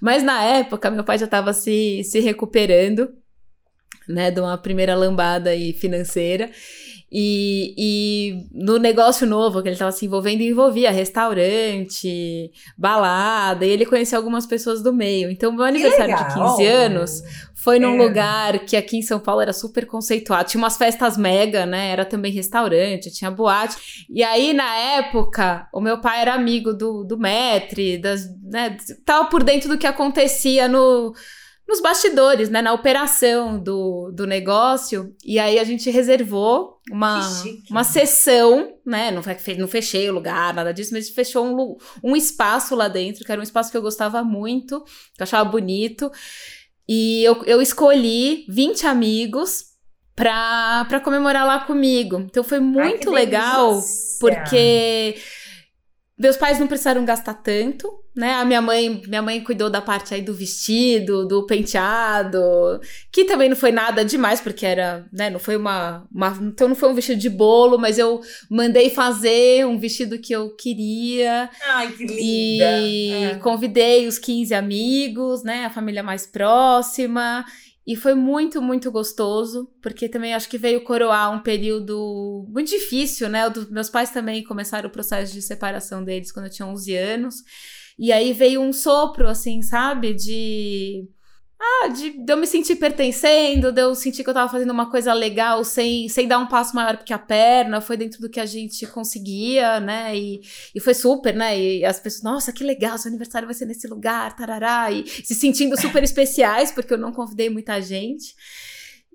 Mas 0.00 0.22
na 0.22 0.42
época, 0.42 0.90
meu 0.90 1.04
pai 1.04 1.18
já 1.18 1.26
tava 1.26 1.52
se, 1.52 2.02
se 2.04 2.20
recuperando, 2.20 3.12
né, 4.08 4.30
de 4.30 4.40
uma 4.40 4.56
primeira 4.56 4.94
lambada 4.94 5.50
aí 5.50 5.72
financeira. 5.74 6.50
E, 7.16 7.74
e 7.78 8.46
no 8.52 8.76
negócio 8.76 9.24
novo 9.24 9.62
que 9.62 9.68
ele 9.68 9.74
estava 9.74 9.92
se 9.92 10.04
envolvendo, 10.04 10.40
envolvia 10.40 10.90
restaurante, 10.90 12.50
balada, 12.76 13.64
e 13.64 13.70
ele 13.70 13.86
conheceu 13.86 14.18
algumas 14.18 14.46
pessoas 14.46 14.82
do 14.82 14.92
meio. 14.92 15.30
Então, 15.30 15.52
meu 15.52 15.64
aniversário 15.64 16.16
de 16.16 16.34
15 16.34 16.66
anos 16.66 17.22
foi 17.54 17.78
num 17.78 17.94
É. 17.94 18.02
lugar 18.04 18.58
que 18.66 18.76
aqui 18.76 18.96
em 18.96 19.02
São 19.02 19.20
Paulo 19.20 19.40
era 19.40 19.52
super 19.52 19.86
conceituado. 19.86 20.48
Tinha 20.48 20.60
umas 20.60 20.76
festas 20.76 21.16
mega, 21.16 21.64
né? 21.64 21.90
Era 21.90 22.04
também 22.04 22.32
restaurante, 22.32 23.12
tinha 23.12 23.30
boate. 23.30 24.04
E 24.10 24.22
aí, 24.24 24.52
na 24.52 24.74
época, 24.74 25.68
o 25.72 25.80
meu 25.80 26.00
pai 26.00 26.20
era 26.20 26.34
amigo 26.34 26.74
do, 26.74 27.04
do 27.04 27.16
Metre, 27.16 27.96
das, 27.96 28.28
né? 28.42 28.76
Tava 29.06 29.28
por 29.28 29.44
dentro 29.44 29.68
do 29.68 29.78
que 29.78 29.86
acontecia 29.86 30.66
no 30.66 31.14
nos 31.66 31.80
bastidores, 31.80 32.50
né, 32.50 32.60
na 32.60 32.74
operação 32.74 33.58
do, 33.58 34.10
do 34.12 34.26
negócio, 34.26 35.14
e 35.24 35.38
aí 35.38 35.58
a 35.58 35.64
gente 35.64 35.88
reservou 35.90 36.73
uma, 36.90 37.20
uma 37.70 37.84
sessão, 37.84 38.74
né, 38.84 39.10
não, 39.10 39.22
não 39.58 39.68
fechei 39.68 40.08
o 40.08 40.12
lugar, 40.12 40.52
nada 40.52 40.72
disso, 40.72 40.90
mas 40.92 41.04
a 41.04 41.06
gente 41.06 41.14
fechou 41.14 41.46
um, 41.46 41.76
um 42.02 42.16
espaço 42.16 42.74
lá 42.74 42.88
dentro, 42.88 43.24
que 43.24 43.32
era 43.32 43.40
um 43.40 43.44
espaço 43.44 43.70
que 43.70 43.76
eu 43.76 43.82
gostava 43.82 44.22
muito, 44.22 44.80
que 45.14 45.22
eu 45.22 45.24
achava 45.24 45.48
bonito, 45.48 46.10
e 46.88 47.24
eu, 47.24 47.42
eu 47.44 47.62
escolhi 47.62 48.44
20 48.48 48.86
amigos 48.86 49.74
pra, 50.14 50.84
pra 50.88 51.00
comemorar 51.00 51.46
lá 51.46 51.60
comigo. 51.60 52.20
Então 52.20 52.44
foi 52.44 52.60
muito 52.60 53.10
legal, 53.10 53.72
delícia. 53.72 54.18
porque 54.20 55.16
meus 56.24 56.38
pais 56.38 56.58
não 56.58 56.66
precisaram 56.66 57.04
gastar 57.04 57.34
tanto, 57.34 57.86
né? 58.16 58.32
A 58.36 58.44
minha 58.46 58.62
mãe, 58.62 59.02
minha 59.06 59.20
mãe 59.20 59.42
cuidou 59.44 59.68
da 59.68 59.82
parte 59.82 60.14
aí 60.14 60.22
do 60.22 60.32
vestido, 60.32 61.26
do 61.28 61.44
penteado, 61.46 62.80
que 63.12 63.24
também 63.26 63.48
não 63.50 63.56
foi 63.56 63.70
nada 63.70 64.02
demais, 64.02 64.40
porque 64.40 64.64
era, 64.64 65.06
né, 65.12 65.28
não 65.28 65.38
foi 65.38 65.54
uma, 65.56 66.06
uma 66.10 66.28
então 66.40 66.66
não 66.68 66.74
foi 66.74 66.88
um 66.88 66.94
vestido 66.94 67.20
de 67.20 67.28
bolo, 67.28 67.78
mas 67.78 67.98
eu 67.98 68.22
mandei 68.50 68.88
fazer 68.88 69.66
um 69.66 69.78
vestido 69.78 70.18
que 70.18 70.32
eu 70.32 70.48
queria 70.56 71.50
Ai, 71.66 71.88
que 71.92 72.04
linda. 72.06 72.20
e 72.20 73.10
É. 73.12 73.34
convidei 73.34 74.06
os 74.06 74.18
15 74.18 74.54
amigos, 74.54 75.42
né, 75.44 75.66
a 75.66 75.70
família 75.70 76.02
mais 76.02 76.26
próxima, 76.26 77.44
e 77.86 77.96
foi 77.96 78.14
muito, 78.14 78.62
muito 78.62 78.90
gostoso, 78.90 79.70
porque 79.82 80.08
também 80.08 80.34
acho 80.34 80.48
que 80.48 80.56
veio 80.58 80.82
coroar 80.84 81.30
um 81.32 81.42
período 81.42 82.46
muito 82.48 82.70
difícil, 82.70 83.28
né? 83.28 83.48
Do- 83.50 83.70
meus 83.70 83.90
pais 83.90 84.10
também 84.10 84.42
começaram 84.42 84.88
o 84.88 84.92
processo 84.92 85.32
de 85.34 85.42
separação 85.42 86.02
deles 86.04 86.32
quando 86.32 86.46
eu 86.46 86.52
tinha 86.52 86.66
11 86.66 86.94
anos. 86.96 87.36
E 87.98 88.10
aí 88.12 88.32
veio 88.32 88.60
um 88.62 88.72
sopro, 88.72 89.28
assim, 89.28 89.62
sabe? 89.62 90.14
De. 90.14 91.06
Ah, 91.66 91.88
de, 91.88 92.10
de 92.10 92.30
eu 92.32 92.36
me 92.36 92.46
sentir 92.46 92.76
pertencendo, 92.76 93.72
de 93.72 93.80
eu 93.80 93.94
sentir 93.94 94.22
que 94.22 94.28
eu 94.28 94.34
tava 94.34 94.50
fazendo 94.50 94.70
uma 94.70 94.90
coisa 94.90 95.14
legal 95.14 95.64
sem, 95.64 96.08
sem 96.10 96.28
dar 96.28 96.38
um 96.38 96.46
passo 96.46 96.74
maior 96.74 97.02
que 97.02 97.12
a 97.12 97.18
perna, 97.18 97.80
foi 97.80 97.96
dentro 97.96 98.20
do 98.20 98.28
que 98.28 98.38
a 98.38 98.44
gente 98.44 98.86
conseguia, 98.86 99.80
né? 99.80 100.14
E, 100.16 100.42
e 100.74 100.80
foi 100.80 100.92
super, 100.92 101.34
né? 101.34 101.58
E 101.58 101.84
as 101.84 101.98
pessoas, 101.98 102.22
nossa, 102.22 102.52
que 102.52 102.62
legal, 102.62 102.98
seu 102.98 103.08
aniversário 103.08 103.48
vai 103.48 103.54
ser 103.54 103.64
nesse 103.64 103.86
lugar, 103.86 104.36
tarará, 104.36 104.90
e 104.92 105.06
se 105.06 105.34
sentindo 105.34 105.80
super 105.80 106.02
especiais, 106.04 106.70
porque 106.70 106.92
eu 106.92 106.98
não 106.98 107.12
convidei 107.12 107.48
muita 107.48 107.80
gente. 107.80 108.34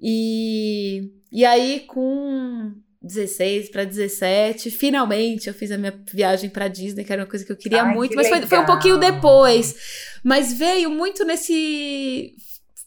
E, 0.01 1.11
e 1.31 1.45
aí, 1.45 1.81
com 1.81 2.73
16 3.01 3.69
para 3.69 3.85
17, 3.85 4.69
finalmente 4.69 5.47
eu 5.47 5.53
fiz 5.53 5.71
a 5.71 5.77
minha 5.77 5.97
viagem 6.11 6.49
para 6.49 6.67
Disney, 6.67 7.05
que 7.05 7.13
era 7.13 7.21
uma 7.21 7.29
coisa 7.29 7.45
que 7.45 7.51
eu 7.51 7.55
queria 7.55 7.83
Ai, 7.83 7.93
muito, 7.93 8.11
que 8.11 8.15
mas 8.17 8.27
foi, 8.27 8.41
foi 8.45 8.59
um 8.59 8.65
pouquinho 8.65 8.97
depois. 8.97 9.75
Mas 10.23 10.53
veio 10.53 10.89
muito 10.89 11.23
nesse. 11.23 12.33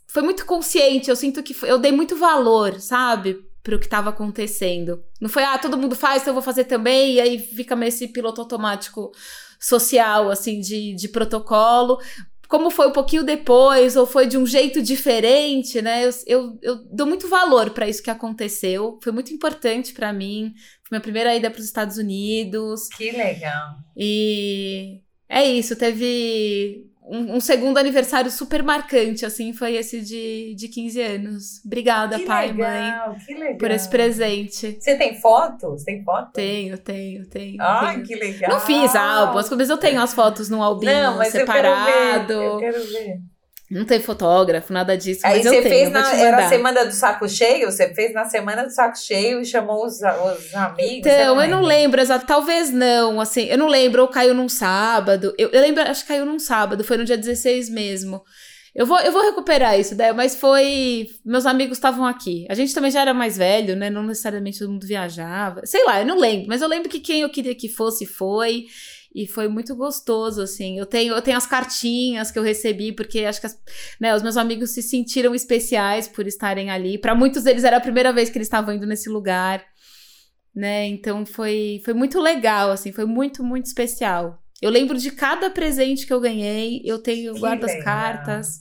foi 0.07 0.23
muito 0.23 0.45
consciente. 0.45 1.09
Eu 1.09 1.17
sinto 1.17 1.43
que 1.43 1.55
foi, 1.55 1.71
eu 1.71 1.79
dei 1.79 1.93
muito 1.93 2.15
valor, 2.15 2.79
sabe? 2.79 3.39
Pro 3.63 3.79
que 3.79 3.87
estava 3.87 4.11
acontecendo. 4.11 5.03
Não 5.19 5.31
foi, 5.31 5.45
ah, 5.45 5.57
todo 5.57 5.79
mundo 5.79 5.97
faz, 5.97 6.21
então 6.21 6.33
eu 6.33 6.35
vou 6.35 6.43
fazer 6.43 6.65
também, 6.65 7.15
e 7.15 7.21
aí 7.21 7.39
fica 7.39 7.75
meio 7.75 7.89
esse 7.89 8.09
piloto 8.09 8.41
automático 8.41 9.13
social, 9.59 10.29
assim, 10.29 10.61
de, 10.61 10.95
de 10.95 11.09
protocolo 11.09 11.99
como 12.53 12.71
foi 12.71 12.87
um 12.87 12.93
pouquinho 12.93 13.25
depois, 13.25 13.97
ou 13.97 14.05
foi 14.05 14.27
de 14.27 14.37
um 14.37 14.45
jeito 14.45 14.83
diferente, 14.83 15.81
né? 15.81 16.05
Eu, 16.05 16.11
eu, 16.27 16.59
eu 16.61 16.77
dou 16.85 17.07
muito 17.07 17.27
valor 17.27 17.71
para 17.71 17.89
isso 17.89 18.03
que 18.03 18.11
aconteceu. 18.11 19.01
Foi 19.03 19.11
muito 19.11 19.33
importante 19.33 19.95
para 19.95 20.13
mim. 20.13 20.53
Foi 20.87 20.89
minha 20.91 21.01
primeira 21.01 21.35
ida 21.35 21.51
para 21.51 21.61
os 21.61 21.65
Estados 21.65 21.97
Unidos. 21.97 22.89
Que 22.95 23.11
legal. 23.11 23.79
E 23.97 25.01
é 25.31 25.47
isso, 25.47 25.75
teve 25.77 26.91
um, 27.05 27.37
um, 27.37 27.41
segundo 27.41 27.79
aniversário 27.79 28.31
super 28.31 28.63
marcante, 28.63 29.27
assim, 29.27 29.53
foi 29.53 29.75
esse 29.75 30.01
de, 30.01 30.55
de 30.55 30.69
15 30.69 31.01
anos. 31.01 31.65
Obrigada, 31.65 32.19
que 32.19 32.25
pai 32.25 32.53
legal, 32.53 33.09
mãe, 33.11 33.19
que 33.27 33.35
legal. 33.35 33.57
por 33.57 33.71
esse 33.71 33.89
presente. 33.89 34.79
Você 34.81 34.97
tem 34.97 35.21
fotos? 35.21 35.83
Tem 35.83 36.03
foto? 36.05 36.33
Tenho, 36.33 36.79
tenho, 36.79 37.27
tenho. 37.27 37.57
Ai, 37.61 37.95
tenho. 37.95 38.07
que 38.07 38.15
legal. 38.15 38.51
Não 38.51 38.61
fiz 38.61 38.95
álbuns, 38.95 39.51
mas 39.51 39.69
eu 39.69 39.79
tenho 39.79 40.01
as 40.01 40.15
fotos 40.15 40.49
num 40.49 40.63
albinho 40.63 40.93
Não, 40.93 41.17
mas 41.19 41.33
separado. 41.33 42.33
Eu 42.33 42.59
quero 42.59 42.73
ver, 42.73 42.73
eu 42.73 42.73
quero 42.73 42.87
ver. 42.89 43.32
Não 43.73 43.87
tem 43.87 43.99
fotógrafo, 43.99 44.70
nada 44.70 44.97
disso. 44.99 45.23
Aí 45.25 45.37
mas 45.37 45.45
você 45.45 45.59
eu 45.59 45.62
tenho, 45.62 45.75
fez 45.75 45.91
vou 45.91 45.93
na 45.93 46.14
era 46.14 46.45
a 46.45 46.49
semana 46.49 46.85
do 46.85 46.93
saco 46.93 47.27
cheio? 47.27 47.70
Você 47.70 47.95
fez 47.95 48.12
na 48.12 48.27
semana 48.27 48.64
do 48.64 48.70
saco 48.70 48.99
cheio 48.99 49.41
e 49.41 49.47
chamou 49.47 49.87
os, 49.87 49.95
os 49.95 50.55
amigos? 50.55 50.99
Então, 50.99 51.41
eu 51.41 51.49
não 51.49 51.62
lembro 51.62 51.99
exato, 51.99 52.27
talvez 52.27 52.70
não, 52.70 53.18
assim, 53.18 53.45
eu 53.45 53.57
não 53.57 53.68
lembro, 53.68 54.03
ou 54.03 54.09
caiu 54.09 54.35
num 54.35 54.49
sábado. 54.49 55.35
Eu, 55.39 55.49
eu 55.49 55.61
lembro, 55.62 55.83
acho 55.83 56.03
que 56.03 56.09
caiu 56.09 56.27
num 56.27 56.39
sábado, 56.39 56.85
foi 56.85 56.99
no 56.99 57.05
dia 57.05 57.16
16 57.16 57.70
mesmo. 57.70 58.23
Eu 58.75 58.87
vou, 58.87 58.99
eu 59.01 59.12
vou 59.12 59.23
recuperar 59.23 59.79
isso, 59.79 59.95
né? 59.95 60.12
Mas 60.12 60.37
foi. 60.37 61.09
Meus 61.25 61.45
amigos 61.45 61.77
estavam 61.77 62.07
aqui. 62.07 62.47
A 62.49 62.55
gente 62.55 62.75
também 62.75 62.91
já 62.91 63.03
era 63.03 63.12
mais 63.12 63.37
velho, 63.37 63.77
né? 63.77 63.91
Não 63.91 64.03
necessariamente 64.03 64.59
todo 64.59 64.70
mundo 64.70 64.87
viajava. 64.87 65.64
Sei 65.64 65.85
lá, 65.85 66.01
eu 66.01 66.07
não 66.07 66.18
lembro, 66.18 66.49
mas 66.49 66.62
eu 66.62 66.68
lembro 66.68 66.89
que 66.89 67.01
quem 67.01 67.20
eu 67.20 67.29
queria 67.29 67.55
que 67.55 67.68
fosse 67.68 68.07
foi. 68.07 68.66
E 69.15 69.27
foi 69.27 69.47
muito 69.49 69.77
gostoso, 69.77 70.41
assim. 70.41 70.79
Eu 70.79 70.87
tenho, 70.87 71.15
eu 71.15 71.21
tenho 71.23 71.37
as 71.37 71.47
cartinhas 71.47 72.31
que 72.31 72.39
eu 72.39 72.43
recebi, 72.43 72.93
porque 72.93 73.21
acho 73.25 73.41
que 73.41 73.47
as- 73.47 73.59
né, 74.01 74.15
os 74.15 74.23
meus 74.23 74.37
amigos 74.37 74.71
se 74.71 74.83
sentiram 74.83 75.35
especiais 75.35 76.09
por 76.09 76.27
estarem 76.27 76.71
ali. 76.71 76.97
Para 76.99 77.15
muitos 77.15 77.43
deles 77.43 77.65
era 77.65 77.77
a 77.77 77.81
primeira 77.81 78.13
vez 78.13 78.31
que 78.31 78.39
eles 78.39 78.47
estavam 78.47 78.75
indo 78.75 78.87
nesse 78.87 79.09
lugar, 79.11 79.63
né? 80.55 80.87
Então 80.87 81.27
foi, 81.27 81.81
foi 81.85 81.93
muito 81.95 82.19
legal, 82.21 82.71
assim, 82.71 82.91
foi 82.93 83.05
muito, 83.05 83.45
muito 83.45 83.67
especial. 83.67 84.39
Eu 84.61 84.71
lembro 84.71 84.97
de 84.97 85.11
cada 85.11 85.51
presente 85.51 86.07
que 86.07 86.13
eu 86.13 86.21
ganhei, 86.21 86.81
eu 86.85 86.99
tenho 86.99 87.35
Que 87.35 87.41
guardo 87.41 87.65
as 87.65 87.75
cartas. 87.83 88.61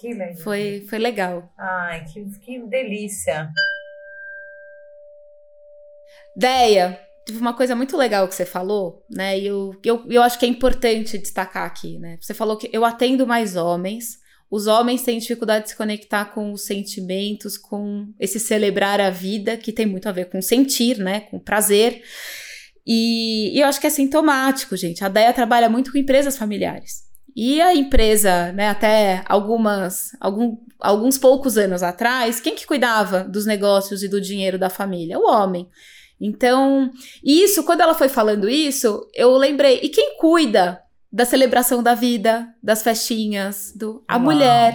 Que 0.00 0.12
legal. 0.12 0.36
Foi, 0.36 0.86
foi 0.88 0.98
legal. 0.98 1.52
Ai, 1.58 2.04
que, 2.04 2.24
que 2.40 2.58
delícia. 2.66 3.48
Deia, 6.36 7.00
teve 7.28 7.40
uma 7.40 7.52
coisa 7.52 7.76
muito 7.76 7.94
legal 7.94 8.26
que 8.26 8.34
você 8.34 8.46
falou, 8.46 9.04
né? 9.10 9.38
E 9.38 9.46
eu, 9.46 9.74
eu, 9.84 10.04
eu 10.08 10.22
acho 10.22 10.38
que 10.38 10.46
é 10.46 10.48
importante 10.48 11.18
destacar 11.18 11.66
aqui, 11.66 11.98
né? 11.98 12.18
Você 12.20 12.32
falou 12.32 12.56
que 12.56 12.70
eu 12.72 12.84
atendo 12.84 13.26
mais 13.26 13.54
homens. 13.54 14.18
Os 14.50 14.66
homens 14.66 15.02
têm 15.02 15.18
dificuldade 15.18 15.64
de 15.64 15.70
se 15.70 15.76
conectar 15.76 16.24
com 16.26 16.52
os 16.52 16.64
sentimentos, 16.64 17.58
com 17.58 18.08
esse 18.18 18.40
celebrar 18.40 18.98
a 18.98 19.10
vida, 19.10 19.58
que 19.58 19.72
tem 19.72 19.84
muito 19.84 20.08
a 20.08 20.12
ver 20.12 20.30
com 20.30 20.40
sentir, 20.40 20.96
né? 20.96 21.20
Com 21.20 21.38
prazer. 21.38 22.02
E, 22.86 23.54
e 23.54 23.60
eu 23.60 23.68
acho 23.68 23.78
que 23.78 23.86
é 23.86 23.90
sintomático, 23.90 24.74
gente. 24.74 25.04
A 25.04 25.08
Deia 25.08 25.34
trabalha 25.34 25.68
muito 25.68 25.92
com 25.92 25.98
empresas 25.98 26.38
familiares. 26.38 27.06
E 27.36 27.60
a 27.60 27.74
empresa, 27.74 28.52
né, 28.52 28.68
até 28.68 29.22
algumas, 29.26 30.12
algum, 30.18 30.56
alguns 30.80 31.18
poucos 31.18 31.58
anos 31.58 31.82
atrás, 31.82 32.40
quem 32.40 32.54
que 32.54 32.66
cuidava 32.66 33.22
dos 33.22 33.44
negócios 33.44 34.02
e 34.02 34.08
do 34.08 34.18
dinheiro 34.18 34.58
da 34.58 34.70
família? 34.70 35.18
O 35.18 35.30
homem. 35.30 35.68
Então, 36.20 36.90
isso, 37.24 37.62
quando 37.64 37.80
ela 37.80 37.94
foi 37.94 38.08
falando 38.08 38.48
isso, 38.48 39.06
eu 39.14 39.36
lembrei, 39.36 39.80
e 39.82 39.88
quem 39.88 40.16
cuida 40.18 40.80
da 41.12 41.24
celebração 41.24 41.82
da 41.82 41.94
vida, 41.94 42.48
das 42.62 42.82
festinhas, 42.82 43.72
do 43.74 44.02
a 44.06 44.14
Uau, 44.16 44.24
mulher. 44.24 44.74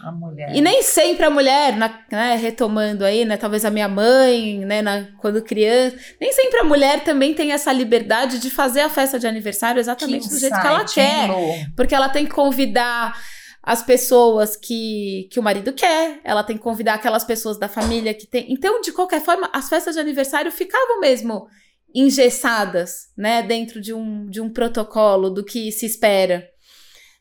A 0.00 0.10
mulher. 0.10 0.54
E 0.54 0.60
nem 0.60 0.82
sempre 0.82 1.24
a 1.24 1.30
mulher, 1.30 1.76
na- 1.76 2.00
né, 2.10 2.34
retomando 2.34 3.04
aí, 3.04 3.24
né, 3.24 3.36
talvez 3.36 3.64
a 3.64 3.70
minha 3.70 3.86
mãe, 3.88 4.58
né, 4.58 4.82
na- 4.82 5.06
quando 5.20 5.40
criança, 5.42 5.96
nem 6.20 6.32
sempre 6.32 6.58
a 6.58 6.64
mulher 6.64 7.04
também 7.04 7.32
tem 7.34 7.52
essa 7.52 7.72
liberdade 7.72 8.38
de 8.40 8.50
fazer 8.50 8.80
a 8.80 8.88
festa 8.90 9.16
de 9.18 9.26
aniversário 9.28 9.78
exatamente 9.78 10.28
do 10.28 10.38
jeito 10.38 10.60
que 10.60 10.66
ela 10.66 10.84
quer. 10.84 11.28
Porque 11.76 11.94
ela 11.94 12.08
tem 12.08 12.26
que 12.26 12.32
convidar 12.32 13.16
as 13.62 13.82
pessoas 13.82 14.56
que, 14.56 15.28
que 15.30 15.38
o 15.38 15.42
marido 15.42 15.72
quer, 15.72 16.20
ela 16.24 16.42
tem 16.42 16.56
que 16.56 16.62
convidar 16.62 16.94
aquelas 16.94 17.24
pessoas 17.24 17.58
da 17.58 17.68
família 17.68 18.12
que 18.12 18.26
tem. 18.26 18.52
Então, 18.52 18.80
de 18.80 18.90
qualquer 18.90 19.22
forma, 19.22 19.48
as 19.52 19.68
festas 19.68 19.94
de 19.94 20.00
aniversário 20.00 20.50
ficavam 20.50 21.00
mesmo 21.00 21.46
engessadas, 21.94 23.10
né, 23.16 23.42
dentro 23.42 23.80
de 23.80 23.94
um, 23.94 24.28
de 24.28 24.40
um 24.40 24.50
protocolo 24.50 25.30
do 25.30 25.44
que 25.44 25.70
se 25.70 25.86
espera. 25.86 26.48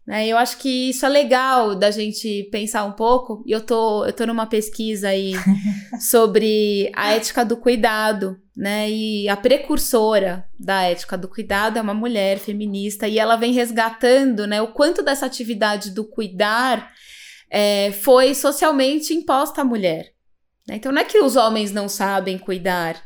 Né? 0.07 0.27
Eu 0.27 0.37
acho 0.37 0.57
que 0.57 0.89
isso 0.89 1.05
é 1.05 1.09
legal 1.09 1.75
da 1.75 1.91
gente 1.91 2.49
pensar 2.51 2.85
um 2.85 2.93
pouco. 2.93 3.43
E 3.45 3.51
eu 3.51 3.61
tô, 3.61 4.03
eu 4.05 4.13
tô 4.13 4.25
numa 4.25 4.47
pesquisa 4.47 5.09
aí 5.09 5.33
sobre 6.09 6.91
a 6.95 7.11
ética 7.13 7.45
do 7.45 7.55
cuidado, 7.57 8.40
né? 8.55 8.89
E 8.89 9.29
a 9.29 9.37
precursora 9.37 10.45
da 10.59 10.83
ética 10.83 11.17
do 11.17 11.27
cuidado 11.27 11.77
é 11.77 11.81
uma 11.81 11.93
mulher 11.93 12.37
feminista 12.37 13.07
e 13.07 13.17
ela 13.17 13.35
vem 13.35 13.53
resgatando, 13.53 14.45
né? 14.45 14.61
O 14.61 14.73
quanto 14.73 15.01
dessa 15.01 15.25
atividade 15.25 15.91
do 15.91 16.03
cuidar 16.03 16.91
é, 17.49 17.91
foi 17.91 18.33
socialmente 18.35 19.13
imposta 19.13 19.61
à 19.61 19.65
mulher. 19.65 20.13
né? 20.67 20.75
Então 20.75 20.91
não 20.91 21.01
é 21.01 21.05
que 21.05 21.19
os 21.19 21.35
homens 21.35 21.71
não 21.71 21.87
sabem 21.87 22.37
cuidar, 22.37 23.01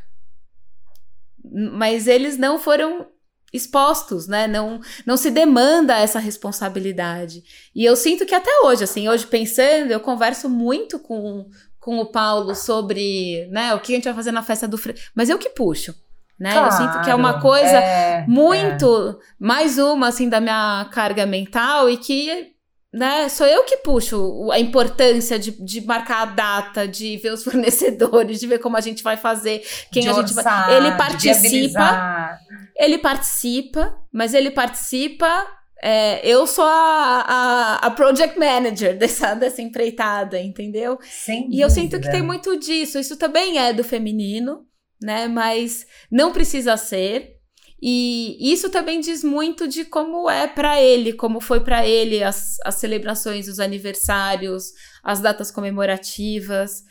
mas 1.43 2.07
eles 2.07 2.37
não 2.37 2.59
foram 2.59 3.07
expostos, 3.53 4.27
né? 4.27 4.47
Não, 4.47 4.81
não 5.05 5.15
se 5.15 5.31
demanda 5.31 5.97
essa 5.97 6.19
responsabilidade. 6.19 7.43
E 7.73 7.85
eu 7.85 7.95
sinto 7.95 8.25
que 8.25 8.35
até 8.35 8.51
hoje, 8.63 8.83
assim, 8.83 9.07
hoje 9.07 9.25
pensando, 9.25 9.91
eu 9.91 9.99
converso 9.99 10.49
muito 10.49 10.99
com, 10.99 11.49
com 11.85 11.99
o 11.99 12.05
Paulo 12.07 12.55
sobre, 12.55 13.47
né, 13.51 13.71
o 13.75 13.79
que 13.79 13.91
a 13.91 13.95
gente 13.95 14.05
vai 14.05 14.13
fazer 14.15 14.31
na 14.31 14.41
festa 14.41 14.67
do 14.67 14.75
Fre... 14.75 14.95
Mas 15.13 15.29
eu 15.29 15.37
que 15.37 15.49
puxo, 15.49 15.93
né? 16.39 16.57
eu 16.57 16.71
sinto 16.71 16.99
que 17.03 17.11
é 17.11 17.13
uma 17.13 17.33
Claro, 17.33 17.41
coisa 17.43 17.77
é, 17.77 18.25
muito, 18.27 19.19
mais 19.39 19.77
uma, 19.77 20.07
assim, 20.07 20.27
da 20.27 20.41
minha 20.41 20.89
carga 20.91 21.27
mental 21.27 21.87
e 21.87 21.97
que, 21.97 22.53
né, 22.91 23.29
sou 23.29 23.45
eu 23.45 23.63
que 23.65 23.77
puxo 23.77 24.49
a 24.51 24.59
importância 24.59 25.37
de, 25.37 25.51
de 25.63 25.85
marcar 25.85 26.23
a 26.23 26.25
data, 26.25 26.87
de 26.87 27.17
ver 27.17 27.31
os 27.31 27.43
fornecedores, 27.45 28.39
de 28.39 28.47
ver 28.47 28.57
como 28.57 28.75
a 28.75 28.81
gente 28.81 29.03
vai 29.03 29.15
fazer, 29.15 29.63
quem 29.91 30.01
de 30.01 30.09
a 30.09 30.13
gente 30.13 30.33
vai... 30.33 30.43
orçar, 30.43 30.71
Ele 30.71 30.89
de 30.89 30.97
participa, 30.97 32.39
ele 32.75 32.97
participa, 32.97 33.95
mas 34.11 34.33
ele 34.33 34.49
participa. 34.49 35.45
É, 35.81 36.25
eu 36.27 36.47
sou 36.47 36.65
a, 36.65 37.25
a, 37.27 37.75
a 37.87 37.91
project 37.91 38.39
manager 38.39 38.95
dessa, 38.99 39.33
dessa 39.35 39.61
empreitada, 39.61 40.39
entendeu? 40.39 40.97
Sem 41.01 41.49
E 41.51 41.61
eu 41.61 41.69
sinto 41.69 41.99
que 41.99 42.09
tem 42.09 42.21
muito 42.21 42.57
disso. 42.57 42.99
Isso 42.99 43.17
também 43.17 43.59
é 43.59 43.73
do 43.73 43.83
feminino, 43.83 44.65
né? 45.01 45.27
Mas 45.27 45.85
não 46.11 46.31
precisa 46.31 46.77
ser. 46.77 47.35
E 47.81 48.51
isso 48.51 48.69
também 48.69 48.99
diz 48.99 49.23
muito 49.23 49.67
de 49.67 49.85
como 49.85 50.29
é 50.29 50.47
pra 50.47 50.81
ele, 50.81 51.13
como 51.13 51.39
foi 51.39 51.59
pra 51.59 51.85
ele 51.85 52.23
as, 52.23 52.55
as 52.63 52.75
celebrações, 52.75 53.47
os 53.47 53.59
aniversários, 53.59 54.71
as 55.03 55.19
datas 55.19 55.51
comemorativas. 55.51 56.83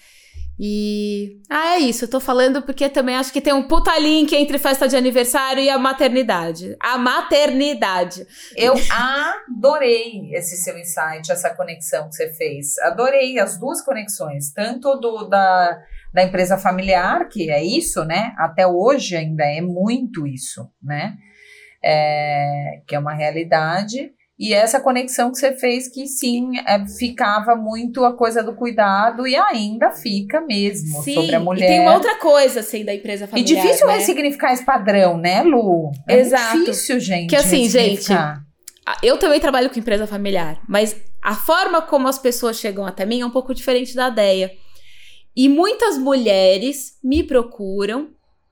E. 0.59 1.41
Ah, 1.51 1.75
é 1.75 1.79
isso. 1.79 2.05
Eu 2.05 2.11
tô 2.11 2.21
falando 2.21 2.63
porque 2.63 2.89
também 2.89 3.17
acho 3.17 3.33
que 3.33 3.41
tem 3.41 3.53
um 3.53 3.67
puta 3.67 3.99
link 3.99 4.33
entre 4.35 4.59
festa 4.59 4.87
de 4.87 4.97
aniversário 4.97 5.63
e 5.63 5.69
a 5.69 5.79
maternidade. 5.79 6.77
A 6.81 6.97
maternidade. 6.97 8.25
Eu 8.57 8.75
adorei 8.91 10.33
esse 10.33 10.57
seu 10.57 10.79
insight, 10.79 11.31
essa 11.31 11.55
conexão 11.55 12.09
que 12.09 12.15
você 12.15 12.33
fez. 12.33 12.79
Adorei 12.79 13.39
as 13.39 13.59
duas 13.59 13.83
conexões, 13.83 14.53
tanto 14.53 14.95
do 15.01 15.29
da, 15.29 15.79
da 16.13 16.23
empresa 16.23 16.57
familiar, 16.57 17.29
que 17.29 17.51
é 17.51 17.63
isso, 17.63 18.05
né? 18.05 18.33
Até 18.39 18.67
hoje 18.67 19.17
ainda 19.17 19.45
é 19.45 19.61
muito 19.61 20.27
isso, 20.27 20.69
né? 20.81 21.17
É, 21.83 22.81
que 22.87 22.95
é 22.95 22.99
uma 22.99 23.13
realidade. 23.13 24.13
E 24.37 24.53
essa 24.53 24.81
conexão 24.81 25.31
que 25.31 25.39
você 25.39 25.53
fez, 25.57 25.87
que 25.87 26.09
sim, 26.09 26.59
é, 26.67 26.85
ficava 26.99 27.55
muito 27.55 28.05
a 28.05 28.17
coisa 28.17 28.43
do 28.43 28.53
cuidado 28.55 29.29
e 29.29 29.37
ainda 29.37 29.93
fica 29.93 30.41
mesmo 30.41 31.03
sobre 31.05 31.37
a 31.37 31.41
mulher. 31.41 31.65
E 31.67 31.69
tem 31.69 31.81
uma 31.81 31.95
outra 31.95 32.17
coisa, 32.17 32.59
assim, 32.61 32.85
da 32.85 32.93
empresa 32.93 33.27
E 33.27 33.29
familiar. 33.29 33.63
difícil 33.63 33.87
né? 33.87 33.95
ressignificar 33.99 34.53
esse 34.53 34.65
padrão, 34.65 35.17
né, 35.17 35.43
Lu? 35.43 35.93
É 36.09 36.19
Exato. 36.19 36.59
difícil, 36.59 36.99
gente. 36.99 37.31
Que 37.31 37.37
assim. 37.37 37.69
Ah, 38.87 38.97
Eu 39.03 39.19
também 39.19 39.39
trabalho 39.39 39.71
com 39.71 39.79
empresa 39.79 40.07
familiar, 40.07 40.61
mas 40.69 40.97
a 41.23 41.35
forma 41.37 41.81
como 41.81 42.09
as 42.09 42.19
pessoas 42.19 42.59
chegam 42.59 42.85
até 42.85 43.07
mim 43.07 43.21
é 43.21 43.27
um 43.27 43.31
pouco 43.31 43.55
diferente 43.55 43.95
da 43.95 44.09
ideia. 44.09 44.51
E 45.37 45.49
muitas 45.49 45.97
mulheres 45.97 46.99
me 47.03 47.23
procuram 47.23 48.09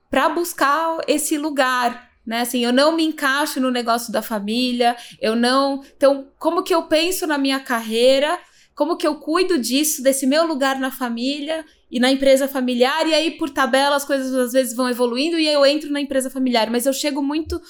para 0.09 0.29
buscar 0.29 0.97
esse 1.07 1.37
lugar, 1.37 2.09
né? 2.25 2.41
Assim, 2.41 2.63
eu 2.63 2.73
não 2.73 2.95
me 2.95 3.03
encaixo 3.03 3.59
no 3.59 3.71
negócio 3.71 4.11
da 4.11 4.21
família, 4.21 4.95
eu 5.21 5.35
não. 5.35 5.83
Então, 5.95 6.27
como 6.37 6.63
que 6.63 6.73
eu 6.73 6.83
penso 6.83 7.27
na 7.27 7.37
minha 7.37 7.59
carreira 7.59 8.39
como 8.75 8.97
que 8.97 9.05
eu 9.05 9.15
cuido 9.15 9.59
disso, 9.59 10.01
desse 10.01 10.25
meu 10.25 10.45
lugar 10.45 10.79
na 10.79 10.89
família 10.89 11.63
e 11.91 11.99
na 11.99 12.11
empresa 12.11 12.47
familiar, 12.47 13.07
e 13.07 13.13
aí 13.13 13.31
por 13.31 13.49
tabela 13.49 13.95
as 13.95 14.05
coisas 14.05 14.33
às 14.33 14.51
vezes 14.51 14.75
vão 14.75 14.89
evoluindo 14.89 15.37
e 15.37 15.47
eu 15.47 15.65
entro 15.65 15.91
na 15.91 16.01
empresa 16.01 16.29
familiar, 16.29 16.69
mas 16.71 16.85
eu 16.85 16.93
chego 16.93 17.21
muito 17.21 17.61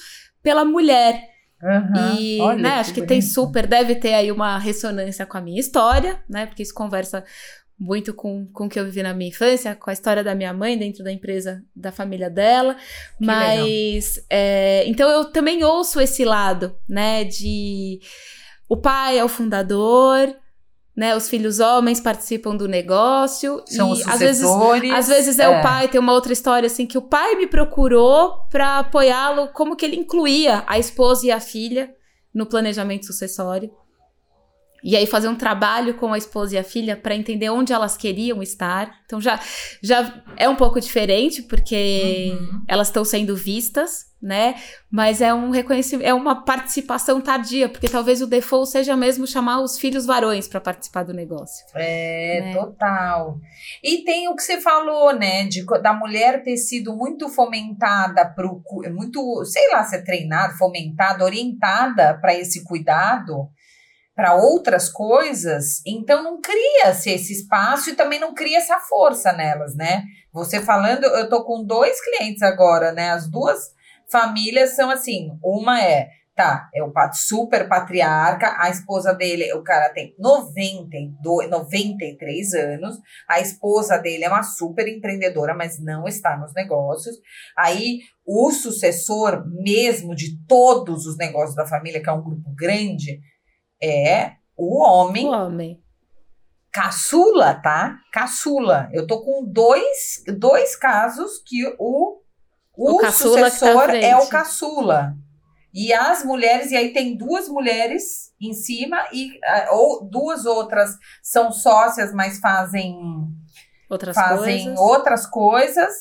pela 0.42 0.64
mulher. 0.64 1.34
Uhum. 1.62 2.16
E, 2.18 2.40
Olha, 2.40 2.58
né, 2.58 2.70
que 2.70 2.80
acho 2.80 2.94
que 2.94 3.02
tem 3.02 3.20
bonito. 3.20 3.32
super, 3.32 3.66
deve 3.66 3.94
ter 3.94 4.14
aí 4.14 4.32
uma 4.32 4.58
ressonância 4.58 5.24
com 5.24 5.36
a 5.38 5.40
minha 5.40 5.60
história, 5.60 6.22
né? 6.28 6.46
Porque 6.46 6.62
isso 6.62 6.74
conversa 6.74 7.24
muito 7.78 8.14
com, 8.14 8.46
com 8.52 8.66
o 8.66 8.68
que 8.68 8.78
eu 8.78 8.84
vivi 8.84 9.02
na 9.02 9.12
minha 9.12 9.30
infância, 9.30 9.74
com 9.74 9.90
a 9.90 9.92
história 9.92 10.22
da 10.22 10.34
minha 10.34 10.52
mãe 10.52 10.78
dentro 10.78 11.02
da 11.02 11.12
empresa 11.12 11.62
da 11.74 11.90
família 11.90 12.30
dela. 12.30 12.74
Que 13.18 13.26
Mas 13.26 14.24
é, 14.30 14.84
então 14.86 15.08
eu 15.10 15.24
também 15.26 15.64
ouço 15.64 16.00
esse 16.00 16.24
lado, 16.24 16.76
né? 16.88 17.24
De 17.24 18.00
o 18.68 18.76
pai 18.76 19.18
é 19.18 19.24
o 19.24 19.28
fundador, 19.28 20.34
né? 20.96 21.16
Os 21.16 21.28
filhos 21.28 21.58
homens 21.58 22.00
participam 22.00 22.56
do 22.56 22.68
negócio. 22.68 23.62
São 23.66 23.90
e 23.90 23.92
os 23.92 24.08
às 24.08 24.20
vezes 24.20 24.44
às 24.94 25.08
vezes 25.08 25.38
é, 25.38 25.48
o 25.48 25.60
pai, 25.60 25.88
tem 25.88 26.00
uma 26.00 26.12
outra 26.12 26.32
história 26.32 26.66
assim 26.66 26.86
que 26.86 26.96
o 26.96 27.02
pai 27.02 27.34
me 27.34 27.46
procurou 27.46 28.46
para 28.50 28.78
apoiá-lo, 28.78 29.48
como 29.48 29.76
que 29.76 29.84
ele 29.84 29.96
incluía 29.96 30.62
a 30.66 30.78
esposa 30.78 31.26
e 31.26 31.30
a 31.32 31.40
filha 31.40 31.92
no 32.32 32.46
planejamento 32.46 33.06
sucessório. 33.06 33.70
E 34.84 34.94
aí 34.96 35.06
fazer 35.06 35.28
um 35.28 35.34
trabalho 35.34 35.94
com 35.94 36.12
a 36.12 36.18
esposa 36.18 36.54
e 36.54 36.58
a 36.58 36.62
filha 36.64 36.94
para 36.94 37.14
entender 37.14 37.48
onde 37.48 37.72
elas 37.72 37.96
queriam 37.96 38.42
estar. 38.42 39.00
Então 39.06 39.18
já 39.20 39.40
já 39.82 40.22
é 40.36 40.46
um 40.48 40.54
pouco 40.56 40.78
diferente 40.78 41.42
porque 41.42 42.36
Uhum. 42.38 42.62
elas 42.68 42.88
estão 42.88 43.02
sendo 43.04 43.34
vistas, 43.34 44.12
né? 44.20 44.54
Mas 44.90 45.20
é 45.22 45.32
um 45.32 45.48
reconhecimento, 45.50 46.06
é 46.06 46.12
uma 46.12 46.44
participação 46.44 47.20
tardia, 47.20 47.68
porque 47.68 47.88
talvez 47.88 48.20
o 48.22 48.26
default 48.26 48.70
seja 48.70 48.94
mesmo 48.96 49.26
chamar 49.26 49.60
os 49.60 49.78
filhos 49.78 50.04
varões 50.06 50.46
para 50.48 50.60
participar 50.60 51.02
do 51.02 51.12
negócio. 51.14 51.64
É, 51.74 52.40
né? 52.42 52.52
total. 52.54 53.38
E 53.82 54.04
tem 54.04 54.28
o 54.28 54.34
que 54.36 54.42
você 54.42 54.60
falou, 54.60 55.14
né, 55.14 55.44
de, 55.46 55.64
da 55.82 55.92
mulher 55.94 56.42
ter 56.42 56.56
sido 56.58 56.94
muito 56.94 57.28
fomentada 57.30 58.26
pro, 58.34 58.60
cu- 58.64 58.82
muito, 58.92 59.44
sei 59.46 59.70
lá, 59.72 59.82
ser 59.84 60.02
treinada, 60.04 60.54
fomentada, 60.54 61.24
orientada 61.24 62.18
para 62.20 62.34
esse 62.34 62.62
cuidado, 62.64 63.48
para 64.14 64.34
outras 64.34 64.88
coisas, 64.88 65.82
então 65.84 66.22
não 66.22 66.40
cria-se 66.40 67.10
esse 67.10 67.32
espaço 67.32 67.90
e 67.90 67.96
também 67.96 68.20
não 68.20 68.32
cria 68.32 68.58
essa 68.58 68.78
força 68.78 69.32
nelas, 69.32 69.74
né? 69.74 70.04
Você 70.32 70.60
falando, 70.60 71.04
eu 71.04 71.28
tô 71.28 71.44
com 71.44 71.64
dois 71.64 72.00
clientes 72.00 72.42
agora, 72.42 72.92
né? 72.92 73.10
As 73.10 73.28
duas 73.28 73.72
famílias 74.10 74.76
são 74.76 74.90
assim, 74.90 75.30
uma 75.42 75.82
é 75.82 76.08
Tá, 76.36 76.68
é 76.74 76.82
o 76.82 76.92
super 77.12 77.68
patriarca, 77.68 78.56
a 78.58 78.68
esposa 78.68 79.14
dele, 79.14 79.52
o 79.52 79.62
cara 79.62 79.90
tem 79.90 80.16
92, 80.18 81.48
93 81.48 82.54
anos, 82.54 82.98
a 83.28 83.38
esposa 83.38 83.98
dele 83.98 84.24
é 84.24 84.28
uma 84.28 84.42
super 84.42 84.88
empreendedora, 84.88 85.54
mas 85.54 85.78
não 85.80 86.08
está 86.08 86.36
nos 86.36 86.52
negócios. 86.52 87.14
Aí, 87.56 88.00
o 88.26 88.50
sucessor 88.50 89.44
mesmo 89.46 90.12
de 90.12 90.44
todos 90.48 91.06
os 91.06 91.16
negócios 91.16 91.54
da 91.54 91.68
família, 91.68 92.02
que 92.02 92.08
é 92.08 92.12
um 92.12 92.24
grupo 92.24 92.52
grande, 92.56 93.20
é 93.84 94.36
o 94.56 94.82
homem 94.82 95.26
O 95.26 95.30
homem. 95.30 95.82
caçula, 96.72 97.54
tá? 97.54 97.98
Caçula. 98.12 98.88
Eu 98.92 99.06
tô 99.06 99.22
com 99.22 99.44
dois, 99.44 100.22
dois 100.38 100.76
casos 100.76 101.42
que 101.44 101.64
o, 101.78 102.20
o, 102.76 102.96
O 102.96 103.00
tá 103.00 103.12
sucessor 103.12 103.90
é 103.90 104.16
o 104.16 104.26
caçula. 104.28 105.14
E 105.72 105.92
as 105.92 106.24
mulheres, 106.24 106.70
e 106.70 106.76
aí 106.76 106.92
tem 106.92 107.16
duas 107.16 107.48
mulheres 107.48 108.32
em 108.40 108.52
cima, 108.52 108.96
e 109.12 109.38
ah, 109.44 109.68
ou 109.72 110.08
duas 110.08 110.46
outras 110.46 110.96
são 111.20 111.50
sócias, 111.50 112.12
mas 112.14 112.38
fazem, 112.38 112.96
Outras 113.90 114.14
fazem 114.14 114.64
coisas. 114.66 114.78
outras 114.80 115.26
coisas. 115.26 115.94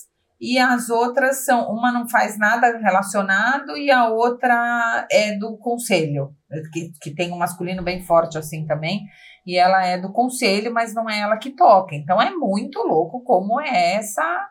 E 0.45 0.59
as 0.59 0.89
outras 0.89 1.45
são, 1.45 1.71
uma 1.71 1.89
não 1.89 2.05
faz 2.05 2.37
nada 2.37 2.77
relacionado 2.77 3.77
e 3.77 3.89
a 3.89 4.09
outra 4.09 5.07
é 5.09 5.37
do 5.37 5.57
conselho, 5.57 6.35
que, 6.73 6.91
que 7.01 7.15
tem 7.15 7.31
um 7.31 7.37
masculino 7.37 7.81
bem 7.81 8.01
forte 8.01 8.37
assim 8.37 8.65
também. 8.65 9.05
E 9.47 9.57
ela 9.57 9.85
é 9.85 9.97
do 9.97 10.11
conselho, 10.11 10.73
mas 10.73 10.93
não 10.93 11.09
é 11.09 11.19
ela 11.19 11.37
que 11.37 11.51
toca. 11.51 11.95
Então 11.95 12.21
é 12.21 12.29
muito 12.31 12.79
louco 12.79 13.23
como 13.23 13.61
é 13.61 13.93
essa 13.93 14.49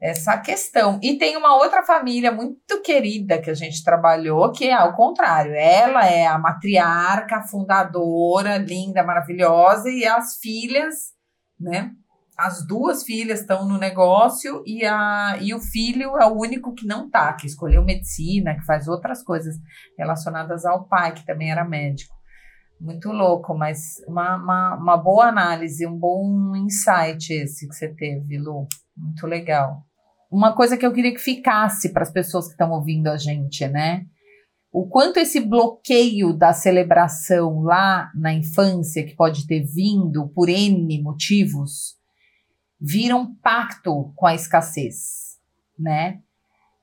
essa 0.00 0.38
questão. 0.38 1.00
E 1.02 1.18
tem 1.18 1.36
uma 1.36 1.56
outra 1.56 1.82
família 1.82 2.30
muito 2.30 2.80
querida 2.82 3.40
que 3.40 3.50
a 3.50 3.54
gente 3.54 3.82
trabalhou, 3.82 4.52
que 4.52 4.68
é 4.68 4.74
ao 4.74 4.94
contrário. 4.94 5.54
Ela 5.56 6.06
é 6.06 6.24
a 6.24 6.38
matriarca, 6.38 7.42
fundadora, 7.42 8.58
linda, 8.58 9.02
maravilhosa, 9.02 9.90
e 9.90 10.04
as 10.06 10.36
filhas, 10.38 10.94
né? 11.58 11.90
As 12.36 12.66
duas 12.66 13.04
filhas 13.04 13.40
estão 13.40 13.68
no 13.68 13.78
negócio 13.78 14.62
e, 14.66 14.84
a, 14.84 15.36
e 15.40 15.54
o 15.54 15.60
filho 15.60 16.16
é 16.16 16.26
o 16.26 16.38
único 16.38 16.74
que 16.74 16.86
não 16.86 17.10
tá, 17.10 17.32
que 17.34 17.46
escolheu 17.46 17.84
medicina, 17.84 18.54
que 18.54 18.64
faz 18.64 18.88
outras 18.88 19.22
coisas 19.22 19.56
relacionadas 19.98 20.64
ao 20.64 20.84
pai, 20.88 21.12
que 21.12 21.26
também 21.26 21.50
era 21.50 21.64
médico. 21.64 22.14
Muito 22.80 23.12
louco, 23.12 23.54
mas 23.54 23.98
uma, 24.08 24.36
uma, 24.36 24.76
uma 24.76 24.96
boa 24.96 25.26
análise, 25.26 25.86
um 25.86 25.96
bom 25.96 26.56
insight 26.56 27.32
esse 27.32 27.68
que 27.68 27.74
você 27.74 27.94
teve, 27.94 28.38
Lu. 28.38 28.66
Muito 28.96 29.26
legal. 29.26 29.84
Uma 30.30 30.54
coisa 30.54 30.76
que 30.76 30.84
eu 30.84 30.92
queria 30.92 31.12
que 31.12 31.20
ficasse 31.20 31.92
para 31.92 32.02
as 32.02 32.10
pessoas 32.10 32.46
que 32.46 32.52
estão 32.52 32.70
ouvindo 32.70 33.08
a 33.08 33.16
gente, 33.16 33.68
né? 33.68 34.06
O 34.72 34.88
quanto 34.88 35.18
esse 35.18 35.38
bloqueio 35.38 36.32
da 36.32 36.54
celebração 36.54 37.60
lá 37.60 38.10
na 38.14 38.32
infância, 38.32 39.04
que 39.04 39.14
pode 39.14 39.46
ter 39.46 39.62
vindo 39.62 40.28
por 40.30 40.48
N 40.48 41.02
motivos, 41.02 42.00
vira 42.82 43.14
um 43.14 43.32
pacto 43.36 44.12
com 44.16 44.26
a 44.26 44.34
escassez, 44.34 45.38
né? 45.78 46.18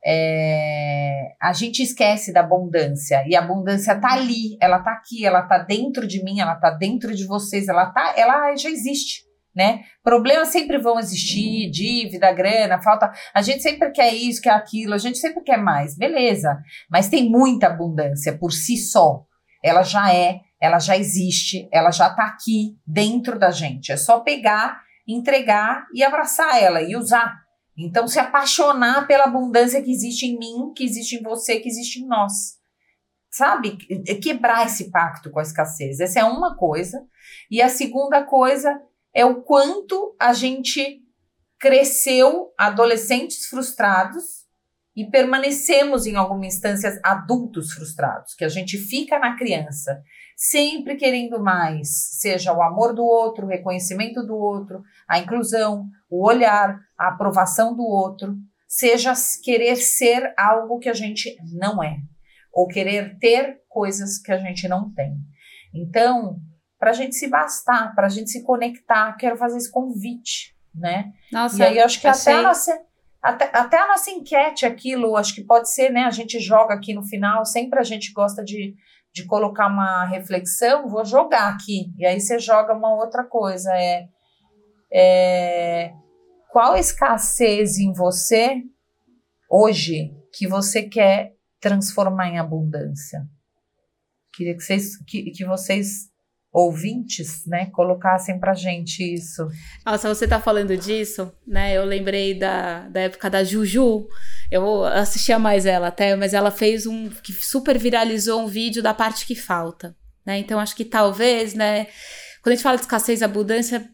É, 0.05 1.33
a 1.41 1.51
gente 1.51 1.83
esquece 1.83 2.31
da 2.31 2.39
abundância 2.39 3.21
e 3.27 3.35
a 3.35 3.39
abundância 3.39 3.99
tá 3.99 4.13
ali, 4.13 4.57
ela 4.61 4.79
tá 4.79 4.91
aqui, 4.93 5.25
ela 5.25 5.41
tá 5.41 5.57
dentro 5.57 6.07
de 6.07 6.23
mim, 6.23 6.39
ela 6.39 6.55
tá 6.55 6.69
dentro 6.69 7.13
de 7.13 7.27
vocês, 7.27 7.67
ela 7.67 7.87
tá, 7.87 8.13
ela 8.15 8.55
já 8.55 8.69
existe, 8.69 9.25
né? 9.53 9.81
Problemas 10.01 10.47
sempre 10.47 10.77
vão 10.77 10.97
existir, 10.97 11.69
dívida, 11.69 12.31
grana, 12.31 12.81
falta. 12.81 13.11
A 13.33 13.41
gente 13.41 13.61
sempre 13.61 13.91
quer 13.91 14.13
isso, 14.13 14.41
quer 14.41 14.53
aquilo, 14.53 14.93
a 14.93 14.97
gente 14.97 15.17
sempre 15.17 15.43
quer 15.43 15.57
mais, 15.57 15.97
beleza? 15.97 16.57
Mas 16.89 17.09
tem 17.09 17.29
muita 17.29 17.67
abundância 17.67 18.37
por 18.37 18.53
si 18.53 18.77
só. 18.77 19.25
Ela 19.61 19.83
já 19.83 20.13
é, 20.13 20.39
ela 20.61 20.79
já 20.79 20.95
existe, 20.95 21.67
ela 21.73 21.91
já 21.91 22.09
tá 22.09 22.23
aqui 22.23 22.77
dentro 22.87 23.37
da 23.37 23.51
gente. 23.51 23.91
É 23.91 23.97
só 23.97 24.21
pegar, 24.21 24.81
entregar 25.13 25.87
e 25.93 26.03
abraçar 26.03 26.61
ela 26.61 26.81
e 26.81 26.95
usar. 26.95 27.35
Então, 27.77 28.07
se 28.07 28.19
apaixonar 28.19 29.07
pela 29.07 29.25
abundância 29.25 29.81
que 29.81 29.91
existe 29.91 30.25
em 30.25 30.37
mim, 30.37 30.73
que 30.75 30.83
existe 30.83 31.15
em 31.15 31.23
você, 31.23 31.59
que 31.59 31.67
existe 31.69 32.01
em 32.01 32.07
nós. 32.07 32.59
Sabe? 33.31 33.77
Quebrar 34.21 34.65
esse 34.65 34.91
pacto 34.91 35.31
com 35.31 35.39
a 35.39 35.43
escassez. 35.43 35.99
Essa 35.99 36.19
é 36.19 36.23
uma 36.23 36.57
coisa. 36.57 36.99
E 37.49 37.61
a 37.61 37.69
segunda 37.69 38.23
coisa 38.23 38.81
é 39.13 39.23
o 39.25 39.41
quanto 39.41 40.15
a 40.19 40.33
gente 40.33 41.01
cresceu 41.59 42.53
adolescentes 42.57 43.45
frustrados 43.45 44.39
e 44.95 45.09
permanecemos 45.09 46.05
em 46.05 46.15
alguma 46.15 46.45
instância 46.45 46.99
adultos 47.03 47.71
frustrados, 47.71 48.33
que 48.33 48.43
a 48.43 48.49
gente 48.49 48.77
fica 48.77 49.17
na 49.19 49.37
criança, 49.37 50.01
sempre 50.39 50.95
querendo 50.95 51.37
mais, 51.43 51.89
seja 52.17 52.53
o 52.53 52.61
amor 52.61 52.95
do 52.95 53.03
outro, 53.03 53.45
o 53.45 53.49
reconhecimento 53.49 54.25
do 54.25 54.37
outro, 54.37 54.81
a 55.05 55.19
inclusão, 55.19 55.89
o 56.09 56.25
olhar, 56.25 56.79
a 56.97 57.09
aprovação 57.09 57.75
do 57.75 57.83
outro, 57.83 58.37
seja 58.65 59.11
querer 59.43 59.75
ser 59.75 60.33
algo 60.37 60.79
que 60.79 60.87
a 60.87 60.93
gente 60.93 61.35
não 61.51 61.83
é, 61.83 61.97
ou 62.53 62.69
querer 62.69 63.17
ter 63.19 63.59
coisas 63.67 64.17
que 64.17 64.31
a 64.31 64.37
gente 64.37 64.65
não 64.69 64.89
tem. 64.93 65.17
Então, 65.73 66.39
para 66.79 66.91
a 66.91 66.93
gente 66.93 67.15
se 67.15 67.27
bastar, 67.27 67.93
para 67.93 68.07
a 68.07 68.09
gente 68.09 68.29
se 68.29 68.41
conectar, 68.41 69.11
quero 69.17 69.35
fazer 69.35 69.57
esse 69.57 69.69
convite, 69.69 70.55
né? 70.73 71.11
Nossa, 71.33 71.57
e 71.57 71.61
aí 71.63 71.77
eu 71.79 71.85
acho 71.85 71.99
que 71.99 72.07
até 72.07 72.31
a, 72.31 72.41
nossa, 72.41 72.81
até, 73.21 73.49
até 73.51 73.77
a 73.77 73.87
nossa 73.87 74.09
enquete, 74.09 74.65
aquilo, 74.65 75.17
acho 75.17 75.35
que 75.35 75.43
pode 75.43 75.69
ser, 75.69 75.91
né? 75.91 76.03
A 76.03 76.11
gente 76.11 76.39
joga 76.39 76.75
aqui 76.75 76.93
no 76.93 77.03
final, 77.03 77.43
sempre 77.43 77.77
a 77.77 77.83
gente 77.83 78.13
gosta 78.13 78.41
de, 78.41 78.77
de 79.13 79.25
colocar 79.25 79.67
uma 79.67 80.05
reflexão, 80.05 80.87
vou 80.87 81.03
jogar 81.03 81.53
aqui. 81.53 81.93
E 81.97 82.05
aí 82.05 82.19
você 82.19 82.39
joga 82.39 82.73
uma 82.73 82.93
outra 82.95 83.23
coisa. 83.23 83.71
É, 83.73 84.07
é 84.91 85.93
qual 86.51 86.75
escassez 86.75 87.77
em 87.77 87.93
você 87.93 88.63
hoje 89.49 90.11
que 90.33 90.47
você 90.47 90.83
quer 90.83 91.33
transformar 91.59 92.29
em 92.29 92.39
abundância? 92.39 93.27
Queria 94.33 94.55
que 94.55 94.61
vocês, 94.61 94.97
que, 95.05 95.31
que 95.31 95.45
vocês 95.45 96.09
ouvintes, 96.51 97.45
né, 97.45 97.67
colocassem 97.67 98.39
pra 98.39 98.53
gente 98.53 99.03
isso. 99.03 99.47
Nossa, 99.85 100.13
você 100.13 100.27
tá 100.27 100.39
falando 100.39 100.75
disso, 100.75 101.31
né? 101.45 101.77
Eu 101.77 101.85
lembrei 101.85 102.33
da, 102.33 102.87
da 102.89 103.01
época 103.01 103.29
da 103.29 103.43
Juju. 103.43 104.07
Eu 104.49 104.83
assistia 104.83 105.37
mais 105.37 105.65
ela 105.65 105.87
até, 105.87 106.15
mas 106.15 106.33
ela 106.33 106.49
fez 106.49 106.87
um 106.87 107.09
que 107.09 107.31
super 107.33 107.77
viralizou 107.77 108.41
um 108.41 108.47
vídeo 108.47 108.81
da 108.81 108.93
parte 108.93 109.27
que 109.27 109.35
falta, 109.35 109.95
né? 110.25 110.39
Então 110.39 110.59
acho 110.59 110.75
que 110.75 110.85
talvez, 110.85 111.53
né, 111.53 111.85
quando 112.41 112.53
a 112.53 112.55
gente 112.55 112.63
fala 112.63 112.77
de 112.77 112.81
escassez 112.81 113.21
e 113.21 113.23
abundância, 113.23 113.87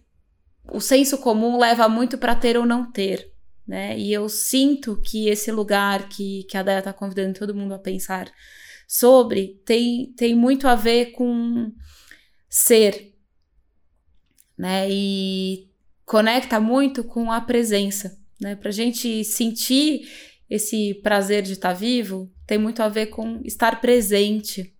o 0.72 0.80
senso 0.80 1.18
comum 1.18 1.60
leva 1.60 1.90
muito 1.90 2.18
para 2.18 2.36
ter 2.36 2.58
ou 2.58 2.66
não 2.66 2.90
ter. 2.90 3.32
Né? 3.68 3.98
E 3.98 4.14
eu 4.14 4.30
sinto 4.30 5.02
que 5.02 5.28
esse 5.28 5.52
lugar 5.52 6.08
que, 6.08 6.44
que 6.44 6.58
a 6.58 6.64
Daya 6.64 6.80
está 6.80 6.94
convidando 6.94 7.40
todo 7.40 7.56
mundo 7.56 7.74
a 7.74 7.80
pensar 7.80 8.32
sobre 8.88 9.60
tem, 9.66 10.14
tem 10.16 10.36
muito 10.36 10.68
a 10.68 10.76
ver 10.76 11.08
com 11.08 11.72
ser, 12.56 13.14
né? 14.58 14.90
E 14.90 15.68
conecta 16.06 16.58
muito 16.58 17.04
com 17.04 17.30
a 17.30 17.42
presença, 17.42 18.18
né? 18.40 18.56
Para 18.56 18.72
gente 18.72 19.26
sentir 19.26 20.10
esse 20.50 20.94
prazer 21.04 21.44
de 21.44 21.52
estar 21.52 21.74
tá 21.74 21.76
vivo, 21.76 22.32
tem 22.48 22.58
muito 22.58 22.82
a 22.82 22.88
ver 22.88 23.08
com 23.08 23.42
estar 23.44 23.82
presente. 23.82 24.74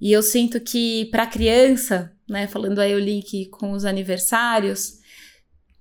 E 0.00 0.10
eu 0.10 0.22
sinto 0.22 0.58
que 0.60 1.04
para 1.10 1.26
criança, 1.26 2.10
né, 2.26 2.46
falando 2.46 2.78
aí 2.78 2.94
o 2.94 2.98
link 2.98 3.46
com 3.50 3.72
os 3.72 3.84
aniversários, 3.84 4.94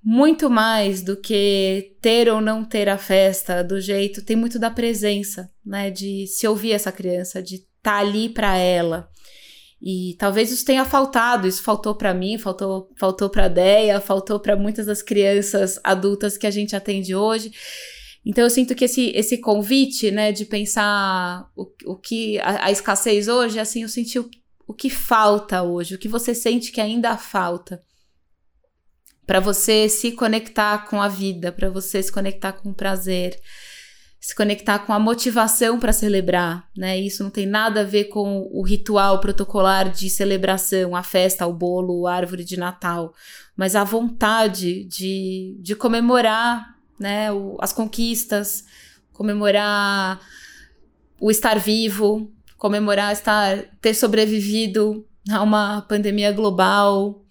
muito 0.04 0.50
mais 0.50 1.02
do 1.02 1.16
que 1.16 1.96
ter 2.02 2.28
ou 2.28 2.42
não 2.42 2.66
ter 2.66 2.90
a 2.90 2.98
festa 2.98 3.64
do 3.64 3.80
jeito, 3.80 4.24
tem 4.24 4.36
muito 4.36 4.60
da 4.60 4.72
presença, 4.72 5.50
né, 5.66 5.90
de 5.90 6.28
se 6.28 6.46
ouvir 6.46 6.74
essa 6.74 6.92
criança, 6.92 7.42
de 7.42 7.56
estar 7.56 7.68
tá 7.82 7.98
ali 8.00 8.28
para 8.28 8.58
ela. 8.58 9.10
E 9.82 10.16
talvez 10.18 10.52
isso 10.52 10.66
tenha 10.66 10.84
faltado, 10.84 11.48
isso 11.48 11.62
faltou 11.62 11.94
para 11.94 12.14
mim, 12.14 12.38
faltou 12.38 12.92
faltou 12.98 13.30
para 13.30 13.48
Deia, 13.48 14.02
faltou 14.02 14.40
para 14.40 14.56
muitas 14.56 14.88
das 14.88 15.04
crianças 15.04 15.80
adultas 15.84 16.38
que 16.38 16.48
a 16.48 16.52
gente 16.52 16.76
atende 16.76 17.16
hoje. 17.16 17.52
Então 18.26 18.44
eu 18.44 18.50
sinto 18.50 18.76
que 18.76 18.86
esse, 18.86 19.12
esse 19.16 19.38
convite, 19.38 20.12
né, 20.12 20.32
de 20.32 20.46
pensar 20.46 21.50
o, 21.56 21.66
o 21.86 21.96
que 21.96 22.40
a, 22.40 22.66
a 22.66 22.72
escassez 22.72 23.28
hoje, 23.28 23.60
assim, 23.60 23.84
eu 23.84 23.90
senti 23.90 24.20
o, 24.20 24.30
o 24.68 24.74
que 24.74 24.90
falta 24.90 25.64
hoje, 25.64 25.96
o 25.96 26.00
que 26.00 26.10
você 26.10 26.36
sente 26.36 26.72
que 26.72 26.82
ainda 26.82 27.16
falta 27.16 27.82
para 29.26 29.40
você 29.40 29.88
se 29.90 30.14
conectar 30.14 30.88
com 30.90 31.02
a 31.02 31.08
vida, 31.08 31.52
para 31.52 31.70
você 31.70 32.02
se 32.02 32.12
conectar 32.12 32.54
com 32.54 32.70
o 32.70 32.74
prazer, 32.74 33.38
se 34.20 34.36
conectar 34.36 34.80
com 34.80 34.94
a 34.94 35.00
motivação 35.00 35.80
para 35.80 35.94
celebrar, 35.94 36.68
né? 36.76 37.00
Isso 37.00 37.24
não 37.24 37.30
tem 37.30 37.46
nada 37.46 37.82
a 37.82 37.86
ver 37.86 38.06
com 38.06 38.50
o 38.52 38.64
ritual 38.64 39.20
protocolar 39.20 39.92
de 39.92 40.10
celebração, 40.10 40.96
a 40.96 41.04
festa, 41.04 41.48
o 41.48 41.54
bolo, 41.54 42.08
a 42.08 42.16
árvore 42.16 42.44
de 42.44 42.58
Natal, 42.58 43.14
mas 43.56 43.76
a 43.76 43.84
vontade 43.84 44.84
de, 44.86 45.58
de 45.62 45.76
comemorar 45.76 46.78
né? 47.00 47.32
O, 47.32 47.58
as 47.60 47.72
conquistas, 47.72 48.66
comemorar 49.14 50.20
o 51.20 51.30
estar 51.30 51.60
vivo, 51.60 52.32
comemorar 52.58 53.14
estar 53.14 53.64
ter 53.82 53.94
sobrevivido 53.94 55.06
a 55.30 55.42
uma 55.42 55.82
pandemia 55.82 56.32
global, 56.32 57.24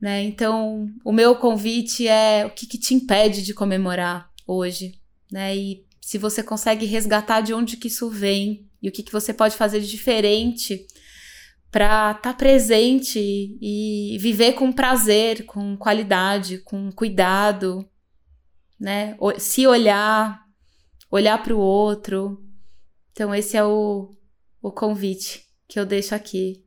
né? 0.00 0.22
Então, 0.22 0.88
o 1.04 1.12
meu 1.12 1.36
convite 1.36 2.06
é 2.08 2.44
o 2.46 2.50
que, 2.50 2.66
que 2.66 2.78
te 2.78 2.94
impede 2.94 3.42
de 3.42 3.54
comemorar 3.54 4.30
hoje, 4.46 4.98
né? 5.30 5.56
E 5.56 5.84
se 6.00 6.18
você 6.18 6.42
consegue 6.42 6.86
resgatar 6.86 7.40
de 7.40 7.52
onde 7.52 7.76
que 7.76 7.88
isso 7.88 8.08
vem 8.08 8.68
e 8.82 8.88
o 8.88 8.92
que, 8.92 9.02
que 9.02 9.12
você 9.12 9.32
pode 9.32 9.56
fazer 9.56 9.80
de 9.80 9.90
diferente 9.90 10.86
para 11.70 12.12
estar 12.12 12.32
tá 12.32 12.34
presente 12.34 13.18
e 13.20 14.16
viver 14.18 14.54
com 14.54 14.72
prazer, 14.72 15.44
com 15.46 15.76
qualidade, 15.76 16.58
com 16.58 16.90
cuidado, 16.90 17.88
né? 18.78 19.16
Se 19.38 19.66
olhar, 19.66 20.42
olhar 21.10 21.40
para 21.42 21.54
o 21.54 21.60
outro. 21.60 22.42
Então, 23.12 23.34
esse 23.34 23.56
é 23.56 23.64
o, 23.64 24.10
o 24.60 24.72
convite 24.72 25.44
que 25.68 25.78
eu 25.78 25.86
deixo 25.86 26.14
aqui. 26.14 26.64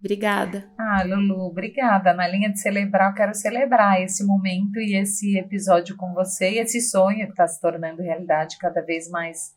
Obrigada. 0.00 0.68
Ah, 0.78 1.04
Lulu, 1.04 1.46
obrigada. 1.46 2.12
Na 2.12 2.26
linha 2.26 2.50
de 2.50 2.58
celebrar, 2.58 3.10
eu 3.10 3.14
quero 3.14 3.34
celebrar 3.34 4.02
esse 4.02 4.26
momento 4.26 4.80
e 4.80 4.96
esse 4.96 5.36
episódio 5.36 5.96
com 5.96 6.12
você 6.14 6.52
e 6.52 6.58
esse 6.58 6.80
sonho 6.80 7.26
que 7.26 7.32
está 7.32 7.46
se 7.46 7.60
tornando 7.60 8.02
realidade 8.02 8.56
cada 8.58 8.80
vez 8.80 9.08
mais 9.08 9.54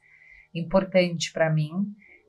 importante 0.54 1.32
para 1.32 1.50
mim 1.50 1.72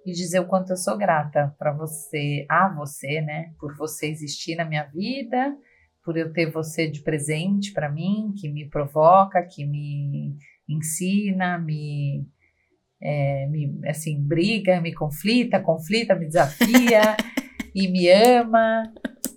e 0.07 0.13
dizer 0.13 0.39
o 0.39 0.47
quanto 0.47 0.71
eu 0.71 0.77
sou 0.77 0.97
grata 0.97 1.55
para 1.59 1.73
você, 1.73 2.47
a 2.49 2.69
você, 2.69 3.21
né, 3.21 3.53
por 3.59 3.77
você 3.77 4.07
existir 4.07 4.55
na 4.55 4.65
minha 4.65 4.85
vida 4.85 5.57
por 6.05 6.19
eu 6.19 6.33
ter 6.33 6.51
você 6.51 6.89
de 6.89 7.01
presente 7.01 7.73
para 7.73 7.91
mim, 7.91 8.35
que 8.39 8.49
me 8.49 8.69
provoca, 8.69 9.43
que 9.43 9.65
me 9.65 10.37
ensina, 10.69 11.59
me, 11.59 12.27
é, 13.01 13.47
me 13.47 13.81
assim 13.89 14.23
briga, 14.23 14.81
me 14.83 14.93
conflita, 14.93 15.59
conflita, 15.59 16.15
me 16.15 16.27
desafia 16.27 17.17
e 17.75 17.89
me 17.89 18.09
ama. 18.11 18.85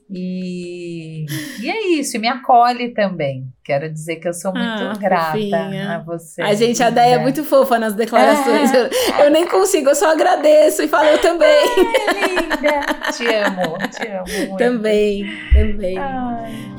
E, 0.10 1.26
e 1.62 1.70
é 1.70 1.88
isso, 2.00 2.16
e 2.16 2.20
me 2.20 2.30
acolhe 2.30 2.94
também. 2.94 3.46
Quero 3.62 3.92
dizer 3.92 4.16
que 4.18 4.28
eu 4.28 4.34
sou 4.34 4.54
muito 4.54 4.66
ah, 4.66 4.94
grata 4.98 5.32
fofinha. 5.32 5.96
a 5.96 6.00
você. 6.00 6.42
A 6.42 6.54
gente, 6.54 6.82
a 6.82 6.90
Déia 6.90 7.16
é 7.16 7.18
muito 7.18 7.44
fofa 7.44 7.78
nas 7.78 7.94
declarações. 7.94 8.74
É. 8.74 8.80
Eu, 8.80 8.90
eu, 9.26 9.32
nem 9.32 9.46
consigo, 9.46 9.90
eu 9.90 9.96
só 9.96 10.12
agradeço 10.12 10.82
e 10.82 10.88
falo 10.88 11.10
eu 11.10 11.20
também. 11.20 11.50
Ai, 12.08 12.30
linda! 12.30 13.12
te 13.12 13.26
amo, 13.28 13.78
te 13.90 14.08
amo. 14.08 14.48
Muito. 14.48 14.58
Também, 14.58 15.26
também. 15.54 15.98
Ai. 15.98 16.77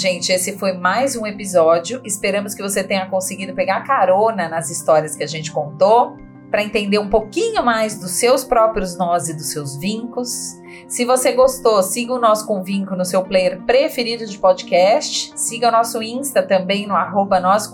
Gente, 0.00 0.32
esse 0.32 0.56
foi 0.56 0.72
mais 0.72 1.14
um 1.14 1.26
episódio. 1.26 2.00
Esperamos 2.06 2.54
que 2.54 2.62
você 2.62 2.82
tenha 2.82 3.04
conseguido 3.04 3.52
pegar 3.52 3.82
carona 3.82 4.48
nas 4.48 4.70
histórias 4.70 5.14
que 5.14 5.22
a 5.22 5.26
gente 5.26 5.52
contou 5.52 6.16
para 6.50 6.62
entender 6.62 6.98
um 6.98 7.10
pouquinho 7.10 7.62
mais 7.62 8.00
dos 8.00 8.12
seus 8.12 8.42
próprios 8.42 8.96
nós 8.96 9.28
e 9.28 9.34
dos 9.34 9.52
seus 9.52 9.76
vincos. 9.76 10.58
Se 10.88 11.04
você 11.04 11.32
gostou, 11.32 11.82
siga 11.82 12.14
o 12.14 12.18
nosso 12.18 12.46
Convinco 12.46 12.96
no 12.96 13.04
seu 13.04 13.22
player 13.22 13.60
preferido 13.66 14.24
de 14.24 14.38
podcast. 14.38 15.38
Siga 15.38 15.68
o 15.68 15.70
nosso 15.70 16.02
Insta 16.02 16.42
também 16.42 16.86
no 16.86 16.96
arroba 16.96 17.38
nós 17.38 17.70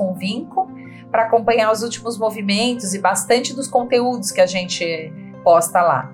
para 1.12 1.22
acompanhar 1.22 1.70
os 1.70 1.84
últimos 1.84 2.18
movimentos 2.18 2.92
e 2.92 2.98
bastante 2.98 3.54
dos 3.54 3.68
conteúdos 3.68 4.32
que 4.32 4.40
a 4.40 4.46
gente 4.46 5.12
posta 5.44 5.80
lá. 5.80 6.12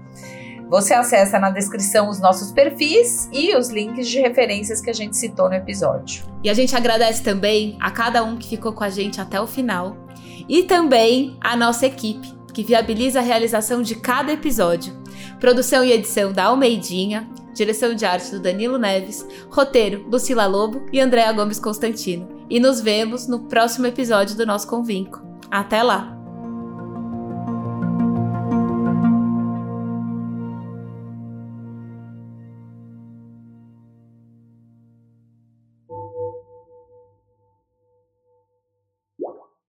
Você 0.72 0.94
acessa 0.94 1.38
na 1.38 1.50
descrição 1.50 2.08
os 2.08 2.18
nossos 2.18 2.50
perfis 2.50 3.28
e 3.30 3.54
os 3.54 3.68
links 3.68 4.08
de 4.08 4.18
referências 4.18 4.80
que 4.80 4.88
a 4.88 4.92
gente 4.94 5.18
citou 5.18 5.50
no 5.50 5.54
episódio. 5.54 6.24
E 6.42 6.48
a 6.48 6.54
gente 6.54 6.74
agradece 6.74 7.22
também 7.22 7.76
a 7.78 7.90
cada 7.90 8.24
um 8.24 8.38
que 8.38 8.48
ficou 8.48 8.72
com 8.72 8.82
a 8.82 8.88
gente 8.88 9.20
até 9.20 9.38
o 9.38 9.46
final 9.46 9.94
e 10.48 10.62
também 10.62 11.36
a 11.42 11.54
nossa 11.54 11.84
equipe, 11.84 12.26
que 12.54 12.64
viabiliza 12.64 13.18
a 13.18 13.22
realização 13.22 13.82
de 13.82 13.96
cada 13.96 14.32
episódio. 14.32 14.94
Produção 15.38 15.84
e 15.84 15.92
edição 15.92 16.32
da 16.32 16.44
Almeidinha, 16.44 17.28
direção 17.52 17.94
de 17.94 18.06
arte 18.06 18.30
do 18.30 18.40
Danilo 18.40 18.78
Neves, 18.78 19.26
roteiro 19.50 20.06
Lucila 20.08 20.46
Lobo 20.46 20.86
e 20.90 20.98
Andréa 20.98 21.34
Gomes 21.34 21.60
Constantino. 21.60 22.46
E 22.48 22.58
nos 22.58 22.80
vemos 22.80 23.26
no 23.26 23.40
próximo 23.40 23.86
episódio 23.86 24.38
do 24.38 24.46
nosso 24.46 24.66
Convinco. 24.66 25.20
Até 25.50 25.82
lá! 25.82 26.21